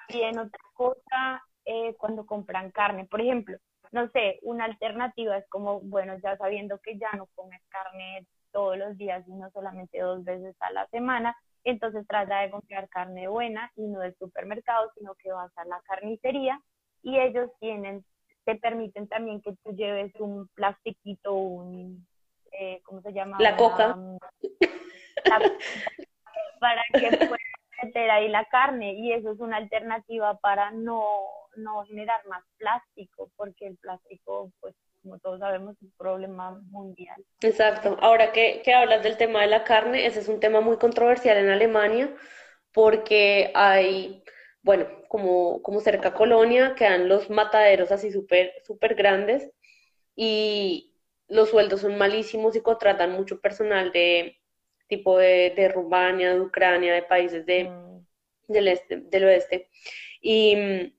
También 0.07 0.37
otra 0.37 0.63
cosa, 0.73 1.43
eh, 1.65 1.95
cuando 1.95 2.25
compran 2.25 2.71
carne, 2.71 3.05
por 3.05 3.21
ejemplo, 3.21 3.57
no 3.91 4.09
sé, 4.09 4.39
una 4.41 4.65
alternativa 4.65 5.37
es 5.37 5.47
como, 5.49 5.79
bueno, 5.81 6.17
ya 6.21 6.35
sabiendo 6.37 6.79
que 6.79 6.97
ya 6.97 7.11
no 7.15 7.27
comes 7.35 7.61
carne 7.69 8.25
todos 8.51 8.77
los 8.77 8.97
días, 8.97 9.23
sino 9.25 9.49
solamente 9.51 9.99
dos 9.99 10.23
veces 10.23 10.55
a 10.59 10.71
la 10.71 10.87
semana, 10.87 11.35
entonces 11.63 12.05
trata 12.07 12.41
de 12.41 12.51
comprar 12.51 12.89
carne 12.89 13.27
buena 13.27 13.71
y 13.75 13.87
no 13.87 13.99
del 13.99 14.15
supermercado, 14.17 14.91
sino 14.97 15.15
que 15.15 15.31
vas 15.31 15.51
a 15.57 15.65
la 15.65 15.81
carnicería 15.81 16.59
y 17.01 17.19
ellos 17.19 17.49
tienen, 17.59 18.05
te 18.45 18.55
permiten 18.55 19.07
también 19.07 19.41
que 19.41 19.55
tú 19.63 19.75
lleves 19.75 20.13
un 20.19 20.47
plastiquito, 20.55 21.33
un, 21.33 22.05
eh, 22.51 22.81
¿cómo 22.83 23.01
se 23.01 23.13
llama? 23.13 23.37
La 23.39 23.55
coca. 23.55 23.97
para 26.59 26.83
que 26.93 26.99
puedas 27.17 27.39
meter 27.83 28.09
ahí 28.11 28.29
la 28.29 28.45
carne 28.45 28.93
y 28.93 29.11
eso 29.11 29.31
es 29.31 29.39
una 29.39 29.57
alternativa 29.57 30.37
para 30.39 30.71
no, 30.71 31.03
no 31.57 31.83
generar 31.85 32.25
más 32.27 32.43
plástico, 32.57 33.29
porque 33.35 33.67
el 33.67 33.77
plástico, 33.77 34.51
pues 34.59 34.75
como 35.03 35.19
todos 35.19 35.39
sabemos, 35.39 35.75
es 35.75 35.83
un 35.83 35.91
problema 35.97 36.51
mundial. 36.69 37.23
Exacto. 37.41 37.97
Ahora 38.01 38.31
que, 38.31 38.61
que 38.63 38.73
hablas 38.73 39.03
del 39.03 39.17
tema 39.17 39.41
de 39.41 39.47
la 39.47 39.63
carne, 39.63 40.05
ese 40.05 40.21
es 40.21 40.29
un 40.29 40.39
tema 40.39 40.61
muy 40.61 40.77
controversial 40.77 41.37
en 41.37 41.49
Alemania, 41.49 42.15
porque 42.71 43.51
hay, 43.53 44.23
bueno, 44.61 44.87
como, 45.09 45.61
como 45.61 45.81
cerca 45.81 46.09
a 46.09 46.13
Colonia, 46.13 46.73
quedan 46.75 47.09
los 47.09 47.29
mataderos 47.29 47.91
así 47.91 48.11
súper 48.11 48.53
super 48.63 48.95
grandes 48.95 49.51
y 50.15 50.95
los 51.27 51.49
sueldos 51.49 51.81
son 51.81 51.97
malísimos 51.97 52.55
y 52.55 52.61
contratan 52.61 53.11
mucho 53.11 53.41
personal 53.41 53.91
de 53.91 54.39
tipo 54.87 55.17
de, 55.17 55.53
de 55.55 55.67
Rumania, 55.67 56.33
de 56.33 56.41
Ucrania, 56.41 56.93
de 56.93 57.03
países 57.03 57.45
de, 57.45 57.65
mm. 57.65 58.05
del, 58.47 58.67
este, 58.69 58.97
del 58.97 59.25
oeste. 59.25 59.69
Y, 60.21 60.93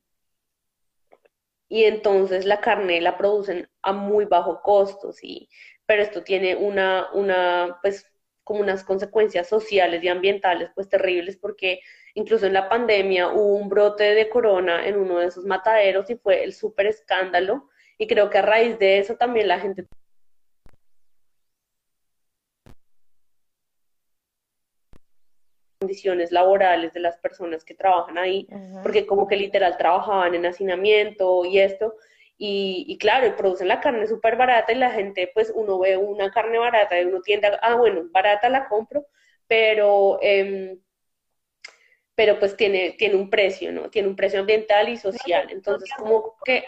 y 1.74 1.86
entonces 1.86 2.44
la 2.44 2.60
carne 2.60 3.00
la 3.00 3.18
producen 3.18 3.68
a 3.82 3.92
muy 3.92 4.26
bajo 4.26 4.62
costo, 4.62 5.12
sí, 5.12 5.48
pero 5.86 6.04
esto 6.04 6.22
tiene 6.22 6.54
una, 6.54 7.08
una, 7.12 7.80
pues, 7.82 8.08
como 8.44 8.60
unas 8.60 8.84
consecuencias 8.84 9.48
sociales 9.48 10.00
y 10.04 10.06
ambientales, 10.06 10.70
pues, 10.76 10.88
terribles, 10.88 11.36
porque 11.36 11.80
incluso 12.14 12.46
en 12.46 12.52
la 12.52 12.68
pandemia 12.68 13.30
hubo 13.32 13.56
un 13.56 13.68
brote 13.68 14.14
de 14.14 14.28
corona 14.28 14.86
en 14.86 14.96
uno 14.96 15.18
de 15.18 15.26
esos 15.26 15.46
mataderos 15.46 16.08
y 16.10 16.14
fue 16.14 16.44
el 16.44 16.52
súper 16.52 16.86
escándalo, 16.86 17.68
y 17.98 18.06
creo 18.06 18.30
que 18.30 18.38
a 18.38 18.42
raíz 18.42 18.78
de 18.78 18.98
eso 18.98 19.16
también 19.16 19.48
la 19.48 19.58
gente 19.58 19.84
condiciones 25.84 26.32
laborales 26.32 26.94
de 26.94 27.00
las 27.00 27.18
personas 27.18 27.62
que 27.62 27.74
trabajan 27.74 28.16
ahí, 28.16 28.48
porque 28.82 29.04
como 29.04 29.26
que 29.26 29.36
literal 29.36 29.76
trabajaban 29.76 30.34
en 30.34 30.46
hacinamiento 30.46 31.44
y 31.44 31.58
esto, 31.58 31.94
y, 32.38 32.96
claro, 32.98 33.26
y 33.26 33.32
producen 33.32 33.68
la 33.68 33.80
carne 33.80 34.06
súper 34.06 34.36
barata 34.36 34.72
y 34.72 34.76
la 34.76 34.90
gente, 34.90 35.30
pues 35.34 35.52
uno 35.54 35.78
ve 35.78 35.96
una 35.98 36.30
carne 36.30 36.58
barata 36.58 36.98
y 36.98 37.04
uno 37.04 37.20
tiende 37.20 37.48
a, 37.48 37.58
ah, 37.62 37.76
bueno, 37.76 38.08
barata 38.10 38.48
la 38.48 38.66
compro, 38.66 39.06
pero, 39.46 40.18
em, 40.22 40.78
pero 42.14 42.38
pues 42.38 42.56
tiene, 42.56 42.92
tiene 42.98 43.16
un 43.16 43.28
precio, 43.28 43.72
¿no? 43.72 43.90
Tiene 43.90 44.08
un 44.08 44.16
precio 44.16 44.40
ambiental 44.40 44.88
y 44.88 44.96
social. 44.96 45.48
Entonces, 45.50 45.90
como 45.98 46.36
que... 46.44 46.64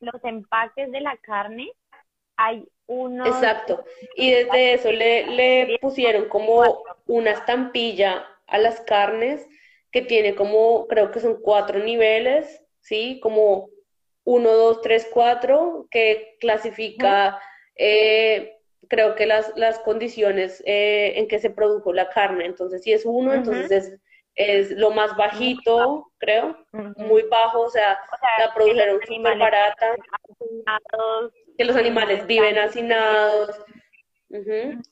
Los 0.00 0.24
empaques 0.24 0.90
de 0.90 1.00
la 1.02 1.16
carne, 1.18 1.70
hay 2.36 2.66
uno... 2.86 3.26
Exacto. 3.26 3.84
Y 4.16 4.30
desde 4.30 4.72
eso 4.72 4.90
le, 4.90 5.26
le 5.26 5.78
pusieron 5.80 6.28
como 6.28 6.84
una 7.06 7.32
estampilla 7.32 8.26
a 8.48 8.58
las 8.58 8.80
carnes 8.80 9.46
que 9.90 10.02
tiene 10.02 10.34
como, 10.34 10.86
creo 10.88 11.10
que 11.10 11.20
son 11.20 11.40
cuatro 11.40 11.78
niveles, 11.78 12.62
¿sí? 12.80 13.20
Como 13.22 13.68
uno, 14.24 14.50
dos, 14.52 14.82
tres, 14.82 15.08
cuatro, 15.12 15.86
que 15.90 16.36
clasifica, 16.40 17.40
eh, 17.76 18.58
creo 18.88 19.14
que 19.14 19.26
las, 19.26 19.52
las 19.56 19.78
condiciones 19.78 20.62
eh, 20.66 21.14
en 21.16 21.28
que 21.28 21.38
se 21.38 21.50
produjo 21.50 21.92
la 21.92 22.10
carne. 22.10 22.44
Entonces, 22.44 22.82
si 22.82 22.92
es 22.92 23.06
uno, 23.06 23.32
entonces 23.32 23.70
es, 23.70 24.00
es, 24.34 24.70
lo 24.72 24.90
más 24.90 25.16
bajito, 25.16 26.10
creo, 26.18 26.58
muy 26.72 27.22
bajo, 27.22 27.60
o 27.60 27.70
sea, 27.70 27.98
la 28.38 28.52
produjeron 28.52 29.00
súper 29.06 29.38
barata, 29.38 29.96
que 31.56 31.64
los 31.64 31.76
animales 31.76 32.26
viven 32.26 32.58
hacinados, 32.58 33.64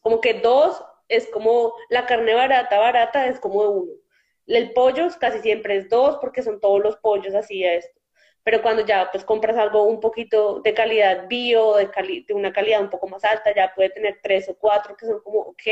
como 0.00 0.20
que 0.20 0.34
dos 0.34 0.82
es 1.08 1.28
como 1.28 1.74
la 1.90 2.06
carne 2.06 2.34
barata, 2.34 2.78
barata 2.78 3.26
es 3.26 3.40
como 3.40 3.62
de 3.62 3.68
uno. 3.68 3.92
El 4.46 4.72
pollo 4.72 5.08
casi 5.20 5.40
siempre 5.40 5.76
es 5.76 5.88
dos 5.88 6.18
porque 6.20 6.42
son 6.42 6.60
todos 6.60 6.80
los 6.82 6.96
pollos 6.98 7.34
así 7.34 7.64
esto. 7.64 8.00
Pero 8.44 8.62
cuando 8.62 8.86
ya 8.86 9.10
pues 9.10 9.24
compras 9.24 9.56
algo 9.56 9.84
un 9.84 10.00
poquito 10.00 10.60
de 10.60 10.72
calidad 10.74 11.26
bio, 11.28 11.74
de, 11.76 11.90
de 12.26 12.34
una 12.34 12.52
calidad 12.52 12.80
un 12.80 12.90
poco 12.90 13.08
más 13.08 13.24
alta, 13.24 13.52
ya 13.54 13.72
puede 13.74 13.90
tener 13.90 14.20
tres 14.22 14.48
o 14.48 14.56
cuatro 14.56 14.96
que 14.96 15.06
son 15.06 15.20
como, 15.20 15.40
ok, 15.40 15.62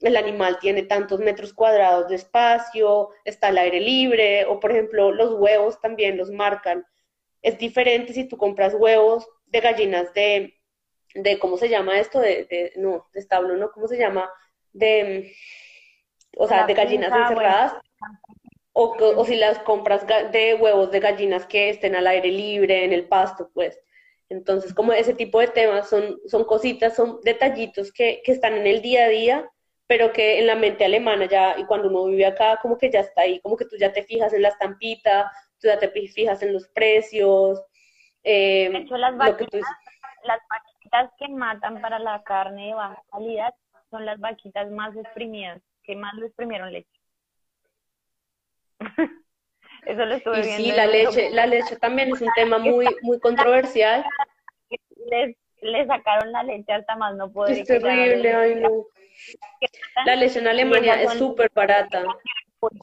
el 0.00 0.16
animal 0.16 0.58
tiene 0.60 0.82
tantos 0.82 1.20
metros 1.20 1.54
cuadrados 1.54 2.08
de 2.08 2.16
espacio, 2.16 3.10
está 3.24 3.48
al 3.48 3.58
aire 3.58 3.80
libre, 3.80 4.44
o 4.44 4.60
por 4.60 4.72
ejemplo 4.72 5.12
los 5.12 5.32
huevos 5.34 5.80
también 5.80 6.16
los 6.18 6.30
marcan. 6.30 6.84
Es 7.42 7.58
diferente 7.58 8.12
si 8.12 8.24
tú 8.28 8.36
compras 8.36 8.74
huevos 8.74 9.26
de 9.46 9.60
gallinas 9.60 10.12
de, 10.14 10.54
de 11.14 11.38
¿cómo 11.38 11.56
se 11.56 11.68
llama 11.68 11.98
esto? 12.00 12.20
De, 12.20 12.44
de, 12.44 12.72
no, 12.76 13.08
de 13.12 13.20
establo, 13.20 13.56
¿no? 13.56 13.70
¿Cómo 13.72 13.88
se 13.88 13.98
llama? 13.98 14.30
De, 14.74 15.34
o 16.36 16.46
sea, 16.46 16.66
de 16.66 16.74
gallinas 16.74 17.12
encerradas, 17.12 17.74
o, 18.72 18.96
o, 18.98 19.24
si 19.24 19.36
las 19.36 19.60
compras 19.60 20.04
de 20.06 20.54
huevos 20.54 20.90
de 20.90 21.00
gallinas 21.00 21.46
que 21.46 21.70
estén 21.70 21.94
al 21.94 22.08
aire 22.08 22.28
libre, 22.28 22.84
en 22.84 22.92
el 22.92 23.06
pasto, 23.06 23.50
pues. 23.54 23.80
Entonces, 24.28 24.74
como 24.74 24.92
ese 24.92 25.14
tipo 25.14 25.38
de 25.38 25.48
temas 25.48 25.88
son, 25.88 26.18
son 26.26 26.44
cositas, 26.44 26.96
son 26.96 27.20
detallitos 27.22 27.92
que, 27.92 28.20
que 28.24 28.32
están 28.32 28.54
en 28.54 28.66
el 28.66 28.82
día 28.82 29.04
a 29.04 29.08
día, 29.08 29.50
pero 29.86 30.12
que 30.12 30.40
en 30.40 30.48
la 30.48 30.56
mente 30.56 30.84
alemana 30.84 31.26
ya, 31.26 31.56
y 31.56 31.64
cuando 31.66 31.88
uno 31.88 32.06
vive 32.06 32.26
acá, 32.26 32.58
como 32.60 32.76
que 32.76 32.90
ya 32.90 33.00
está 33.00 33.22
ahí, 33.22 33.40
como 33.40 33.56
que 33.56 33.66
tú 33.66 33.76
ya 33.76 33.92
te 33.92 34.02
fijas 34.02 34.32
en 34.32 34.42
la 34.42 34.48
estampita, 34.48 35.30
tú 35.60 35.68
ya 35.68 35.78
te 35.78 35.88
fijas 35.88 36.42
en 36.42 36.52
los 36.52 36.66
precios. 36.68 37.62
Eh, 38.24 38.70
de 38.72 38.78
hecho, 38.78 38.96
las 38.96 39.16
vaquitas, 39.16 39.60
las 40.24 40.40
vaquitas 40.48 41.10
que 41.18 41.28
matan 41.28 41.80
para 41.80 41.98
la 42.00 42.22
carne 42.24 42.68
de 42.68 42.74
baja 42.74 43.02
calidad 43.12 43.54
son 43.94 44.04
las 44.04 44.18
vaquitas 44.18 44.68
más 44.72 44.96
exprimidas, 44.96 45.62
que 45.84 45.94
más 45.94 46.14
le 46.14 46.26
exprimieron 46.26 46.72
leche. 46.72 47.00
Eso 49.86 50.04
lo 50.04 50.14
estuve 50.16 50.40
y 50.40 50.44
Sí, 50.44 50.72
la 50.72 50.86
leche, 50.86 51.30
la 51.30 51.46
leche 51.46 51.76
también 51.76 52.12
es 52.12 52.20
un 52.20 52.30
tema 52.34 52.58
muy, 52.58 52.88
muy 53.02 53.20
controversial. 53.20 54.04
Les, 55.06 55.36
le 55.60 55.86
sacaron 55.86 56.32
la 56.32 56.42
leche 56.42 56.72
hasta 56.72 56.96
más 56.96 57.14
no 57.14 57.30
poder. 57.30 57.58
Es 57.58 57.68
terrible, 57.68 58.34
ay 58.34 58.56
no. 58.56 58.86
La 60.04 60.16
leche 60.16 60.40
en 60.40 60.48
Alemania 60.48 61.00
es 61.00 61.12
súper 61.12 61.52
barata, 61.54 62.04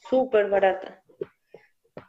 súper 0.08 0.48
barata. 0.48 1.02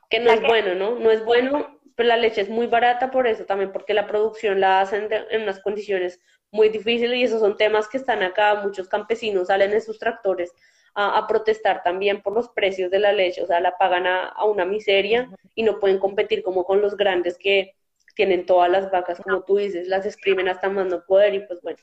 Que 0.10 0.22
no 0.22 0.32
es 0.32 0.42
bueno, 0.44 0.76
¿no? 0.76 0.98
No 0.98 1.12
es 1.12 1.26
bueno, 1.26 1.82
pero 1.98 2.08
la 2.08 2.16
leche 2.16 2.40
es 2.40 2.50
muy 2.50 2.68
barata 2.68 3.12
por 3.12 3.28
eso 3.28 3.44
también, 3.46 3.74
porque 3.74 3.94
la 3.94 4.08
producción 4.08 4.62
la 4.62 4.80
hacen 4.80 5.10
en 5.12 5.42
unas 5.42 5.60
condiciones 5.60 6.22
muy 6.54 6.70
difícil 6.70 7.14
y 7.14 7.24
esos 7.24 7.42
son 7.42 7.58
temas 7.58 7.88
que 7.88 7.98
están 7.98 8.24
acá, 8.24 8.62
muchos 8.64 8.88
campesinos 8.88 9.48
salen 9.48 9.74
en 9.74 9.82
sus 9.82 10.00
tractores 10.00 10.54
a, 10.96 11.26
protestar 11.28 11.82
también 11.84 12.22
por 12.22 12.34
los 12.34 12.50
precios 12.50 12.92
de 12.92 13.00
la 13.00 13.12
leche, 13.12 13.42
o 13.42 13.48
sea, 13.48 13.60
la 13.60 13.78
pagan 13.78 14.06
a, 14.06 14.46
una 14.46 14.64
miseria 14.64 15.30
y 15.56 15.64
no 15.64 15.80
pueden 15.80 16.00
competir 16.00 16.44
como 16.44 16.64
con 16.66 16.82
los 16.82 16.96
grandes 16.96 17.38
que 17.38 17.76
tienen 18.16 18.46
todas 18.46 18.70
las 18.70 18.92
vacas, 18.92 19.20
como 19.20 19.44
tú 19.44 19.58
dices, 19.58 19.88
las 19.88 20.06
exprimen 20.06 20.48
hasta 20.48 20.70
más 20.70 20.86
no 20.86 21.04
poder 21.04 21.34
y 21.34 21.40
pues 21.42 21.62
bueno. 21.62 21.80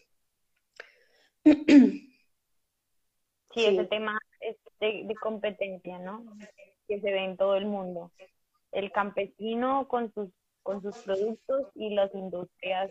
Sí, 3.53 3.67
ese 3.67 3.85
tema 3.87 4.17
es 4.39 4.57
de, 4.79 5.03
de 5.07 5.15
competencia, 5.17 5.99
¿no? 5.99 6.25
Que 6.87 7.01
se 7.01 7.11
ve 7.11 7.25
en 7.25 7.37
todo 7.37 7.57
el 7.57 7.67
mundo. 7.67 8.13
El 8.71 8.93
campesino 8.93 9.89
con 9.89 10.15
sus 10.15 10.29
con 10.63 10.83
sus 10.83 10.97
productos 10.99 11.67
y 11.75 11.95
las 11.95 12.15
industrias 12.15 12.91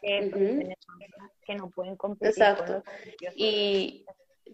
que, 0.00 1.54
no 1.54 1.70
pueden 1.70 1.96
competir. 1.96 2.28
Exacto. 2.28 2.82
y 3.34 4.04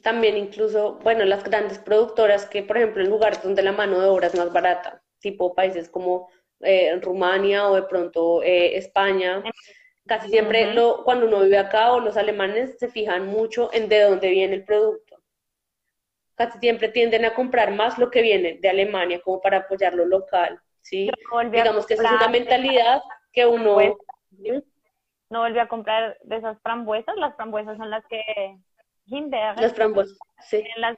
también 0.03 0.37
incluso, 0.37 0.95
bueno, 1.03 1.25
las 1.25 1.45
grandes 1.45 1.79
productoras 1.79 2.47
que, 2.47 2.63
por 2.63 2.77
ejemplo, 2.77 3.03
en 3.03 3.11
lugares 3.11 3.43
donde 3.43 3.63
la 3.63 3.73
mano 3.73 4.01
de 4.01 4.07
obra 4.07 4.27
es 4.27 4.37
más 4.37 4.53
barata, 4.53 5.03
tipo 5.19 5.55
países 5.55 5.89
como 5.89 6.29
eh, 6.61 6.99
Rumania 7.01 7.69
o 7.69 7.75
de 7.75 7.83
pronto 7.83 8.43
eh, 8.43 8.77
España. 8.77 9.43
Casi 10.07 10.29
siempre 10.29 10.75
lo, 10.75 11.03
cuando 11.05 11.27
uno 11.27 11.41
vive 11.41 11.57
acá 11.57 11.93
o 11.93 12.01
los 12.01 12.17
alemanes 12.17 12.77
se 12.79 12.89
fijan 12.89 13.27
mucho 13.27 13.71
en 13.73 13.89
de 13.89 14.03
dónde 14.03 14.31
viene 14.31 14.55
el 14.57 14.65
producto. 14.65 15.23
Casi 16.35 16.59
siempre 16.59 16.89
tienden 16.89 17.25
a 17.25 17.35
comprar 17.35 17.73
más 17.73 17.99
lo 17.99 18.11
que 18.11 18.21
viene 18.21 18.59
de 18.61 18.69
Alemania 18.69 19.21
como 19.23 19.41
para 19.41 19.59
apoyar 19.59 19.95
lo 19.95 20.05
local, 20.05 20.61
¿sí? 20.83 21.11
Digamos 21.51 21.87
que 21.87 21.95
esa 21.95 22.03
es 22.03 22.11
una 22.11 22.29
mentalidad 22.29 23.01
que 23.33 23.47
uno... 23.47 23.79
No 25.35 25.41
volví 25.41 25.59
a 25.59 25.67
comprar 25.67 26.17
de 26.23 26.37
esas 26.37 26.63
frambuesas, 26.63 27.17
las 27.17 27.35
frambuesas 27.35 27.77
son 27.77 27.91
las 27.91 28.07
que... 28.07 28.23
Las 29.57 29.75
frambuesas, 29.75 30.17
sí. 30.43 30.63
Las, 30.77 30.97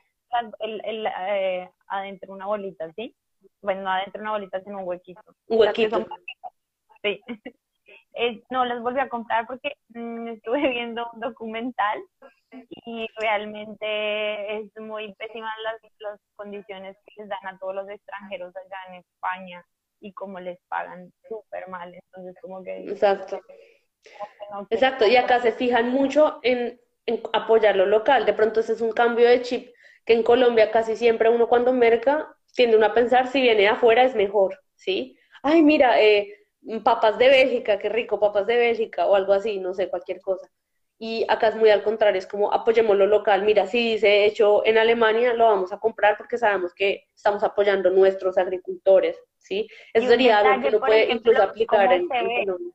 el, 0.59 1.07
eh, 1.07 1.71
adentro 1.87 2.35
una 2.35 2.45
bolita, 2.45 2.93
¿sí? 2.93 3.17
Bueno, 3.63 3.85
no 3.85 3.91
adentro 3.93 4.21
una 4.21 4.33
bolita, 4.33 4.61
sino 4.61 4.81
un 4.81 4.85
huequito. 4.87 5.23
Un 5.49 5.59
huequito. 5.61 6.07
Sí. 7.03 7.23
Eh, 8.19 8.43
no 8.49 8.65
las 8.65 8.81
volví 8.81 8.99
a 8.99 9.11
comprar 9.11 9.47
porque 9.47 9.77
mm, 9.91 10.29
estuve 10.29 10.59
viendo 10.71 11.07
un 11.13 11.21
documental 11.21 12.03
y 12.87 13.07
realmente 13.19 14.57
es 14.57 14.75
muy 14.81 15.15
pésima 15.17 15.53
las, 15.63 15.93
las 15.99 16.21
condiciones 16.35 16.97
que 17.05 17.21
les 17.21 17.29
dan 17.29 17.47
a 17.47 17.59
todos 17.59 17.75
los 17.75 17.89
extranjeros 17.91 18.57
allá 18.57 18.77
en 18.89 18.95
España 18.95 19.65
y 20.01 20.15
cómo 20.15 20.41
les 20.41 20.59
pagan 20.69 21.13
súper 21.29 21.69
mal. 21.69 21.93
Entonces, 21.93 22.35
como 22.41 22.63
que... 22.65 22.89
Exacto. 22.89 23.39
Exacto, 24.71 25.07
y 25.07 25.17
acá 25.17 25.41
se 25.41 25.53
fijan 25.53 25.91
mucho 25.91 26.39
en, 26.43 26.81
en, 27.07 27.21
apoyar 27.33 27.77
lo 27.77 27.87
local. 27.87 28.27
De 28.27 28.33
pronto 28.33 28.61
ese 28.61 28.73
es 28.73 28.81
un 28.81 28.93
cambio 28.93 29.29
de 29.29 29.43
chip 29.43 29.75
que 30.05 30.15
en 30.15 30.23
Colombia 30.23 30.71
casi 30.71 30.97
siempre 30.97 31.29
uno 31.29 31.49
cuando 31.49 31.73
merca 31.73 32.35
tiende 32.55 32.77
uno 32.77 32.87
a 32.87 32.95
pensar 32.95 33.29
si 33.29 33.41
viene 33.41 33.63
de 33.63 33.69
afuera 33.69 34.05
es 34.05 34.15
mejor, 34.15 34.59
¿sí? 34.75 35.19
Ay, 35.43 35.63
mira, 35.63 36.01
eh, 36.01 36.33
papas 36.83 37.19
de 37.19 37.29
Bélgica, 37.29 37.79
qué 37.79 37.89
rico, 37.89 38.19
papas 38.19 38.47
de 38.47 38.57
Bélgica 38.57 39.07
o 39.07 39.15
algo 39.15 39.33
así, 39.33 39.59
no 39.59 39.75
sé, 39.75 39.89
cualquier 39.89 40.21
cosa. 40.21 40.49
Y 40.99 41.27
acá 41.29 41.49
es 41.49 41.57
muy 41.57 41.69
al 41.69 41.83
contrario, 41.83 42.19
es 42.19 42.27
como 42.27 42.53
apoyemos 42.53 42.97
lo 42.97 43.07
local. 43.07 43.43
Mira, 43.43 43.67
si 43.67 43.93
dice 43.93 44.25
hecho 44.25 44.65
en 44.65 44.79
Alemania, 44.79 45.35
lo 45.35 45.45
vamos 45.45 45.73
a 45.73 45.79
comprar 45.79 46.17
porque 46.17 46.39
sabemos 46.39 46.73
que 46.73 47.05
estamos 47.15 47.43
apoyando 47.43 47.91
nuestros 47.91 48.39
agricultores, 48.39 49.21
¿sí? 49.37 49.69
Eso 49.93 50.09
sería 50.09 50.39
algo 50.39 50.63
que 50.63 50.69
uno 50.69 50.81
puede 50.81 51.13
incluso 51.13 51.43
aplicar 51.43 51.93
en, 51.93 52.09
en 52.11 52.73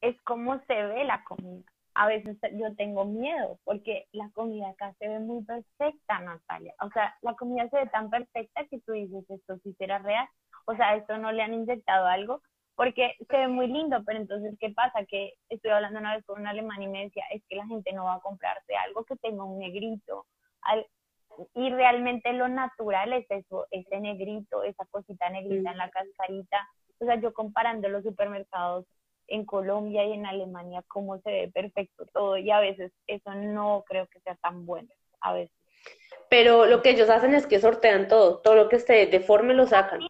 Es 0.00 0.20
como 0.22 0.58
se 0.66 0.82
ve 0.82 1.04
la 1.04 1.22
comida 1.24 1.64
a 1.98 2.06
veces 2.06 2.36
yo 2.52 2.74
tengo 2.76 3.04
miedo 3.04 3.58
porque 3.64 4.06
la 4.12 4.30
comida 4.30 4.68
acá 4.68 4.94
se 5.00 5.08
ve 5.08 5.18
muy 5.18 5.42
perfecta, 5.42 6.20
Natalia. 6.20 6.72
O 6.80 6.90
sea, 6.90 7.16
la 7.22 7.34
comida 7.34 7.68
se 7.70 7.76
ve 7.76 7.86
tan 7.88 8.08
perfecta 8.08 8.64
que 8.70 8.78
tú 8.80 8.92
dices, 8.92 9.28
esto 9.28 9.58
sí 9.64 9.74
será 9.74 9.98
real. 9.98 10.28
O 10.66 10.76
sea, 10.76 10.94
esto 10.94 11.18
no 11.18 11.32
le 11.32 11.42
han 11.42 11.54
inyectado 11.54 12.06
algo 12.06 12.40
porque 12.76 13.16
se 13.28 13.36
ve 13.36 13.48
muy 13.48 13.66
lindo, 13.66 14.00
pero 14.06 14.20
entonces, 14.20 14.54
¿qué 14.60 14.70
pasa? 14.70 15.04
Que 15.06 15.32
estoy 15.48 15.72
hablando 15.72 15.98
una 15.98 16.14
vez 16.14 16.24
con 16.24 16.40
un 16.40 16.46
alemán 16.46 16.80
y 16.80 16.86
me 16.86 17.02
decía, 17.02 17.24
es 17.32 17.42
que 17.48 17.56
la 17.56 17.66
gente 17.66 17.92
no 17.92 18.04
va 18.04 18.14
a 18.14 18.20
comprarse 18.20 18.76
algo 18.76 19.04
que 19.04 19.16
tenga 19.16 19.42
un 19.42 19.58
negrito. 19.58 20.24
y 21.54 21.70
realmente 21.70 22.32
lo 22.32 22.46
natural 22.46 23.12
es 23.12 23.26
eso, 23.28 23.66
ese 23.72 23.98
negrito, 23.98 24.62
esa 24.62 24.84
cosita 24.86 25.28
negrita 25.30 25.72
en 25.72 25.78
la 25.78 25.90
cascarita. 25.90 26.68
O 27.00 27.06
sea, 27.06 27.16
yo 27.16 27.32
comparando 27.32 27.88
los 27.88 28.04
supermercados 28.04 28.86
en 29.28 29.44
Colombia 29.44 30.04
y 30.04 30.12
en 30.12 30.26
Alemania 30.26 30.82
cómo 30.88 31.18
se 31.18 31.30
ve 31.30 31.50
perfecto 31.52 32.06
todo 32.12 32.36
y 32.36 32.50
a 32.50 32.60
veces 32.60 32.92
eso 33.06 33.34
no 33.34 33.84
creo 33.86 34.06
que 34.08 34.20
sea 34.20 34.34
tan 34.36 34.66
bueno, 34.66 34.88
a 35.20 35.34
veces. 35.34 35.54
Pero 36.28 36.66
lo 36.66 36.82
que 36.82 36.90
ellos 36.90 37.08
hacen 37.08 37.34
es 37.34 37.46
que 37.46 37.60
sortean 37.60 38.08
todo, 38.08 38.40
todo 38.40 38.54
lo 38.54 38.68
que 38.68 38.76
esté 38.76 39.06
deforme 39.06 39.54
lo 39.54 39.66
sacan. 39.66 40.00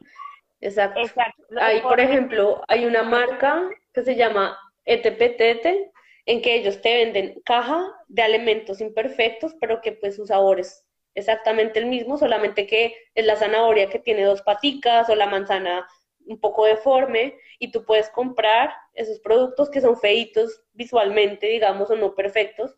Exacto. 0.60 1.00
Exacto. 1.00 1.44
Ahí, 1.60 1.80
por 1.80 2.00
ejemplo, 2.00 2.62
hay 2.66 2.86
una 2.86 3.02
marca 3.02 3.68
que 3.92 4.02
se 4.02 4.16
llama 4.16 4.58
ETPTT, 4.84 5.92
en 6.26 6.42
que 6.42 6.56
ellos 6.56 6.80
te 6.82 6.94
venden 6.94 7.40
caja 7.44 7.90
de 8.08 8.22
alimentos 8.22 8.80
imperfectos, 8.80 9.54
pero 9.60 9.80
que 9.80 9.92
pues 9.92 10.16
su 10.16 10.26
sabor 10.26 10.60
es 10.60 10.84
exactamente 11.14 11.78
el 11.78 11.86
mismo, 11.86 12.18
solamente 12.18 12.66
que 12.66 12.94
es 13.14 13.24
la 13.24 13.36
zanahoria 13.36 13.88
que 13.88 13.98
tiene 13.98 14.24
dos 14.24 14.42
paticas 14.42 15.08
o 15.08 15.14
la 15.14 15.26
manzana 15.26 15.88
un 16.28 16.38
poco 16.38 16.66
deforme 16.66 17.38
y 17.58 17.72
tú 17.72 17.84
puedes 17.84 18.10
comprar 18.10 18.72
esos 18.94 19.18
productos 19.20 19.70
que 19.70 19.80
son 19.80 19.98
feitos 19.98 20.62
visualmente, 20.72 21.46
digamos, 21.46 21.90
o 21.90 21.96
no 21.96 22.14
perfectos, 22.14 22.76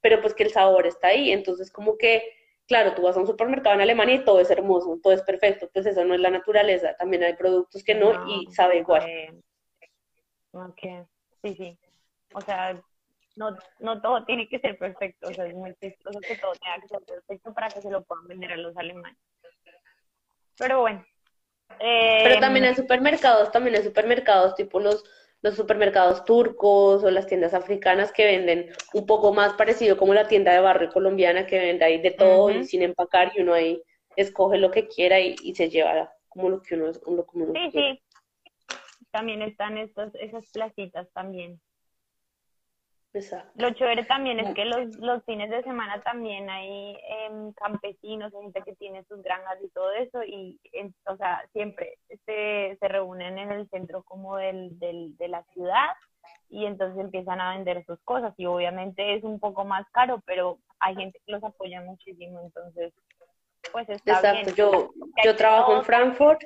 pero 0.00 0.20
pues 0.20 0.34
que 0.34 0.44
el 0.44 0.50
sabor 0.50 0.86
está 0.86 1.08
ahí. 1.08 1.32
Entonces, 1.32 1.72
como 1.72 1.96
que, 1.96 2.22
claro, 2.66 2.94
tú 2.94 3.02
vas 3.02 3.16
a 3.16 3.20
un 3.20 3.26
supermercado 3.26 3.74
en 3.74 3.80
Alemania 3.80 4.16
y 4.16 4.24
todo 4.24 4.40
es 4.40 4.50
hermoso, 4.50 4.98
todo 5.02 5.12
es 5.12 5.22
perfecto, 5.22 5.68
pues 5.72 5.86
eso 5.86 6.04
no 6.04 6.14
es 6.14 6.20
la 6.20 6.30
naturaleza, 6.30 6.94
también 6.96 7.22
hay 7.24 7.34
productos 7.34 7.82
que 7.82 7.94
no, 7.94 8.28
y 8.28 8.46
sabe 8.52 8.78
igual. 8.78 9.42
Ok, 10.52 11.06
sí, 11.42 11.54
sí. 11.54 11.78
O 12.34 12.40
sea, 12.40 12.80
no, 13.36 13.56
no 13.78 14.00
todo 14.00 14.24
tiene 14.24 14.48
que 14.48 14.58
ser 14.58 14.76
perfecto, 14.76 15.28
o 15.28 15.32
sea, 15.32 15.46
es 15.46 15.54
muy 15.54 15.74
chistoso 15.76 16.20
que 16.20 16.36
todo 16.36 16.52
tenga 16.52 16.80
que 16.80 16.88
ser 16.88 17.00
perfecto 17.00 17.54
para 17.54 17.68
que 17.68 17.80
se 17.80 17.90
lo 17.90 18.02
puedan 18.04 18.26
vender 18.26 18.52
a 18.52 18.56
los 18.56 18.76
alemanes. 18.76 19.18
Pero 20.58 20.80
bueno, 20.80 21.04
pero 21.78 22.34
em, 22.34 22.40
también 22.40 22.64
hay 22.64 22.74
supermercados, 22.74 23.50
también 23.50 23.76
hay 23.76 23.82
supermercados 23.82 24.54
tipo 24.54 24.80
los, 24.80 25.04
los 25.42 25.54
supermercados 25.54 26.24
turcos 26.24 27.02
o 27.02 27.10
las 27.10 27.26
tiendas 27.26 27.54
africanas 27.54 28.12
que 28.12 28.26
venden 28.26 28.70
un 28.92 29.06
poco 29.06 29.32
más 29.32 29.54
parecido 29.54 29.96
como 29.96 30.14
la 30.14 30.28
tienda 30.28 30.52
de 30.52 30.60
barrio 30.60 30.90
colombiana 30.90 31.46
que 31.46 31.58
vende 31.58 31.84
ahí 31.84 32.00
de 32.00 32.10
todo 32.10 32.50
y 32.50 32.64
sin 32.64 32.82
empacar 32.82 33.32
y 33.34 33.40
uno 33.40 33.54
ahí 33.54 33.82
escoge 34.16 34.58
lo 34.58 34.70
que 34.70 34.88
quiera 34.88 35.20
y, 35.20 35.54
se 35.54 35.70
lleva 35.70 36.12
como 36.28 36.48
lo 36.48 36.62
que 36.62 36.74
uno, 36.74 36.92
uno, 37.06 37.24
como 37.24 37.44
uno 37.44 37.54
sí, 37.54 37.70
sí. 37.72 38.02
También 39.10 39.42
están 39.42 39.76
estos, 39.76 40.14
esas 40.14 40.46
placitas 40.52 41.10
también. 41.12 41.60
Lo 43.56 43.70
chévere 43.70 44.04
también 44.04 44.38
es 44.38 44.54
que 44.54 44.64
los, 44.64 44.96
los 44.98 45.24
fines 45.24 45.50
de 45.50 45.62
semana 45.64 46.00
también 46.02 46.48
hay 46.48 46.96
em, 47.08 47.52
campesinos, 47.54 48.32
gente 48.32 48.62
que 48.62 48.76
tiene 48.76 49.02
sus 49.04 49.20
granjas 49.22 49.58
y 49.62 49.68
todo 49.70 49.90
eso, 49.92 50.22
y 50.22 50.60
o 51.06 51.16
sea, 51.16 51.44
siempre 51.52 51.98
se, 52.24 52.76
se 52.78 52.88
reúnen 52.88 53.38
en 53.38 53.50
el 53.50 53.68
centro 53.70 54.04
como 54.04 54.36
del, 54.36 54.78
del, 54.78 55.16
de 55.16 55.28
la 55.28 55.42
ciudad 55.52 55.88
y 56.48 56.66
entonces 56.66 57.00
empiezan 57.00 57.40
a 57.40 57.56
vender 57.56 57.84
sus 57.84 57.98
cosas 58.00 58.32
y 58.36 58.46
obviamente 58.46 59.14
es 59.16 59.24
un 59.24 59.40
poco 59.40 59.64
más 59.64 59.86
caro, 59.90 60.22
pero 60.24 60.58
hay 60.78 60.94
gente 60.94 61.20
que 61.26 61.32
los 61.32 61.42
apoya 61.42 61.80
muchísimo, 61.80 62.40
entonces 62.40 62.92
pues 63.72 63.88
está 63.88 64.12
Exacto. 64.12 64.54
Yo, 64.54 64.90
yo 65.24 65.36
trabajo 65.36 65.76
en 65.76 65.84
Frankfurt 65.84 66.42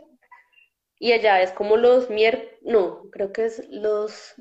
y 0.99 1.13
allá 1.13 1.43
es 1.43 1.53
como 1.53 1.77
los 1.77 2.09
miércoles, 2.09 2.59
no, 2.63 3.11
creo 3.11 3.33
que 3.33 3.45
es 3.45 3.69
los 3.69 4.35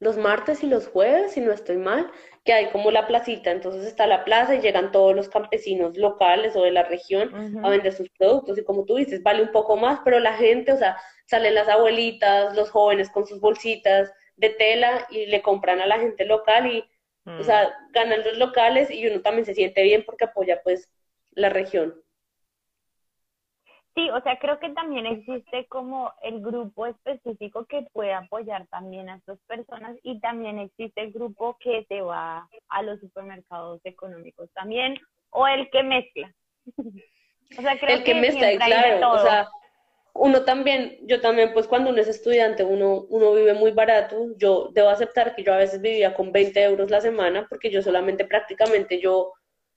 los 0.00 0.16
martes 0.16 0.62
y 0.62 0.68
los 0.68 0.86
jueves, 0.88 1.32
si 1.32 1.40
no 1.40 1.52
estoy 1.52 1.76
mal, 1.76 2.10
que 2.44 2.52
hay 2.52 2.70
como 2.70 2.90
la 2.90 3.06
placita, 3.06 3.50
entonces 3.50 3.84
está 3.84 4.06
la 4.06 4.24
plaza 4.24 4.54
y 4.54 4.60
llegan 4.60 4.92
todos 4.92 5.14
los 5.14 5.28
campesinos 5.28 5.96
locales 5.96 6.54
o 6.56 6.62
de 6.62 6.70
la 6.70 6.84
región 6.84 7.60
a 7.64 7.68
vender 7.68 7.92
sus 7.92 8.08
productos 8.10 8.58
y 8.58 8.64
como 8.64 8.84
tú 8.84 8.96
dices, 8.96 9.22
vale 9.22 9.42
un 9.42 9.52
poco 9.52 9.76
más, 9.76 10.00
pero 10.04 10.20
la 10.20 10.34
gente, 10.34 10.72
o 10.72 10.76
sea, 10.76 10.96
salen 11.26 11.54
las 11.54 11.68
abuelitas, 11.68 12.54
los 12.54 12.70
jóvenes 12.70 13.10
con 13.10 13.26
sus 13.26 13.40
bolsitas 13.40 14.12
de 14.36 14.50
tela 14.50 15.06
y 15.10 15.26
le 15.26 15.42
compran 15.42 15.80
a 15.80 15.86
la 15.86 15.98
gente 15.98 16.24
local 16.24 16.72
y, 16.72 16.84
o 17.26 17.42
sea, 17.42 17.68
mm. 17.68 17.92
ganan 17.92 18.24
los 18.24 18.38
locales 18.38 18.90
y 18.90 19.06
uno 19.06 19.20
también 19.20 19.44
se 19.44 19.54
siente 19.54 19.82
bien 19.82 20.04
porque 20.06 20.24
apoya 20.24 20.62
pues 20.62 20.88
la 21.32 21.48
región. 21.48 22.00
Sí, 23.98 24.08
o 24.10 24.20
sea, 24.20 24.38
creo 24.38 24.60
que 24.60 24.68
también 24.68 25.06
existe 25.06 25.66
como 25.66 26.12
el 26.22 26.40
grupo 26.40 26.86
específico 26.86 27.64
que 27.64 27.82
puede 27.92 28.12
apoyar 28.12 28.64
también 28.68 29.08
a 29.08 29.16
estas 29.16 29.40
personas 29.48 29.96
y 30.04 30.20
también 30.20 30.60
existe 30.60 31.00
el 31.00 31.10
grupo 31.10 31.56
que 31.58 31.84
se 31.88 32.00
va 32.00 32.48
a 32.68 32.82
los 32.82 33.00
supermercados 33.00 33.80
económicos 33.82 34.48
también 34.54 34.94
o 35.30 35.48
el 35.48 35.68
que 35.70 35.82
mezcla. 35.82 36.32
o 37.58 37.60
sea, 37.60 37.76
creo 37.80 37.96
el 37.96 38.04
que, 38.04 38.14
mezcla, 38.14 38.64
claro, 38.64 39.14
o 39.14 39.18
sea, 39.18 39.48
uno 40.14 40.44
también, 40.44 40.98
yo 41.02 41.20
también, 41.20 41.52
pues 41.52 41.66
cuando 41.66 41.90
uno 41.90 42.00
es 42.00 42.06
estudiante, 42.06 42.62
uno, 42.62 43.04
uno 43.08 43.34
vive 43.34 43.54
muy 43.54 43.72
barato. 43.72 44.28
Yo 44.36 44.68
debo 44.74 44.90
aceptar 44.90 45.34
que 45.34 45.42
yo 45.42 45.52
a 45.52 45.58
veces 45.58 45.80
vivía 45.80 46.14
con 46.14 46.30
20 46.30 46.62
euros 46.62 46.88
la 46.88 47.00
semana 47.00 47.48
porque 47.48 47.68
yo 47.68 47.82
solamente 47.82 48.24
prácticamente 48.24 49.00
yo, 49.00 49.32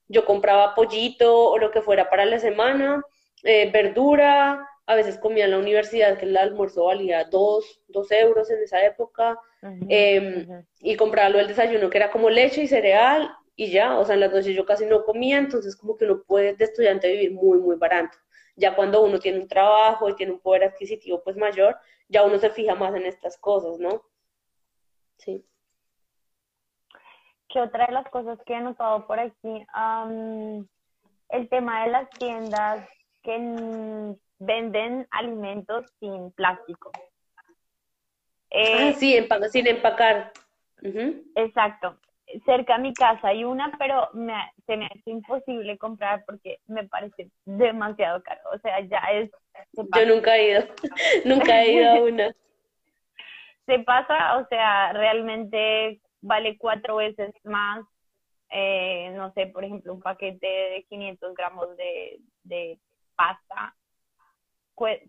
yo 0.08 0.26
compraba 0.26 0.76
pollito 0.76 1.50
o 1.50 1.58
lo 1.58 1.72
que 1.72 1.82
fuera 1.82 2.08
para 2.08 2.26
la 2.26 2.38
semana 2.38 3.04
eh, 3.44 3.70
verdura, 3.72 4.68
a 4.86 4.96
veces 4.96 5.18
comía 5.18 5.46
en 5.46 5.52
la 5.52 5.60
universidad 5.60 6.18
que 6.18 6.26
el 6.26 6.38
almuerzo 6.38 6.86
valía 6.86 7.24
dos, 7.26 7.82
dos 7.88 8.12
euros 8.12 8.50
en 8.50 8.62
esa 8.62 8.84
época, 8.86 9.40
em, 9.88 10.48
y 10.80 10.96
compraba 10.96 11.30
lo 11.30 11.38
del 11.38 11.48
desayuno 11.48 11.90
que 11.90 11.98
era 11.98 12.12
como 12.12 12.30
leche 12.30 12.64
y 12.64 12.68
cereal 12.68 13.32
y 13.56 13.72
ya, 13.72 13.98
o 13.98 14.06
sea, 14.06 14.16
en 14.16 14.22
las 14.22 14.32
noches 14.32 14.56
yo 14.56 14.66
casi 14.66 14.86
no 14.86 15.04
comía, 15.04 15.38
entonces 15.38 15.76
como 15.76 15.96
que 15.98 16.06
uno 16.06 16.24
puede 16.24 16.56
de 16.56 16.66
estudiante 16.66 17.12
vivir 17.12 17.32
muy, 17.32 17.60
muy 17.60 17.76
barato. 17.76 18.18
Ya 18.56 18.76
cuando 18.76 19.04
uno 19.04 19.20
tiene 19.20 19.40
un 19.40 19.48
trabajo 19.48 20.10
y 20.10 20.16
tiene 20.16 20.34
un 20.34 20.40
poder 20.40 20.64
adquisitivo 20.64 21.24
pues 21.24 21.38
mayor, 21.38 21.78
ya 22.10 22.24
uno 22.24 22.38
se 22.38 22.50
fija 22.50 22.76
más 22.76 22.94
en 22.96 23.06
estas 23.06 23.38
cosas, 23.38 23.80
¿no? 23.80 24.04
Sí. 25.18 25.46
¿Qué 27.48 27.62
otra 27.62 27.88
de 27.88 27.94
las 27.94 28.10
cosas 28.10 28.40
que 28.46 28.54
he 28.54 28.62
notado 28.62 29.06
por 29.08 29.20
aquí? 29.20 29.66
el 31.30 31.48
tema 31.48 31.86
de 31.86 31.92
las 31.92 32.10
tiendas 32.10 32.90
que 33.24 34.16
venden 34.40 35.08
alimentos 35.12 35.86
sin 36.00 36.32
plástico. 36.32 36.92
ah, 38.54 38.94
sí, 38.98 39.18
sin 39.52 39.68
empacar. 39.68 40.32
Exacto. 41.36 41.98
Cerca 42.46 42.76
a 42.76 42.78
mi 42.78 42.94
casa 42.94 43.28
hay 43.28 43.44
una, 43.44 43.76
pero 43.78 44.10
me, 44.14 44.34
se 44.66 44.78
me 44.78 44.86
hace 44.86 45.12
imposible 45.12 45.78
comprar 45.78 46.24
porque 46.26 46.60
me 46.68 46.88
parece 46.88 47.30
demasiado 47.46 48.24
caro. 48.24 48.42
O 48.54 48.60
sea, 48.60 48.80
ya 48.82 49.00
es... 49.12 49.30
Yo 49.74 50.06
nunca 50.06 50.38
he 50.38 50.52
ido, 50.52 50.64
nunca 51.26 51.62
he 51.62 51.74
ido 51.74 51.90
a 51.90 51.94
una. 52.04 52.36
Se 53.66 53.80
pasa, 53.80 54.38
o 54.38 54.48
sea, 54.48 54.94
realmente 54.94 56.00
vale 56.22 56.58
cuatro 56.58 56.98
veces 56.98 57.34
más 57.44 57.86
eh, 58.52 59.12
no 59.16 59.32
sé, 59.34 59.48
por 59.48 59.64
ejemplo, 59.64 59.94
un 59.94 60.02
paquete 60.02 60.46
de 60.46 60.86
500 60.90 61.34
gramos 61.36 61.78
de, 61.78 62.20
de 62.44 62.80
pasta 63.16 63.76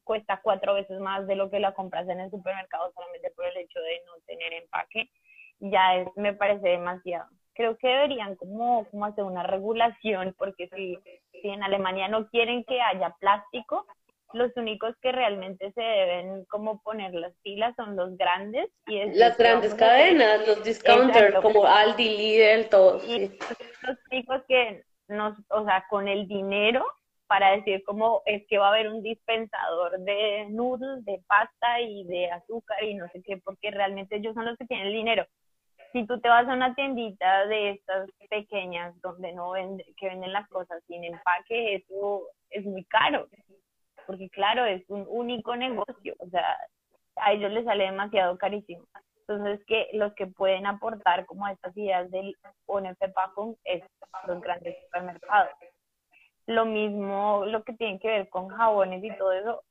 cuesta 0.04 0.40
cuatro 0.42 0.74
veces 0.74 1.00
más 1.00 1.26
de 1.26 1.36
lo 1.36 1.50
que 1.50 1.60
la 1.60 1.72
compras 1.72 2.08
en 2.08 2.20
el 2.20 2.30
supermercado 2.30 2.92
solamente 2.92 3.30
por 3.30 3.46
el 3.46 3.56
hecho 3.56 3.80
de 3.80 4.02
no 4.06 4.12
tener 4.26 4.52
empaque, 4.52 5.10
ya 5.60 5.96
es, 5.96 6.08
me 6.16 6.34
parece 6.34 6.68
demasiado. 6.68 7.28
Creo 7.54 7.76
que 7.76 7.88
deberían 7.88 8.36
como, 8.36 8.86
como 8.90 9.04
hacer 9.04 9.24
una 9.24 9.42
regulación, 9.42 10.34
porque 10.38 10.68
si, 10.74 10.98
si 11.40 11.48
en 11.48 11.62
Alemania 11.62 12.08
no 12.08 12.28
quieren 12.28 12.64
que 12.64 12.80
haya 12.80 13.14
plástico, 13.20 13.86
los 14.32 14.50
únicos 14.56 14.96
que 15.02 15.12
realmente 15.12 15.72
se 15.72 15.82
deben 15.82 16.46
como 16.46 16.80
poner 16.80 17.12
las 17.12 17.34
pilas 17.42 17.74
son 17.76 17.96
los 17.96 18.16
grandes 18.16 18.70
y 18.86 19.04
las 19.14 19.36
grandes 19.36 19.74
cadenas, 19.74 20.46
los 20.48 20.64
discounters 20.64 21.38
como 21.40 21.66
Aldi, 21.66 22.16
Lidl, 22.16 22.68
todos. 22.70 23.04
Y 23.06 23.28
los 23.82 23.98
únicos 24.10 24.42
que 24.48 24.84
nos, 25.08 25.36
o 25.50 25.64
sea, 25.66 25.84
con 25.90 26.08
el 26.08 26.26
dinero 26.26 26.86
para 27.32 27.52
decir 27.52 27.82
cómo 27.86 28.20
es 28.26 28.46
que 28.46 28.58
va 28.58 28.66
a 28.66 28.72
haber 28.72 28.90
un 28.90 29.02
dispensador 29.02 29.98
de 30.00 30.48
noodles, 30.50 31.02
de 31.06 31.18
pasta 31.26 31.80
y 31.80 32.04
de 32.04 32.30
azúcar 32.30 32.84
y 32.84 32.92
no 32.92 33.08
sé 33.08 33.22
qué, 33.22 33.38
porque 33.38 33.70
realmente 33.70 34.16
ellos 34.16 34.34
son 34.34 34.44
los 34.44 34.58
que 34.58 34.66
tienen 34.66 34.88
el 34.88 34.92
dinero. 34.92 35.24
Si 35.94 36.06
tú 36.06 36.20
te 36.20 36.28
vas 36.28 36.46
a 36.46 36.52
una 36.52 36.74
tiendita 36.74 37.46
de 37.46 37.70
estas 37.70 38.10
pequeñas 38.28 38.94
donde 39.00 39.32
no 39.32 39.52
vende, 39.52 39.82
que 39.96 40.08
venden 40.08 40.34
las 40.34 40.46
cosas 40.50 40.82
sin 40.86 41.04
empaque, 41.04 41.76
eso 41.76 42.22
es 42.50 42.66
muy 42.66 42.84
caro 42.84 43.26
porque 44.06 44.28
claro, 44.30 44.64
es 44.66 44.82
un 44.88 45.06
único 45.08 45.56
negocio, 45.56 46.14
o 46.18 46.28
sea, 46.28 46.58
a 47.16 47.32
ellos 47.32 47.50
les 47.52 47.64
sale 47.64 47.84
demasiado 47.84 48.36
carísimo. 48.36 48.84
Entonces, 49.20 49.64
que 49.66 49.88
los 49.92 50.12
que 50.14 50.26
pueden 50.26 50.66
aportar 50.66 51.24
como 51.26 51.46
estas 51.48 51.74
ideas 51.76 52.10
del 52.10 52.36
ONF 52.66 52.98
Pacum 53.14 53.54
es 53.64 53.82
los 54.26 54.40
grandes 54.40 54.76
supermercados. 54.84 55.50
Lo 56.46 56.64
mismo, 56.64 57.44
lo 57.46 57.62
que 57.62 57.72
tiene 57.74 57.98
que 57.98 58.08
ver 58.08 58.28
con 58.28 58.48
jabones 58.48 59.02
y 59.04 59.16
todo 59.16 59.32
eso, 59.32 59.62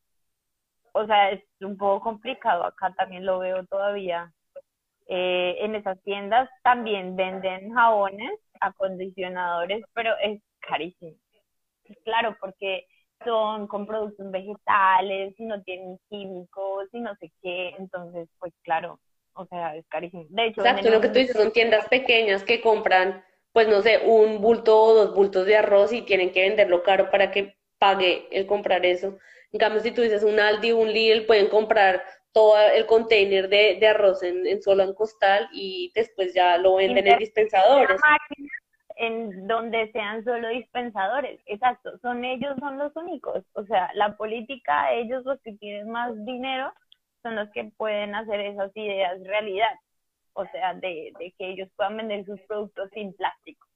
o 0.93 1.05
sea, 1.05 1.31
es 1.31 1.43
un 1.61 1.77
poco 1.77 2.01
complicado. 2.01 2.63
Acá 2.65 2.93
también 2.97 3.25
lo 3.25 3.39
veo 3.39 3.65
todavía. 3.65 4.31
Eh, 5.07 5.57
en 5.59 5.75
esas 5.75 6.01
tiendas 6.03 6.49
también 6.63 7.15
venden 7.15 7.73
jabones, 7.73 8.39
acondicionadores, 8.59 9.83
pero 9.93 10.13
es 10.21 10.41
carísimo. 10.59 11.17
Claro, 12.05 12.37
porque 12.39 12.87
son 13.25 13.67
con 13.67 13.85
productos 13.85 14.31
vegetales, 14.31 15.33
y 15.37 15.45
no 15.45 15.61
tienen 15.63 15.99
químicos, 16.09 16.87
y 16.91 16.99
no 17.01 17.15
sé 17.15 17.31
qué, 17.41 17.75
entonces, 17.77 18.29
pues 18.39 18.53
claro, 18.63 18.99
o 19.33 19.45
sea, 19.47 19.75
es 19.75 19.85
carísimo. 19.87 20.25
De 20.29 20.47
hecho, 20.47 20.61
Exacto, 20.61 20.89
lo 20.89 21.01
que 21.01 21.09
tú 21.09 21.19
dices 21.19 21.35
son 21.35 21.51
tiendas 21.51 21.87
pequeñas 21.87 22.43
que 22.43 22.61
compran, 22.61 23.23
pues 23.53 23.67
no 23.67 23.81
sé, 23.81 23.99
un 24.05 24.41
bulto 24.41 24.79
o 24.79 24.93
dos 24.93 25.15
bultos 25.15 25.45
de 25.45 25.57
arroz 25.57 25.91
y 25.93 26.03
tienen 26.03 26.31
que 26.31 26.47
venderlo 26.47 26.83
caro 26.83 27.09
para 27.09 27.31
que 27.31 27.55
pague 27.77 28.27
el 28.31 28.45
comprar 28.45 28.85
eso. 28.85 29.17
En 29.51 29.59
cambio, 29.59 29.81
si 29.81 29.91
tú 29.91 30.01
dices 30.01 30.23
un 30.23 30.39
Aldi, 30.39 30.71
un 30.71 30.91
Lidl, 30.91 31.25
pueden 31.25 31.47
comprar 31.47 32.03
todo 32.31 32.57
el 32.73 32.85
container 32.85 33.49
de, 33.49 33.77
de 33.79 33.87
arroz 33.87 34.23
en, 34.23 34.47
en 34.47 34.61
solo 34.61 34.83
en 34.83 34.93
costal 34.93 35.49
y 35.51 35.91
después 35.93 36.33
ya 36.33 36.57
lo 36.57 36.75
venden 36.75 37.07
en 37.07 37.19
dispensadores 37.19 37.99
en 39.01 39.47
donde 39.47 39.91
sean 39.91 40.23
solo 40.23 40.47
dispensadores. 40.49 41.41
Exacto, 41.47 41.97
son 42.03 42.23
ellos, 42.23 42.55
son 42.59 42.77
los 42.77 42.95
únicos. 42.95 43.43
O 43.53 43.65
sea, 43.65 43.89
la 43.95 44.15
política, 44.15 44.93
ellos 44.93 45.25
los 45.25 45.41
que 45.41 45.53
tienen 45.53 45.89
más 45.89 46.13
dinero 46.23 46.71
son 47.23 47.35
los 47.35 47.49
que 47.49 47.71
pueden 47.77 48.13
hacer 48.13 48.39
esas 48.41 48.71
ideas 48.75 49.19
realidad. 49.23 49.71
O 50.33 50.45
sea, 50.47 50.73
de, 50.73 51.13
que 51.37 51.49
ellos 51.49 51.69
puedan 51.75 51.97
vender 51.97 52.25
sus 52.25 52.39
productos 52.41 52.89
sin 52.93 53.13
plástico. 53.13 53.67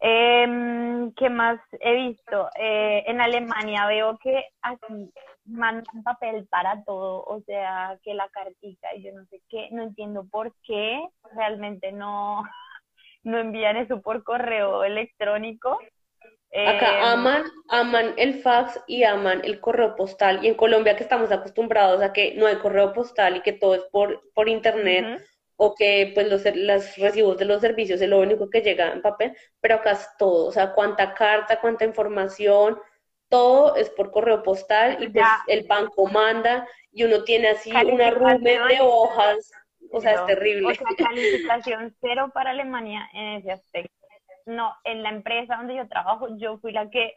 Eh, 0.00 1.10
¿Qué 1.16 1.30
más 1.30 1.58
he 1.80 1.94
visto? 1.94 2.50
Eh, 2.58 3.04
en 3.06 3.20
Alemania 3.20 3.86
veo 3.86 4.18
que 4.18 4.44
aquí 4.62 5.10
mandan 5.44 6.02
papel 6.02 6.46
para 6.48 6.82
todo, 6.84 7.24
o 7.24 7.40
sea, 7.42 7.98
que 8.02 8.14
la 8.14 8.28
cartita 8.28 8.94
y 8.94 9.04
yo 9.04 9.12
no 9.12 9.24
sé 9.26 9.40
qué, 9.48 9.68
no 9.70 9.82
entiendo 9.82 10.26
por 10.28 10.52
qué, 10.62 11.00
realmente 11.34 11.92
no, 11.92 12.42
no 13.22 13.38
envían 13.38 13.76
eso 13.76 14.02
por 14.02 14.24
correo 14.24 14.84
electrónico. 14.84 15.78
Acá 16.66 16.98
em, 16.98 17.04
aman, 17.04 17.44
aman 17.68 18.14
el 18.16 18.40
fax 18.42 18.80
y 18.86 19.04
aman 19.04 19.42
el 19.44 19.60
correo 19.60 19.96
postal. 19.96 20.44
Y 20.44 20.48
en 20.48 20.54
Colombia 20.54 20.96
que 20.96 21.02
estamos 21.02 21.30
acostumbrados 21.30 22.02
a 22.02 22.12
que 22.12 22.34
no 22.34 22.46
hay 22.46 22.56
correo 22.56 22.92
postal 22.92 23.36
y 23.36 23.42
que 23.42 23.52
todo 23.52 23.74
es 23.74 23.82
por, 23.92 24.22
por 24.32 24.48
internet 24.48 25.22
o 25.56 25.74
que 25.74 26.12
pues 26.14 26.28
los, 26.28 26.42
los 26.54 26.96
recibos 26.96 27.38
de 27.38 27.44
los 27.46 27.60
servicios 27.60 28.00
es 28.00 28.08
lo 28.08 28.20
único 28.20 28.50
que 28.50 28.60
llega 28.60 28.92
en 28.92 29.02
papel, 29.02 29.36
pero 29.60 29.76
acá 29.76 29.92
es 29.92 30.06
todo, 30.18 30.46
o 30.46 30.52
sea, 30.52 30.72
cuánta 30.72 31.14
carta, 31.14 31.60
cuánta 31.60 31.86
información, 31.86 32.78
todo 33.28 33.74
es 33.74 33.88
por 33.90 34.10
correo 34.10 34.42
postal 34.42 35.02
y 35.02 35.08
pues 35.08 35.24
el 35.46 35.66
banco 35.66 36.06
manda 36.06 36.68
y 36.92 37.04
uno 37.04 37.24
tiene 37.24 37.48
así 37.48 37.72
una 37.72 38.10
rume 38.10 38.58
de 38.68 38.78
hojas 38.80 39.50
o 39.90 40.00
sea, 40.00 40.12
es 40.12 40.26
terrible. 40.26 40.68
O 40.68 40.74
sea, 40.74 40.86
calificación 41.08 41.94
cero 42.00 42.30
para 42.32 42.50
Alemania 42.50 43.08
en 43.12 43.36
ese 43.36 43.52
aspecto. 43.52 43.95
No, 44.46 44.74
en 44.84 45.02
la 45.02 45.10
empresa 45.10 45.56
donde 45.56 45.76
yo 45.76 45.88
trabajo, 45.88 46.28
yo 46.38 46.58
fui 46.58 46.72
la 46.72 46.88
que 46.88 47.14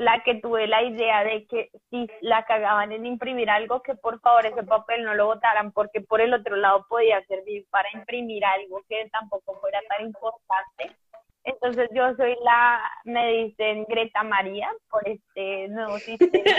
la 0.00 0.22
que 0.22 0.36
tuve 0.36 0.66
la 0.66 0.82
idea 0.82 1.22
de 1.24 1.46
que 1.46 1.70
si 1.90 2.08
la 2.22 2.46
cagaban 2.46 2.90
en 2.90 3.04
imprimir 3.04 3.50
algo, 3.50 3.82
que 3.82 3.94
por 3.94 4.18
favor 4.20 4.46
ese 4.46 4.62
papel 4.62 5.04
no 5.04 5.12
lo 5.12 5.26
votaran, 5.26 5.72
porque 5.72 6.00
por 6.00 6.22
el 6.22 6.32
otro 6.32 6.56
lado 6.56 6.86
podía 6.88 7.22
servir 7.26 7.66
para 7.68 7.86
imprimir 7.92 8.42
algo 8.46 8.82
que 8.88 9.10
tampoco 9.10 9.60
fuera 9.60 9.78
tan 9.90 10.06
importante. 10.06 10.96
Entonces 11.44 11.90
yo 11.92 12.14
soy 12.16 12.34
la, 12.42 12.80
me 13.04 13.30
dicen 13.32 13.84
Greta 13.88 14.22
María 14.22 14.70
por 14.88 15.06
este 15.06 15.68
nuevo 15.68 15.98
sistema. 15.98 16.56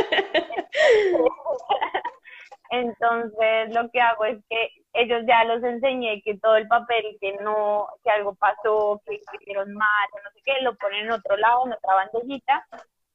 Entonces 2.71 3.73
lo 3.75 3.89
que 3.89 3.99
hago 3.99 4.23
es 4.25 4.39
que 4.49 4.69
ellos 4.93 5.23
ya 5.27 5.43
los 5.43 5.61
enseñé 5.61 6.21
que 6.23 6.37
todo 6.37 6.55
el 6.55 6.67
papel 6.69 7.17
que 7.19 7.33
no, 7.41 7.85
que 8.01 8.11
algo 8.11 8.33
pasó, 8.35 9.01
que 9.05 9.19
hicieron 9.39 9.73
mal, 9.73 10.09
no 10.23 10.31
sé 10.31 10.41
qué, 10.45 10.53
lo 10.61 10.75
ponen 10.77 11.05
en 11.05 11.11
otro 11.11 11.35
lado, 11.35 11.65
en 11.65 11.73
otra 11.73 11.95
bandejita, 11.95 12.65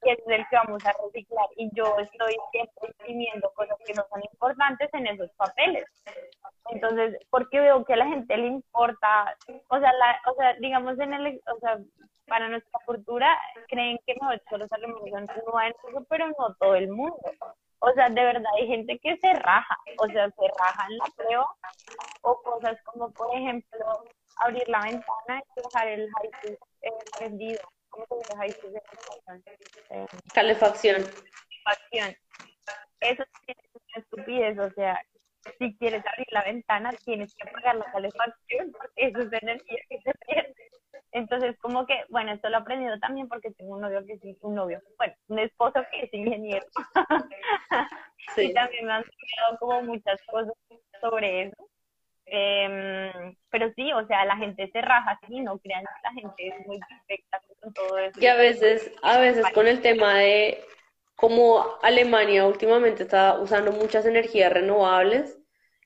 que 0.03 0.11
es 0.11 0.19
el 0.27 0.45
que 0.49 0.55
vamos 0.57 0.85
a 0.85 0.93
reciclar. 1.03 1.47
Y 1.55 1.71
yo 1.73 1.85
estoy 1.97 2.35
siempre 2.51 2.87
imprimiendo 2.87 3.51
cosas 3.55 3.77
que 3.83 3.95
no 3.95 4.05
son 4.11 4.21
importantes 4.31 4.93
en 4.93 5.07
esos 5.07 5.31
papeles. 5.31 5.85
Entonces, 6.69 7.17
porque 7.31 7.59
veo 7.59 7.83
que 7.83 7.93
a 7.93 7.97
la 7.97 8.07
gente 8.07 8.37
le 8.37 8.47
importa, 8.47 9.35
o 9.69 9.79
sea, 9.79 9.91
la, 9.93 10.21
o 10.31 10.35
sea, 10.35 10.53
digamos 10.59 10.99
en 10.99 11.13
el, 11.13 11.41
o 11.51 11.59
sea, 11.59 11.79
para 12.27 12.47
nuestra 12.47 12.79
cultura 12.85 13.35
creen 13.69 13.97
que 14.05 14.15
no, 14.21 14.29
solo 14.49 14.67
son 14.67 14.81
no 14.81 16.05
pero 16.07 16.27
no 16.27 16.55
todo 16.59 16.75
el 16.75 16.89
mundo. 16.89 17.17
O 17.79 17.91
sea, 17.93 18.09
de 18.09 18.23
verdad 18.23 18.51
hay 18.57 18.67
gente 18.67 18.97
que 18.99 19.17
se 19.17 19.33
raja, 19.33 19.77
o 19.99 20.07
sea, 20.07 20.29
se 20.29 20.47
raja 20.59 20.87
en 20.89 20.97
la 20.97 21.05
prueba, 21.15 21.47
o 22.21 22.41
cosas 22.41 22.77
como, 22.83 23.11
por 23.11 23.35
ejemplo, 23.35 24.03
abrir 24.37 24.67
la 24.67 24.81
ventana 24.81 25.43
y 25.55 25.61
dejar 25.61 25.87
el 25.87 26.09
high 26.11 26.57
eh, 26.81 26.91
prendido. 27.17 27.59
¿Cómo 27.89 28.05
se 28.09 28.15
dice 28.15 28.35
high 28.35 28.55
eh, 29.89 30.05
Calefacción. 30.33 31.03
Calefacción. 31.63 32.15
Eso 32.99 33.23
es 33.47 33.57
una 33.73 34.03
estupidez, 34.03 34.59
o 34.59 34.69
sea, 34.71 34.99
si 35.59 35.77
quieres 35.77 36.03
abrir 36.05 36.27
la 36.31 36.43
ventana, 36.43 36.91
tienes 37.05 37.33
que 37.35 37.47
apagar 37.47 37.75
la 37.75 37.91
calefacción, 37.91 38.71
porque 38.71 39.07
eso 39.07 39.21
es 39.21 39.33
energía 39.33 39.77
que 39.89 40.01
se 40.01 40.11
pierde. 40.25 40.71
Entonces, 41.11 41.57
como 41.59 41.85
que, 41.85 42.03
bueno, 42.09 42.31
esto 42.31 42.49
lo 42.49 42.57
he 42.57 42.61
aprendido 42.61 42.99
también 42.99 43.27
porque 43.27 43.51
tengo 43.51 43.75
un 43.75 43.81
novio 43.81 44.05
que 44.05 44.13
es 44.13 44.37
un 44.41 44.55
novio, 44.55 44.81
bueno, 44.97 45.13
un 45.27 45.39
esposo 45.39 45.79
que 45.91 46.03
es 46.03 46.13
ingeniero. 46.13 46.65
Y 48.35 48.53
también 48.53 48.85
me 48.85 48.91
han 48.91 49.03
enseñado 49.03 49.57
como 49.57 49.81
muchas 49.83 50.21
cosas 50.29 50.53
sobre 50.99 51.43
eso. 51.43 51.69
Em, 52.25 53.33
pero 53.49 53.71
sí, 53.73 53.93
o 53.93 54.05
sea, 54.05 54.25
la 54.25 54.35
gente 54.35 54.69
se 54.71 54.81
raja 54.81 55.17
así, 55.21 55.39
no 55.39 55.57
crean 55.59 55.83
que 55.83 56.01
la 56.03 56.11
gente 56.11 56.47
es 56.49 56.67
muy 56.67 56.77
perfecta 56.79 57.41
con 57.61 57.73
todo 57.73 57.97
eso. 57.97 58.19
Y 58.19 58.27
a 58.27 58.35
veces, 58.35 58.91
a 59.01 59.17
veces 59.17 59.45
con 59.53 59.65
el 59.65 59.81
tema 59.81 60.15
de 60.15 60.61
como 61.15 61.65
Alemania 61.81 62.45
últimamente 62.45 63.03
está 63.03 63.39
usando 63.39 63.71
muchas 63.71 64.05
energías 64.05 64.51
renovables 64.51 65.39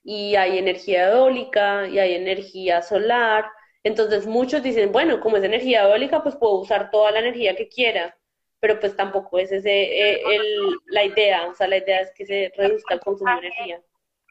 y 0.04 0.36
hay 0.36 0.58
energía 0.58 1.10
eólica 1.10 1.88
y 1.88 2.00
hay 2.00 2.16
energía 2.16 2.82
solar 2.82 3.46
entonces 3.84 4.28
muchos 4.28 4.64
dicen, 4.64 4.92
bueno, 4.92 5.20
como 5.22 5.38
es 5.38 5.44
energía 5.44 5.84
eólica, 5.84 6.24
pues 6.24 6.36
puedo 6.36 6.60
usar 6.60 6.92
toda 6.92 7.12
la 7.12 7.20
energía 7.20 7.56
que 7.56 7.70
quiera. 7.70 8.18
pero 8.60 8.80
pues 8.80 8.96
tampoco 8.96 9.40
es 9.40 9.52
ese 9.52 9.72
eh, 9.72 10.22
el, 10.36 10.82
la 10.88 11.04
idea, 11.06 11.48
o 11.50 11.56
sea, 11.56 11.68
la 11.68 11.78
idea 11.78 12.02
es 12.02 12.12
que 12.16 12.26
se 12.26 12.54
reduzca 12.58 12.96
el 12.96 13.02
consumo 13.02 13.34
de 13.34 13.48
energía. 13.48 13.82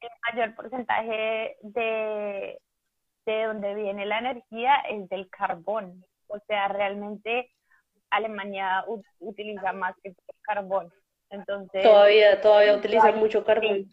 El 0.00 0.10
mayor 0.32 0.54
porcentaje 0.54 1.56
de, 1.62 2.58
de 3.26 3.44
donde 3.44 3.74
viene 3.74 4.06
la 4.06 4.18
energía 4.18 4.76
es 4.88 5.08
del 5.08 5.28
carbón, 5.30 6.04
o 6.28 6.38
sea, 6.46 6.68
realmente 6.68 7.50
Alemania 8.10 8.84
utiliza 9.18 9.72
más 9.72 9.94
que 10.02 10.14
carbón. 10.42 10.92
Entonces, 11.30 11.82
todavía, 11.82 12.40
todavía 12.40 12.74
utiliza 12.76 13.12
mucho 13.12 13.44
carbón. 13.44 13.90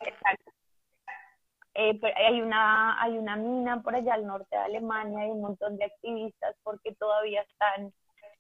Eh, 1.80 2.00
hay 2.16 2.42
una 2.42 3.00
hay 3.00 3.20
una 3.20 3.36
mina 3.36 3.84
por 3.84 3.94
allá 3.96 4.16
al 4.16 4.26
norte 4.26 4.48
de 4.50 4.64
Alemania, 4.64 5.20
hay 5.20 5.30
un 5.30 5.42
montón 5.42 5.78
de 5.78 5.86
activistas 5.86 6.56
porque 6.64 6.96
todavía 6.96 7.42
están 7.44 7.94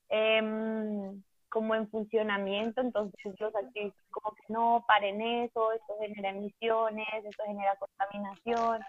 em, 0.09 1.21
como 1.49 1.75
en 1.75 1.87
funcionamiento, 1.89 2.81
entonces 2.81 3.39
los 3.39 3.55
activistas 3.55 4.03
como 4.09 4.33
que 4.33 4.41
no, 4.49 4.83
paren 4.87 5.21
eso, 5.21 5.71
esto 5.71 5.93
genera 5.99 6.31
emisiones, 6.31 7.07
esto 7.25 7.43
genera 7.45 7.75
contaminación. 7.75 8.81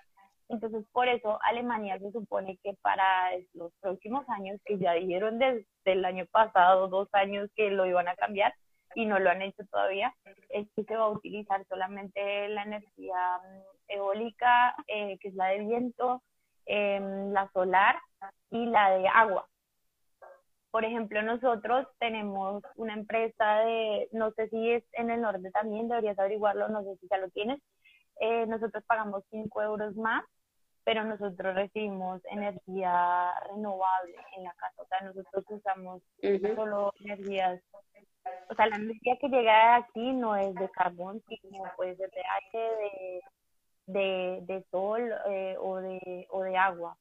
Entonces, 0.49 0.87
por 0.93 1.09
eso 1.09 1.39
Alemania 1.43 1.99
se 1.99 2.11
supone 2.11 2.59
que 2.63 2.73
para 2.81 3.05
los 3.53 3.71
próximos 3.81 4.27
años, 4.31 4.59
que 4.65 4.79
ya 4.79 4.95
dijeron 4.95 5.39
desde 5.39 5.67
el 5.85 6.05
año 6.07 6.25
pasado, 6.33 6.89
dos 6.89 7.09
años 7.13 7.51
que 7.55 7.71
lo 7.71 7.85
iban 7.85 8.09
a 8.09 8.17
cambiar 8.17 8.55
y 8.95 9.07
no 9.07 9.19
lo 9.19 9.31
han 9.31 9.43
hecho 9.43 9.65
todavía, 9.71 10.15
es 10.51 10.67
que 10.75 10.85
se 10.85 10.97
va 10.97 11.05
a 11.05 11.11
utilizar 11.11 11.65
solamente 11.69 12.49
la 12.49 12.63
energía 12.63 13.39
mm, 13.39 13.63
eólica, 13.89 14.75
eh, 14.87 15.19
que 15.19 15.29
es 15.29 15.35
la 15.35 15.47
de 15.47 15.59
viento, 15.61 16.23
em, 16.67 17.33
la 17.33 17.51
solar 17.53 17.99
y 18.51 18.67
la 18.67 18.91
de 18.91 19.09
agua. 19.09 19.47
Por 20.71 20.85
ejemplo, 20.85 21.23
nosotros 21.23 21.87
tenemos 21.99 22.63
una 22.77 22.95
empresa 22.95 23.61
de, 23.61 24.09
no 24.13 24.33
sé 24.33 24.49
si 24.49 24.71
es 24.73 24.85
en 24.93 25.11
el 25.11 25.23
norte 25.23 25.51
también, 25.51 25.89
deberías 25.89 26.19
averiguarlo, 26.19 26.69
no 26.69 26.83
sé 26.85 26.97
si 27.01 27.09
ya 27.09 27.19
lo 27.19 27.31
tienes. 27.31 27.61
Eh, 28.21 28.47
nosotros 28.47 28.85
pagamos 28.87 29.25
5 29.31 29.63
euros 29.63 29.97
más 29.97 30.25
pero 30.85 31.05
nosotros 31.05 31.55
recibimos 31.55 32.21
energía 32.27 33.33
renovable 33.51 34.17
en 34.37 34.45
la 34.45 34.53
casa, 34.55 34.83
o 34.83 34.87
sea, 34.87 35.01
nosotros 35.01 35.45
usamos 35.49 36.03
solo 36.55 36.93
energías, 37.01 37.61
o 38.51 38.55
sea, 38.55 38.67
la 38.67 38.77
energía 38.77 39.17
que 39.21 39.29
llega 39.29 39.53
de 39.53 39.85
aquí 39.85 40.13
no 40.13 40.37
es 40.37 40.55
de 40.55 40.69
carbón, 40.71 41.23
sino 41.29 41.65
puede 41.77 41.97
ser 41.97 42.11
de 42.11 42.23
aire, 42.55 43.21
de, 43.87 44.39
de, 44.43 44.65
sol 44.71 45.13
eh, 45.29 45.57
o, 45.59 45.77
de, 45.77 46.27
o 46.31 46.43
de 46.43 46.57
agua. 46.57 46.97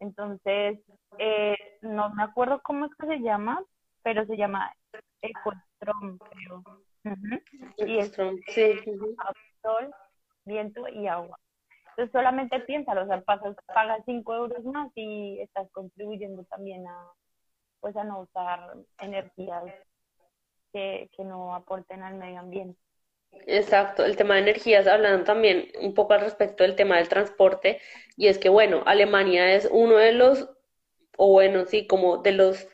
Entonces, 0.00 0.78
eh, 1.18 1.56
no 1.82 2.10
me 2.10 2.24
acuerdo 2.24 2.60
cómo 2.62 2.86
es 2.86 2.94
que 2.96 3.06
se 3.06 3.20
llama, 3.20 3.62
pero 4.02 4.26
se 4.26 4.36
llama 4.36 4.72
Ecostrom, 5.22 6.18
creo. 6.18 6.62
Y 7.76 7.98
es 7.98 8.12
sí. 8.48 8.80
sol, 9.62 9.94
viento 10.44 10.88
y 10.88 11.06
agua. 11.06 11.38
Entonces 11.96 12.12
solamente 12.12 12.58
piénsalo, 12.60 13.04
o 13.04 13.06
sea, 13.06 13.20
pagas, 13.20 13.54
pagas 13.72 14.02
5 14.04 14.34
euros 14.34 14.64
más 14.64 14.90
y 14.96 15.40
estás 15.40 15.70
contribuyendo 15.70 16.42
también 16.44 16.84
a, 16.88 17.12
pues 17.78 17.96
a 17.96 18.02
no 18.02 18.22
usar 18.22 18.74
energías 18.98 19.62
que, 20.72 21.08
que 21.16 21.22
no 21.22 21.54
aporten 21.54 22.02
al 22.02 22.16
medio 22.16 22.40
ambiente. 22.40 22.80
Exacto, 23.46 24.04
el 24.04 24.16
tema 24.16 24.34
de 24.34 24.40
energías, 24.40 24.88
hablando 24.88 25.24
también 25.24 25.68
un 25.80 25.94
poco 25.94 26.14
al 26.14 26.22
respecto 26.22 26.64
del 26.64 26.74
tema 26.74 26.96
del 26.96 27.08
transporte, 27.08 27.80
y 28.16 28.26
es 28.26 28.38
que, 28.38 28.48
bueno, 28.48 28.82
Alemania 28.86 29.54
es 29.54 29.68
uno 29.70 29.96
de 29.96 30.12
los, 30.12 30.50
o 31.16 31.32
bueno, 31.32 31.64
sí, 31.64 31.86
como 31.86 32.18
de 32.18 32.32
los, 32.32 32.66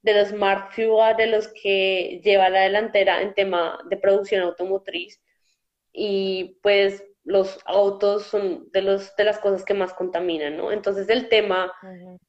de 0.00 0.14
los 0.14 0.28
smart 0.28 0.72
fuel, 0.72 1.16
de 1.16 1.26
los 1.26 1.48
que 1.48 2.20
lleva 2.24 2.48
la 2.48 2.62
delantera 2.62 3.20
en 3.20 3.34
tema 3.34 3.78
de 3.90 3.98
producción 3.98 4.42
automotriz, 4.42 5.22
y 5.92 6.58
pues 6.62 7.04
los 7.24 7.60
autos 7.64 8.24
son 8.24 8.70
de, 8.72 8.82
los, 8.82 9.14
de 9.16 9.24
las 9.24 9.38
cosas 9.38 9.64
que 9.64 9.74
más 9.74 9.94
contaminan, 9.94 10.56
¿no? 10.56 10.72
Entonces 10.72 11.08
el 11.08 11.28
tema, 11.28 11.72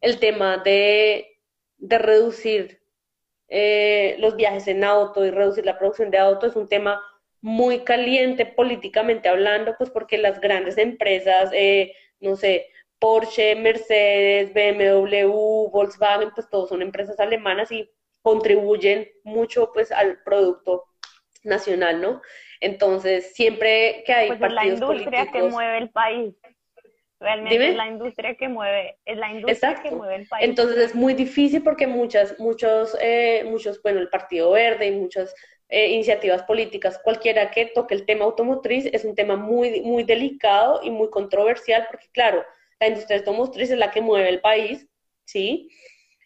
el 0.01 0.19
tema 0.19 0.57
de, 0.57 1.39
de 1.77 1.97
reducir 1.97 2.81
eh, 3.47 4.15
los 4.19 4.35
viajes 4.35 4.67
en 4.67 4.83
auto 4.83 5.25
y 5.25 5.31
reducir 5.31 5.65
la 5.65 5.77
producción 5.77 6.11
de 6.11 6.17
auto 6.17 6.47
es 6.47 6.55
un 6.55 6.67
tema 6.67 7.01
muy 7.41 7.83
caliente 7.83 8.45
políticamente 8.45 9.29
hablando, 9.29 9.75
pues 9.77 9.89
porque 9.89 10.17
las 10.17 10.39
grandes 10.39 10.77
empresas, 10.77 11.51
eh, 11.53 11.93
no 12.19 12.35
sé, 12.35 12.67
Porsche, 12.99 13.55
Mercedes, 13.55 14.53
BMW, 14.53 15.69
Volkswagen, 15.69 16.31
pues 16.33 16.49
todos 16.49 16.69
son 16.69 16.81
empresas 16.81 17.19
alemanas 17.19 17.69
y 17.71 17.89
contribuyen 18.21 19.09
mucho 19.25 19.71
pues 19.73 19.91
al 19.91 20.23
producto 20.23 20.85
nacional, 21.43 22.01
¿no? 22.01 22.21
Entonces, 22.63 23.33
siempre 23.33 24.03
que 24.05 24.13
hay 24.13 24.27
pues 24.29 24.41
es 24.41 24.51
la 24.51 24.65
industria 24.65 25.27
que 25.31 25.43
mueve 25.43 25.77
el 25.79 25.89
país. 25.89 26.33
Realmente 27.19 27.69
es 27.69 27.75
la 27.75 27.87
industria 27.87 28.35
que 28.35 28.49
mueve, 28.49 28.97
es 29.05 29.17
la 29.17 29.31
industria 29.31 29.81
que 29.81 29.91
mueve 29.91 30.15
el 30.15 30.27
país. 30.27 30.45
Entonces 30.45 30.77
es 30.77 30.95
muy 30.95 31.13
difícil 31.13 31.61
porque 31.61 31.87
muchas, 31.87 32.39
muchos, 32.39 32.97
eh, 33.01 33.45
muchos, 33.45 33.81
bueno, 33.81 33.99
el 33.99 34.09
Partido 34.09 34.51
Verde 34.51 34.87
y 34.87 34.91
muchas 34.91 35.33
eh, 35.69 35.87
iniciativas 35.87 36.43
políticas, 36.43 36.99
cualquiera 37.03 37.49
que 37.51 37.67
toque 37.67 37.95
el 37.95 38.05
tema 38.05 38.25
automotriz, 38.25 38.85
es 38.91 39.05
un 39.05 39.15
tema 39.15 39.35
muy, 39.35 39.81
muy 39.81 40.03
delicado 40.03 40.81
y 40.83 40.89
muy 40.89 41.09
controversial 41.09 41.87
porque, 41.89 42.07
claro, 42.11 42.45
la 42.79 42.87
industria 42.87 43.19
automotriz 43.19 43.71
es 43.71 43.77
la 43.77 43.91
que 43.91 44.01
mueve 44.01 44.29
el 44.29 44.41
país, 44.41 44.87
¿sí? 45.25 45.69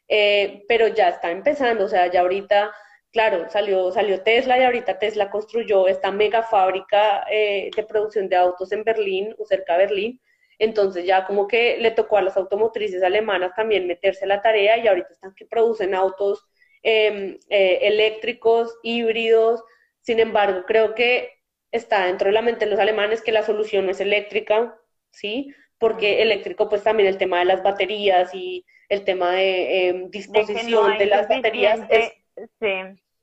Eh, 0.08 0.64
pero 0.68 0.88
ya 0.88 1.10
está 1.10 1.32
empezando, 1.32 1.86
o 1.86 1.88
sea, 1.88 2.08
ya 2.08 2.22
ahorita 2.22 2.72
claro, 3.18 3.50
salió, 3.50 3.92
salió 3.92 4.22
Tesla 4.22 4.60
y 4.60 4.64
ahorita 4.64 5.00
Tesla 5.00 5.32
construyó 5.32 5.88
esta 5.88 6.12
mega 6.12 6.44
fábrica 6.44 7.26
eh, 7.32 7.72
de 7.76 7.84
producción 7.84 8.30
de 8.30 8.36
autos 8.36 8.72
en 8.72 8.84
Berlín 8.84 9.34
o 9.40 9.46
cerca 9.46 9.74
de 9.74 9.88
Berlín. 9.88 10.22
Entonces 10.60 11.04
ya 11.04 11.26
como 11.26 11.48
que 11.48 11.78
le 11.80 11.90
tocó 11.90 12.18
a 12.18 12.22
las 12.22 12.38
automotrices 12.38 13.02
alemanas 13.02 13.54
también 13.56 13.88
meterse 13.88 14.26
a 14.26 14.28
la 14.28 14.44
tarea 14.44 14.78
y 14.78 14.88
ahorita 14.88 15.14
están 15.14 15.34
que 15.34 15.48
producen 15.48 15.96
autos 15.96 16.46
em, 16.84 17.40
eh, 17.50 17.80
eléctricos, 17.82 18.78
híbridos. 18.84 19.64
Sin 20.02 20.20
embargo, 20.20 20.66
creo 20.68 20.94
que 20.94 21.32
está 21.72 22.06
dentro 22.06 22.28
de 22.28 22.34
la 22.34 22.44
mente 22.44 22.66
de 22.66 22.72
los 22.72 22.80
alemanes 22.80 23.24
que 23.24 23.32
la 23.32 23.42
solución 23.42 23.86
no 23.88 23.94
es 23.94 24.00
eléctrica, 24.00 24.80
¿sí? 25.10 25.56
Porque 25.80 26.22
eléctrico 26.22 26.70
pues 26.70 26.84
también 26.84 27.10
el 27.10 27.18
tema 27.18 27.40
de 27.40 27.46
las 27.46 27.64
baterías 27.64 28.32
y 28.36 28.64
el 28.90 29.04
tema 29.04 29.32
de 29.32 29.88
em, 29.88 30.12
disposición 30.12 31.00
de, 31.00 31.08
las 31.08 31.28
baterías 31.28 31.80
es 31.90 32.14
Sí, 32.60 32.68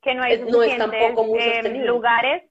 que 0.05 0.13
no 0.13 0.23
hay 0.23 0.39
suficientes 0.39 1.85
lugares, 1.85 2.43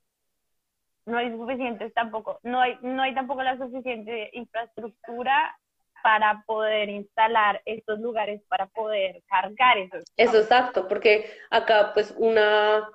no 1.06 1.18
hay 1.18 1.30
suficientes 1.30 1.94
tampoco, 1.94 2.40
no 2.42 2.60
hay, 2.60 2.76
no 2.82 3.00
hay 3.00 3.14
tampoco 3.14 3.42
la 3.44 3.56
suficiente 3.56 4.30
infraestructura 4.32 5.56
para 6.02 6.42
poder 6.46 6.88
instalar 6.90 7.62
estos 7.64 8.00
lugares 8.00 8.42
para 8.48 8.66
poder 8.66 9.22
cargar 9.28 9.78
esos. 9.78 10.02
Eso 10.16 10.38
exacto, 10.38 10.88
porque 10.88 11.30
acá 11.48 11.92
pues 11.94 12.12
una 12.18 12.88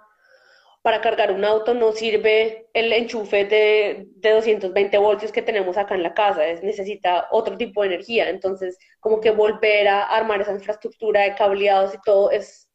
para 0.81 1.01
cargar 1.01 1.31
un 1.31 1.43
auto 1.43 1.73
no 1.73 1.91
sirve 1.91 2.67
el 2.73 2.91
enchufe 2.93 3.45
de, 3.45 4.07
de 4.15 4.31
220 4.31 4.97
voltios 4.97 5.31
que 5.31 5.41
tenemos 5.41 5.77
acá 5.77 5.95
en 5.95 6.03
la 6.03 6.13
casa, 6.13 6.45
es, 6.45 6.63
necesita 6.63 7.27
otro 7.31 7.57
tipo 7.57 7.81
de 7.81 7.87
energía, 7.87 8.29
entonces 8.29 8.77
como 8.99 9.19
que 9.19 9.31
volver 9.31 9.87
a 9.87 10.03
armar 10.03 10.41
esa 10.41 10.53
infraestructura 10.53 11.21
de 11.21 11.35
cableados 11.35 11.95
y 11.95 12.01
todo 12.01 12.31
es 12.31 12.68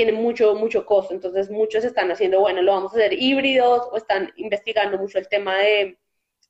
tiene 0.00 0.12
mucho, 0.12 0.54
mucho 0.54 0.86
costo. 0.86 1.12
Entonces 1.12 1.50
muchos 1.50 1.84
están 1.84 2.10
haciendo, 2.10 2.40
bueno, 2.40 2.62
lo 2.62 2.72
vamos 2.72 2.94
a 2.94 2.96
hacer 2.96 3.12
híbridos 3.12 3.86
o 3.92 3.98
están 3.98 4.32
investigando 4.36 4.96
mucho 4.96 5.18
el 5.18 5.28
tema 5.28 5.58
de, 5.58 5.98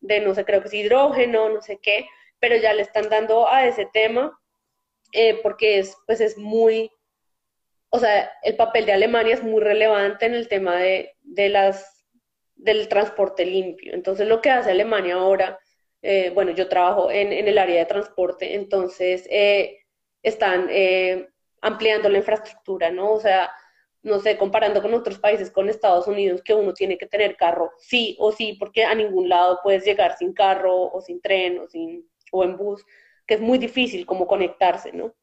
de 0.01 0.21
no 0.21 0.37
sé, 0.37 0.45
creo 0.45 0.61
que 0.63 0.69
es 0.69 0.75
hidrógeno, 0.75 1.49
no 1.49 1.61
sé 1.61 1.81
qué, 1.83 2.07
pero 2.39 2.55
ya 2.55 2.73
le 2.75 2.83
están 2.83 3.09
dando 3.09 3.49
a 3.49 3.67
ese 3.67 3.89
tema 3.93 4.39
eh, 5.13 5.41
porque 5.43 5.81
es, 5.81 5.97
pues 6.07 6.21
es 6.21 6.39
muy, 6.39 6.93
o 7.89 7.99
sea, 7.99 8.31
el 8.45 8.55
papel 8.55 8.87
de 8.87 8.93
Alemania 8.93 9.35
es 9.35 9.43
muy 9.43 9.61
relevante 9.61 10.27
en 10.27 10.35
el 10.35 10.47
tema 10.47 10.77
de, 10.77 11.17
de 11.23 11.49
las, 11.49 12.07
del 12.55 12.87
transporte 12.87 13.45
limpio. 13.45 13.95
Entonces 13.95 14.29
lo 14.29 14.41
que 14.41 14.51
hace 14.51 14.71
Alemania 14.71 15.17
ahora, 15.17 15.59
eh, 16.03 16.31
bueno, 16.33 16.53
yo 16.53 16.69
trabajo 16.69 17.11
en, 17.11 17.33
en, 17.33 17.49
el 17.49 17.59
área 17.59 17.81
de 17.81 17.87
transporte, 17.87 18.55
entonces 18.55 19.27
eh, 19.29 19.81
están 20.23 20.69
ampliando 21.61 22.09
la 22.09 22.19
infraestructura, 22.19 22.91
¿no? 22.91 23.13
O 23.13 23.21
sea, 23.21 23.51
no 24.03 24.19
sé, 24.21 24.39
comparando 24.39 24.81
con 24.83 24.95
otros 24.95 25.19
países, 25.19 25.51
con 25.51 25.69
Estados 25.69 26.07
Unidos, 26.07 26.43
que 26.43 26.55
uno 26.55 26.73
tiene 26.73 26.97
que 26.99 27.07
tener 27.07 27.37
carro, 27.37 27.73
sí 27.79 28.17
o 28.19 28.33
sí, 28.33 28.57
porque 28.59 28.85
a 28.85 28.95
ningún 28.95 29.29
lado 29.29 29.61
puedes 29.63 29.85
llegar 29.85 30.17
sin 30.17 30.33
carro 30.33 30.91
o 30.91 31.01
sin 31.01 31.21
tren 31.21 31.59
o, 31.59 31.69
sin, 31.69 32.09
o 32.33 32.45
en 32.45 32.57
bus, 32.57 32.85
que 33.27 33.35
es 33.35 33.41
muy 33.41 33.59
difícil 33.59 34.07
como 34.07 34.27
conectarse, 34.27 34.93
¿no? 34.93 35.15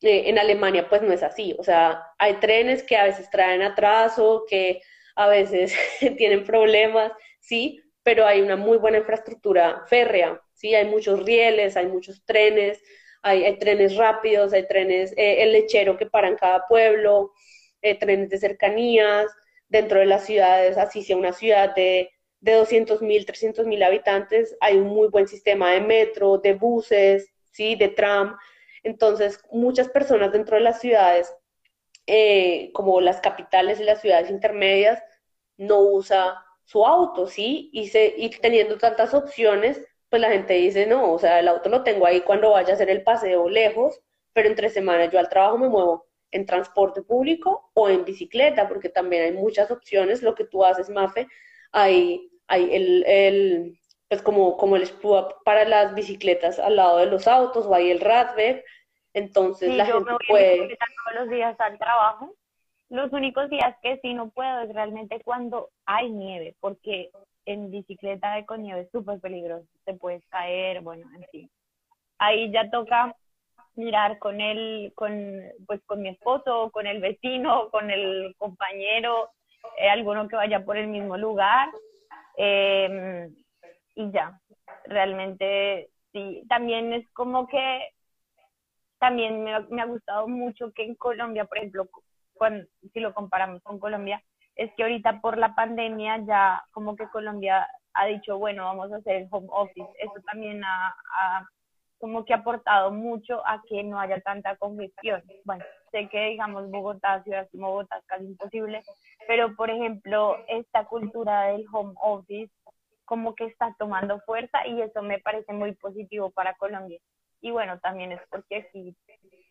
Eh, 0.00 0.28
en 0.28 0.38
Alemania 0.38 0.88
pues 0.88 1.02
no 1.02 1.12
es 1.12 1.22
así, 1.22 1.54
o 1.58 1.62
sea, 1.64 2.02
hay 2.18 2.34
trenes 2.34 2.82
que 2.82 2.96
a 2.96 3.04
veces 3.04 3.30
traen 3.30 3.62
atraso, 3.62 4.44
que 4.48 4.82
a 5.14 5.28
veces 5.28 5.74
tienen 6.18 6.44
problemas, 6.44 7.12
sí, 7.40 7.80
pero 8.02 8.26
hay 8.26 8.42
una 8.42 8.56
muy 8.56 8.78
buena 8.78 8.98
infraestructura 8.98 9.84
férrea, 9.86 10.42
sí, 10.52 10.74
hay 10.74 10.86
muchos 10.86 11.24
rieles, 11.24 11.76
hay 11.76 11.86
muchos 11.86 12.24
trenes, 12.24 12.82
hay, 13.24 13.58
trenes 13.58 13.96
rápidos, 13.96 14.52
hay 14.52 14.66
trenes, 14.68 15.12
eh, 15.16 15.42
el 15.42 15.52
lechero 15.52 15.96
que 15.96 16.06
para 16.06 16.28
en 16.28 16.36
cada 16.36 16.66
pueblo, 16.68 17.32
eh, 17.82 17.98
trenes 17.98 18.28
de 18.30 18.38
cercanías, 18.38 19.26
dentro 19.68 19.98
de 19.98 20.06
las 20.06 20.26
ciudades, 20.26 20.76
así 20.76 21.02
sea 21.02 21.16
una 21.16 21.32
ciudad 21.32 21.74
de, 21.74 22.10
de 22.40 22.52
200 22.52 23.00
mil, 23.02 23.24
300 23.24 23.66
mil 23.66 23.82
habitantes, 23.82 24.56
hay 24.60 24.76
un 24.76 24.88
muy 24.88 25.08
buen 25.08 25.26
sistema 25.26 25.72
de 25.72 25.80
metro, 25.80 26.38
de 26.38 26.52
buses, 26.52 27.32
¿sí? 27.50 27.74
de 27.76 27.88
tram. 27.88 28.36
Entonces, 28.82 29.40
muchas 29.50 29.88
personas 29.88 30.30
dentro 30.32 30.56
de 30.56 30.62
las 30.62 30.80
ciudades, 30.80 31.34
eh, 32.06 32.70
como 32.74 33.00
las 33.00 33.20
capitales 33.20 33.80
y 33.80 33.84
las 33.84 34.02
ciudades 34.02 34.30
intermedias, 34.30 35.02
no 35.56 35.80
usa 35.80 36.44
su 36.64 36.84
auto, 36.84 37.26
¿sí? 37.26 37.70
Y, 37.72 37.88
se, 37.88 38.14
y 38.16 38.28
teniendo 38.30 38.76
tantas 38.76 39.14
opciones, 39.14 39.80
pues 40.14 40.22
la 40.22 40.30
gente 40.30 40.54
dice, 40.54 40.86
no, 40.86 41.10
o 41.12 41.18
sea, 41.18 41.40
el 41.40 41.48
auto 41.48 41.68
lo 41.68 41.82
tengo 41.82 42.06
ahí 42.06 42.20
cuando 42.20 42.52
vaya 42.52 42.70
a 42.70 42.74
hacer 42.74 42.88
el 42.88 43.02
paseo 43.02 43.48
lejos, 43.48 44.00
pero 44.32 44.48
entre 44.48 44.68
semanas 44.68 45.10
yo 45.10 45.18
al 45.18 45.28
trabajo 45.28 45.58
me 45.58 45.68
muevo 45.68 46.06
en 46.30 46.46
transporte 46.46 47.02
público 47.02 47.72
o 47.74 47.88
en 47.88 48.04
bicicleta, 48.04 48.68
porque 48.68 48.88
también 48.88 49.24
hay 49.24 49.32
muchas 49.32 49.72
opciones. 49.72 50.22
Lo 50.22 50.36
que 50.36 50.44
tú 50.44 50.64
haces, 50.64 50.88
Mafe, 50.88 51.26
hay, 51.72 52.30
hay 52.46 52.72
el, 52.76 53.04
el 53.08 53.80
pues 54.06 54.22
como, 54.22 54.56
como 54.56 54.76
el 54.76 54.86
swap 54.86 55.32
para 55.44 55.64
las 55.64 55.96
bicicletas 55.96 56.60
al 56.60 56.76
lado 56.76 56.98
de 56.98 57.06
los 57.06 57.26
autos, 57.26 57.66
o 57.66 57.74
hay 57.74 57.90
el 57.90 57.98
Radweg, 57.98 58.64
entonces 59.14 59.74
la 59.74 59.84
gente 59.84 60.12
puede... 60.28 60.58
todos 60.58 61.22
los 61.22 61.28
días 61.28 61.58
al 61.58 61.76
trabajo. 61.76 62.32
Los 62.88 63.12
únicos 63.12 63.50
días 63.50 63.74
que 63.82 63.98
sí 64.00 64.14
no 64.14 64.30
puedo 64.30 64.60
es 64.60 64.72
realmente 64.72 65.20
cuando 65.24 65.70
hay 65.86 66.08
nieve, 66.08 66.54
porque 66.60 67.10
en 67.46 67.70
bicicleta 67.70 68.34
de 68.34 68.46
con 68.46 68.62
nieve 68.62 68.82
es 68.82 68.90
súper 68.90 69.20
peligroso, 69.20 69.66
te 69.84 69.94
puedes 69.94 70.24
caer, 70.28 70.80
bueno, 70.80 71.06
en 71.14 71.24
fin. 71.30 71.50
Ahí 72.18 72.50
ya 72.50 72.70
toca 72.70 73.14
mirar 73.76 74.18
con 74.18 74.40
él, 74.40 74.92
con, 74.94 75.42
pues 75.66 75.80
con 75.86 76.02
mi 76.02 76.08
esposo, 76.08 76.70
con 76.70 76.86
el 76.86 77.00
vecino, 77.00 77.70
con 77.70 77.90
el 77.90 78.34
compañero, 78.38 79.30
eh, 79.78 79.88
alguno 79.88 80.28
que 80.28 80.36
vaya 80.36 80.64
por 80.64 80.76
el 80.76 80.86
mismo 80.86 81.16
lugar, 81.16 81.68
eh, 82.36 83.28
y 83.94 84.10
ya, 84.10 84.40
realmente 84.84 85.90
sí, 86.12 86.42
también 86.48 86.92
es 86.92 87.08
como 87.12 87.46
que, 87.46 87.88
también 88.98 89.44
me, 89.44 89.58
me 89.68 89.82
ha 89.82 89.86
gustado 89.86 90.28
mucho 90.28 90.72
que 90.72 90.84
en 90.84 90.94
Colombia, 90.94 91.44
por 91.44 91.58
ejemplo, 91.58 91.88
cuando, 92.32 92.66
si 92.92 93.00
lo 93.00 93.12
comparamos 93.12 93.62
con 93.62 93.78
Colombia, 93.78 94.22
es 94.56 94.72
que 94.74 94.82
ahorita 94.82 95.20
por 95.20 95.38
la 95.38 95.54
pandemia 95.54 96.18
ya 96.26 96.64
como 96.72 96.96
que 96.96 97.08
Colombia 97.08 97.66
ha 97.94 98.06
dicho, 98.06 98.38
bueno, 98.38 98.64
vamos 98.64 98.92
a 98.92 98.96
hacer 98.96 99.26
home 99.30 99.48
office. 99.50 99.88
Eso 99.98 100.14
también 100.26 100.62
ha, 100.64 101.48
como 101.98 102.24
que 102.24 102.34
ha 102.34 102.38
aportado 102.38 102.90
mucho 102.90 103.46
a 103.46 103.62
que 103.68 103.82
no 103.82 103.98
haya 103.98 104.20
tanta 104.20 104.56
congestión. 104.56 105.22
Bueno, 105.44 105.64
sé 105.90 106.08
que 106.08 106.30
digamos 106.30 106.70
Bogotá, 106.70 107.22
ciudad 107.22 107.48
como 107.50 107.68
Bogotá 107.68 107.98
es 107.98 108.06
casi 108.06 108.24
imposible, 108.24 108.82
pero 109.26 109.54
por 109.54 109.70
ejemplo, 109.70 110.36
esta 110.48 110.84
cultura 110.86 111.44
del 111.44 111.64
home 111.72 111.94
office 112.00 112.52
como 113.04 113.34
que 113.34 113.44
está 113.44 113.74
tomando 113.78 114.20
fuerza 114.20 114.66
y 114.66 114.80
eso 114.80 115.02
me 115.02 115.18
parece 115.18 115.52
muy 115.52 115.72
positivo 115.74 116.30
para 116.30 116.54
Colombia. 116.54 116.98
Y 117.44 117.50
bueno, 117.50 117.78
también 117.80 118.10
es 118.10 118.22
porque 118.30 118.56
aquí 118.56 118.96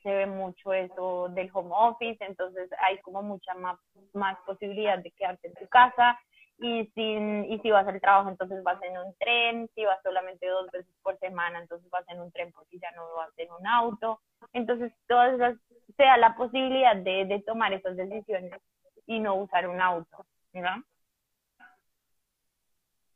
se 0.01 0.09
ve 0.11 0.25
mucho 0.25 0.73
eso 0.73 1.29
del 1.29 1.51
home 1.53 1.69
office, 1.71 2.25
entonces 2.25 2.67
hay 2.79 2.97
como 3.01 3.21
mucha 3.21 3.53
más, 3.53 3.77
más 4.13 4.35
posibilidad 4.47 4.97
de 4.97 5.11
quedarte 5.11 5.49
en 5.49 5.53
tu 5.53 5.67
casa 5.67 6.19
y, 6.57 6.87
sin, 6.95 7.45
y 7.45 7.59
si 7.59 7.69
vas 7.69 7.87
al 7.87 8.01
trabajo 8.01 8.29
entonces 8.29 8.63
vas 8.63 8.81
en 8.81 8.97
un 8.97 9.13
tren, 9.19 9.69
si 9.75 9.85
vas 9.85 10.01
solamente 10.01 10.47
dos 10.47 10.71
veces 10.71 10.91
por 11.03 11.19
semana 11.19 11.59
entonces 11.59 11.87
vas 11.91 12.03
en 12.09 12.19
un 12.19 12.31
tren 12.31 12.51
porque 12.51 12.79
ya 12.79 12.89
no 12.93 13.03
vas 13.15 13.29
en 13.37 13.51
un 13.51 13.67
auto, 13.67 14.19
entonces 14.53 14.91
todas 15.07 15.35
esas, 15.35 15.55
sea 15.95 16.17
la 16.17 16.35
posibilidad 16.35 16.95
de, 16.95 17.25
de 17.25 17.43
tomar 17.43 17.73
esas 17.73 17.95
decisiones 17.95 18.59
y 19.05 19.19
no 19.19 19.35
usar 19.35 19.67
un 19.67 19.79
auto, 19.79 20.25
¿no? 20.53 20.83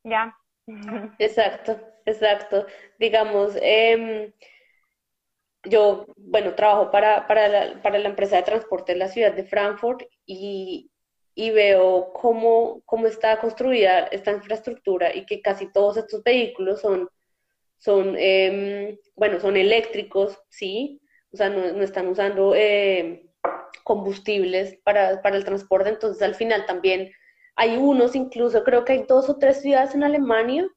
Ya. 0.04 0.38
Exacto, 1.18 1.80
exacto. 2.06 2.68
Digamos, 3.00 3.56
eh, 3.62 4.34
yo, 5.64 6.06
bueno, 6.18 6.56
trabajo 6.56 6.92
para, 6.92 7.28
para, 7.28 7.48
la, 7.48 7.82
para 7.82 8.00
la 8.00 8.10
empresa 8.10 8.38
de 8.38 8.44
transporte 8.44 8.94
de 8.94 9.00
la 9.00 9.08
ciudad 9.08 9.34
de 9.34 9.44
Frankfurt 9.44 10.04
y, 10.26 10.90
y 11.36 11.52
veo 11.52 12.12
cómo, 12.14 12.82
cómo 12.86 13.08
está 13.08 13.40
construida 13.40 14.08
esta 14.08 14.32
infraestructura 14.32 15.16
y 15.16 15.26
que 15.26 15.42
casi 15.42 15.72
todos 15.72 15.98
estos 15.98 16.24
vehículos 16.24 16.82
son, 16.82 17.10
son 17.78 18.16
eh, 18.18 19.00
bueno, 19.16 19.40
son 19.40 19.58
eléctricos, 19.58 20.38
sí, 20.50 21.02
o 21.32 21.38
sea, 21.38 21.50
no, 21.50 21.74
no 21.74 21.84
están 21.84 22.08
usando 22.08 22.54
eh, 22.56 23.30
combustibles 23.84 24.80
para, 24.84 25.22
para 25.22 25.38
el 25.38 25.46
transporte, 25.46 25.90
entonces 25.90 26.22
al 26.22 26.36
final 26.36 26.66
también 26.66 27.12
hay 27.56 27.78
unos, 27.78 28.16
incluso 28.16 28.64
creo 28.64 28.86
que 28.86 28.94
hay 28.94 29.06
dos 29.08 29.30
o 29.30 29.38
tres 29.38 29.62
ciudades 29.62 29.96
en 29.96 30.04
Alemania 30.04 30.68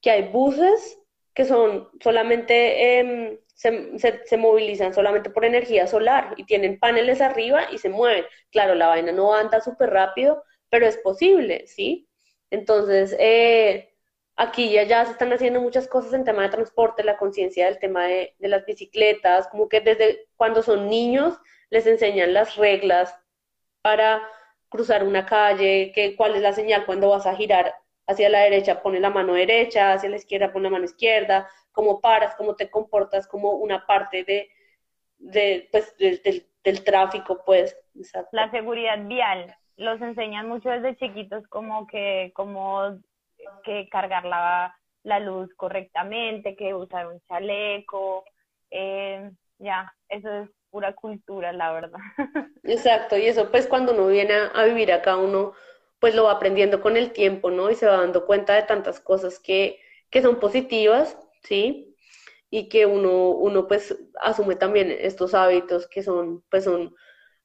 que 0.00 0.10
hay 0.10 0.28
buses 0.28 0.98
que 1.34 1.44
son 1.44 1.88
solamente 2.00 3.00
eh, 3.00 3.40
se, 3.58 3.98
se, 4.24 4.36
movilizan 4.36 4.94
solamente 4.94 5.30
por 5.30 5.44
energía 5.44 5.88
solar 5.88 6.34
y 6.36 6.44
tienen 6.44 6.78
paneles 6.78 7.20
arriba 7.20 7.64
y 7.72 7.78
se 7.78 7.88
mueven. 7.88 8.24
Claro, 8.52 8.76
la 8.76 8.86
vaina 8.86 9.10
no 9.12 9.34
anda 9.34 9.60
súper 9.60 9.90
rápido, 9.90 10.44
pero 10.70 10.86
es 10.86 10.96
posible, 10.98 11.66
¿sí? 11.66 12.08
Entonces, 12.50 13.16
eh, 13.18 13.92
aquí 14.36 14.70
ya, 14.70 14.84
ya 14.84 15.04
se 15.04 15.12
están 15.12 15.32
haciendo 15.32 15.60
muchas 15.60 15.88
cosas 15.88 16.12
en 16.12 16.24
tema 16.24 16.42
de 16.44 16.50
transporte, 16.50 17.02
la 17.02 17.16
conciencia 17.18 17.66
del 17.66 17.80
tema 17.80 18.06
de, 18.06 18.36
de 18.38 18.48
las 18.48 18.64
bicicletas, 18.64 19.48
como 19.48 19.68
que 19.68 19.80
desde 19.80 20.28
cuando 20.36 20.62
son 20.62 20.88
niños 20.88 21.36
les 21.70 21.86
enseñan 21.86 22.34
las 22.34 22.56
reglas 22.56 23.12
para 23.82 24.22
cruzar 24.68 25.02
una 25.04 25.26
calle, 25.26 25.90
que, 25.94 26.14
cuál 26.16 26.36
es 26.36 26.42
la 26.42 26.52
señal 26.52 26.86
cuando 26.86 27.08
vas 27.08 27.26
a 27.26 27.34
girar 27.34 27.74
hacia 28.08 28.28
la 28.30 28.40
derecha, 28.40 28.82
pone 28.82 28.98
la 28.98 29.10
mano 29.10 29.34
derecha, 29.34 29.92
hacia 29.92 30.08
la 30.08 30.16
izquierda, 30.16 30.50
pone 30.50 30.64
la 30.64 30.70
mano 30.70 30.86
izquierda, 30.86 31.48
cómo 31.72 32.00
paras, 32.00 32.34
cómo 32.36 32.56
te 32.56 32.70
comportas 32.70 33.28
como 33.28 33.52
una 33.52 33.86
parte 33.86 34.24
de, 34.24 34.48
de 35.18 35.68
pues, 35.70 35.96
del, 35.98 36.46
del, 36.64 36.84
tráfico, 36.84 37.42
pues. 37.44 37.76
La 38.32 38.50
seguridad 38.50 38.98
vial, 39.04 39.54
los 39.76 40.00
enseñan 40.00 40.48
mucho 40.48 40.70
desde 40.70 40.96
chiquitos 40.96 41.46
como 41.48 41.86
que, 41.86 42.32
como 42.34 42.98
que 43.62 43.88
cargar 43.90 44.24
la, 44.24 44.74
la 45.02 45.20
luz 45.20 45.54
correctamente, 45.54 46.56
que 46.56 46.74
usar 46.74 47.06
un 47.06 47.20
chaleco, 47.28 48.24
eh, 48.70 49.30
ya, 49.58 49.92
eso 50.08 50.32
es 50.42 50.50
pura 50.70 50.94
cultura, 50.94 51.52
la 51.52 51.72
verdad. 51.72 52.00
Exacto, 52.64 53.18
y 53.18 53.26
eso 53.26 53.50
pues 53.50 53.66
cuando 53.66 53.92
uno 53.92 54.06
viene 54.06 54.34
a, 54.34 54.46
a, 54.46 54.64
vivir 54.64 54.92
acá, 54.92 55.16
uno 55.16 55.52
pues 56.00 56.14
lo 56.14 56.24
va 56.24 56.32
aprendiendo 56.32 56.80
con 56.80 56.96
el 56.96 57.12
tiempo, 57.12 57.50
¿no? 57.50 57.70
Y 57.70 57.74
se 57.74 57.86
va 57.86 57.98
dando 57.98 58.26
cuenta 58.26 58.54
de 58.54 58.62
tantas 58.62 59.00
cosas 59.00 59.38
que, 59.40 59.80
que 60.10 60.22
son 60.22 60.40
positivas 60.40 61.16
¿sí? 61.42 61.96
Y 62.50 62.68
que 62.68 62.86
uno, 62.86 63.30
uno 63.30 63.66
pues 63.68 63.96
asume 64.20 64.56
también 64.56 64.90
estos 64.90 65.34
hábitos 65.34 65.86
que 65.88 66.02
son, 66.02 66.42
pues 66.50 66.64
son, 66.64 66.94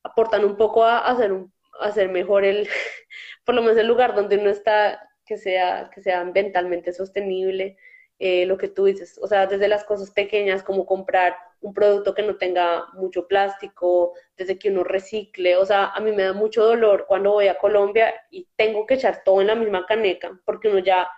aportan 0.03 0.45
un 0.45 0.57
poco 0.57 0.83
a, 0.85 0.99
hacer, 0.99 1.31
un, 1.33 1.53
hacer 1.79 2.09
mejor 2.09 2.45
el, 2.45 2.67
por 3.45 3.55
lo 3.55 3.61
menos 3.61 3.77
el 3.77 3.87
lugar 3.87 4.15
donde 4.15 4.37
uno 4.37 4.49
está, 4.49 5.09
que 5.25 5.37
sea, 5.37 5.89
que 5.93 6.01
sea 6.01 6.21
ambientalmente 6.21 6.93
sostenible, 6.93 7.77
eh, 8.25 8.45
lo 8.45 8.57
que 8.57 8.69
tú 8.69 8.85
dices, 8.85 9.19
o 9.21 9.27
sea, 9.27 9.47
desde 9.47 9.67
las 9.67 9.83
cosas 9.83 10.09
pequeñas 10.09 10.63
como 10.63 10.85
comprar 10.85 11.35
un 11.59 11.73
producto 11.73 12.15
que 12.15 12.21
no 12.23 12.37
tenga 12.37 12.85
mucho 12.93 13.27
plástico, 13.27 14.13
desde 14.37 14.57
que 14.57 14.69
uno 14.69 14.85
recicle, 14.85 15.57
o 15.57 15.65
sea, 15.65 15.87
a 15.87 15.99
mí 15.99 16.13
me 16.13 16.23
da 16.23 16.31
mucho 16.31 16.63
dolor 16.63 17.03
cuando 17.05 17.33
voy 17.33 17.49
a 17.49 17.57
Colombia 17.57 18.13
y 18.31 18.47
tengo 18.55 18.85
que 18.85 18.93
echar 18.93 19.23
todo 19.25 19.41
en 19.41 19.47
la 19.47 19.55
misma 19.55 19.85
caneca, 19.85 20.39
porque 20.45 20.69
uno 20.69 20.79
ya 20.79 21.09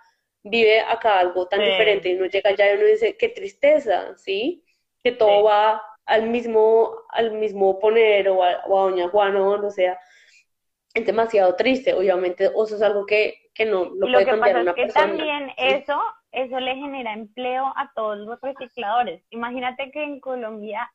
vive 0.41 0.80
acá 0.82 1.20
algo 1.20 1.47
tan 1.47 1.60
diferente 1.60 2.10
y 2.10 2.16
uno 2.16 2.26
llega 2.26 2.49
allá 2.49 2.74
y 2.74 2.78
uno 2.78 2.88
dice, 2.88 3.16
qué 3.18 3.30
tristeza, 3.30 4.18
¿sí? 4.18 4.66
Que 5.03 5.12
todo 5.12 5.43
va 5.43 5.80
al 6.08 6.28
mismo, 6.28 6.89
al 7.10 7.34
mismo 7.34 7.78
poner 7.78 8.30
o 8.30 8.43
a, 8.43 8.64
Doña 8.68 9.10
Juana 9.10 9.47
o 9.47 9.58
no 9.58 9.70
sea. 9.70 9.99
Es 10.91 11.06
demasiado 11.06 11.56
triste, 11.56 11.93
obviamente, 11.93 12.49
o 12.51 12.66
eso 12.66 12.78
es 12.78 12.82
algo 12.82 13.06
que, 13.06 13.51
que 13.53 13.66
no 13.66 13.91
lo, 13.93 14.12
puede 14.12 14.26
cambiar 14.26 14.62
una 14.62 14.72
es 14.72 14.76
que 14.76 14.88
También 14.88 15.51
eso, 15.56 16.01
eso 16.36 16.60
le 16.60 16.76
genera 16.76 17.14
empleo 17.14 17.66
a 17.78 17.90
todos 17.96 18.18
los 18.18 18.42
recicladores. 18.42 19.24
Imagínate 19.30 19.90
que 19.92 20.04
en 20.04 20.20
Colombia, 20.20 20.92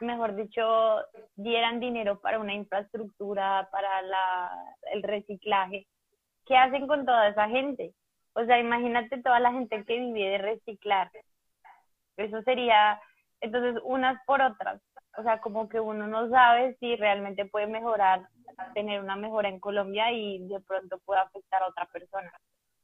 mejor 0.00 0.34
dicho, 0.34 1.04
dieran 1.36 1.78
dinero 1.78 2.20
para 2.20 2.40
una 2.40 2.52
infraestructura, 2.52 3.68
para 3.70 4.02
la, 4.02 4.50
el 4.92 5.04
reciclaje. 5.04 5.86
¿Qué 6.46 6.56
hacen 6.56 6.88
con 6.88 7.06
toda 7.06 7.28
esa 7.28 7.48
gente? 7.48 7.94
O 8.32 8.44
sea, 8.44 8.58
imagínate 8.58 9.22
toda 9.22 9.38
la 9.38 9.52
gente 9.52 9.84
que 9.84 10.00
vive 10.00 10.30
de 10.30 10.38
reciclar. 10.38 11.12
Eso 12.16 12.42
sería, 12.42 13.00
entonces, 13.40 13.80
unas 13.84 14.20
por 14.26 14.42
otras. 14.42 14.82
O 15.16 15.22
sea, 15.22 15.40
como 15.40 15.68
que 15.68 15.78
uno 15.78 16.08
no 16.08 16.28
sabe 16.28 16.76
si 16.80 16.96
realmente 16.96 17.44
puede 17.46 17.68
mejorar, 17.68 18.26
tener 18.74 19.00
una 19.00 19.14
mejora 19.14 19.48
en 19.48 19.60
Colombia 19.60 20.10
y 20.10 20.44
de 20.48 20.58
pronto 20.60 20.98
puede 21.04 21.20
afectar 21.20 21.62
a 21.62 21.68
otra 21.68 21.86
persona. 21.86 22.32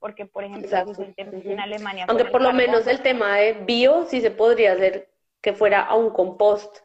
Porque, 0.03 0.27
por 0.27 0.43
ejemplo, 0.43 0.69
en 1.17 1.61
Alemania... 1.61 2.07
Aunque 2.09 2.25
por 2.25 2.43
lo 2.43 2.53
menos 2.53 2.89
el 2.89 3.03
tema 3.03 3.37
de 3.37 3.53
bio 3.53 4.05
sí 4.07 4.21
se 4.21 4.33
podría 4.33 4.73
hacer 4.73 5.09
que 5.41 5.53
fuera 5.53 5.83
a 5.83 5.95
un 5.95 6.11
compost. 6.11 6.79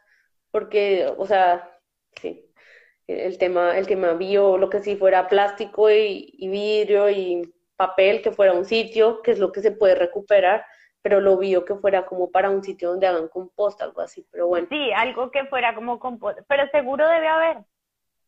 Porque, 0.51 1.11
o 1.18 1.26
sea, 1.26 1.68
sí. 2.22 2.45
el 3.07 3.39
tema, 3.39 3.76
el 3.76 3.88
tema 3.88 4.13
bio, 4.13 4.59
lo 4.59 4.70
que 4.70 4.82
sí 4.82 4.95
fuera 4.95 5.28
plástico 5.28 5.89
y, 5.89 6.47
vidrio 6.47 7.09
y 7.09 7.51
papel, 7.76 8.22
que 8.22 8.32
fuera 8.32 8.53
un 8.53 8.65
sitio, 8.65 9.24
que 9.24 9.32
es 9.32 9.39
lo 9.39 9.51
que 9.51 9.61
se 9.61 9.72
puede 9.72 9.95
recuperar, 9.95 10.63
pero 11.01 11.20
lo 11.20 11.39
bio 11.39 11.65
que 11.65 11.74
fuera 11.74 12.05
como 12.05 12.30
para 12.30 12.51
un 12.51 12.63
sitio 12.63 12.91
donde 12.91 13.07
hagan 13.07 13.30
compost, 13.30 13.82
algo 13.82 14.01
así, 14.01 14.28
pero 14.30 14.45
bueno. 14.45 14.68
Sí, 14.70 14.91
algo 14.95 15.32
que 15.32 15.45
fuera 15.45 15.74
como 15.74 15.97
compost, 15.97 16.38
pero 16.47 16.70
seguro 16.70 17.07
debe 17.09 17.28
haber, 17.28 17.57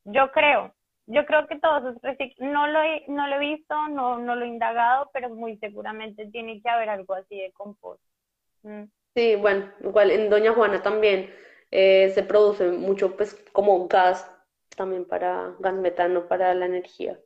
yo 0.06 0.32
creo. 0.32 0.74
Yo 1.12 1.26
creo 1.26 1.47
que 1.47 1.60
todos 1.60 1.95
esos 1.95 2.30
no 2.38 2.68
lo 2.68 2.84
he, 2.84 3.03
no 3.07 3.26
lo 3.28 3.36
he 3.38 3.39
visto, 3.39 3.88
no, 3.88 4.20
no 4.20 4.36
lo 4.36 4.45
he 4.45 4.47
indagado, 4.47 5.10
pero 5.12 5.30
muy 5.30 5.57
seguramente 5.57 6.28
tiene 6.28 6.62
que 6.62 6.70
haber 6.70 6.89
algo 6.89 7.16
así 7.16 7.36
de 7.36 7.51
compost. 7.51 8.03
Mm. 8.62 8.84
Sí, 9.16 9.36
bueno, 9.36 9.72
igual 9.82 10.12
en 10.12 10.30
Doña 10.30 10.53
Juana 10.53 10.84
también 10.84 11.34
eh, 11.72 12.12
se 12.14 12.22
produce 12.22 12.70
mucho, 12.70 13.18
pues, 13.18 13.34
como 13.53 13.88
gas 13.88 14.32
también 14.78 15.05
para 15.05 15.55
gas 15.60 15.74
metano 15.74 16.28
para 16.28 16.53
la 16.53 16.68
energía. 16.68 17.20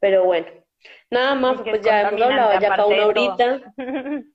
Pero 0.00 0.24
bueno, 0.24 0.48
nada 1.08 1.36
más, 1.36 1.62
pues 1.62 1.82
ya 1.82 2.08
hemos 2.08 2.20
hablado 2.20 2.58
ya 2.58 2.68
para 2.68 2.86
una 2.86 3.06
horita. 3.06 3.60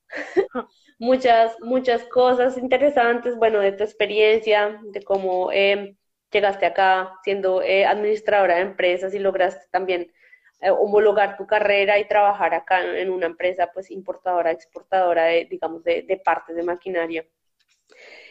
muchas, 0.99 1.59
muchas 1.59 2.05
cosas 2.05 2.57
interesantes, 2.57 3.35
bueno, 3.35 3.59
de 3.59 3.73
tu 3.73 3.83
experiencia, 3.83 4.79
de 4.83 5.03
cómo 5.03 5.51
eh, 5.51 5.97
llegaste 6.35 6.65
acá 6.65 7.17
siendo 7.23 7.61
eh, 7.61 7.85
administradora 7.85 8.55
de 8.55 8.61
empresas 8.61 9.13
y 9.13 9.19
lograste 9.19 9.65
también 9.71 10.11
eh, 10.61 10.69
homologar 10.69 11.37
tu 11.37 11.47
carrera 11.47 11.97
y 11.97 12.07
trabajar 12.07 12.53
acá 12.53 12.83
en 12.83 13.09
una 13.09 13.25
empresa 13.25 13.71
pues 13.73 13.89
importadora, 13.89 14.51
exportadora 14.51 15.25
de, 15.25 15.45
digamos, 15.45 15.83
de, 15.83 16.01
de 16.01 16.17
partes 16.17 16.55
de 16.55 16.63
maquinaria. 16.63 17.25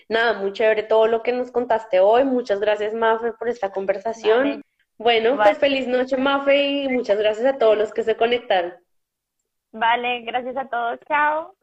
Nada, 0.08 0.34
muy 0.34 0.52
chévere 0.52 0.82
todo 0.82 1.06
lo 1.06 1.22
que 1.22 1.32
nos 1.32 1.50
contaste 1.50 2.00
hoy. 2.00 2.24
Muchas 2.24 2.60
gracias, 2.60 2.92
Mafe, 2.92 3.32
por 3.32 3.48
esta 3.48 3.70
conversación. 3.70 4.62
Bueno, 4.98 5.36
pues 5.36 5.58
feliz 5.58 5.88
noche, 5.88 6.16
Mafe, 6.16 6.62
y 6.62 6.88
muchas 6.88 7.18
gracias 7.18 7.46
a 7.46 7.58
todos 7.58 7.76
los 7.76 7.92
que 7.92 8.02
se 8.02 8.16
conectaron. 8.16 8.74
Vale, 9.72 10.20
gracias 10.20 10.56
a 10.56 10.68
todos. 10.68 11.00
Chao. 11.08 11.56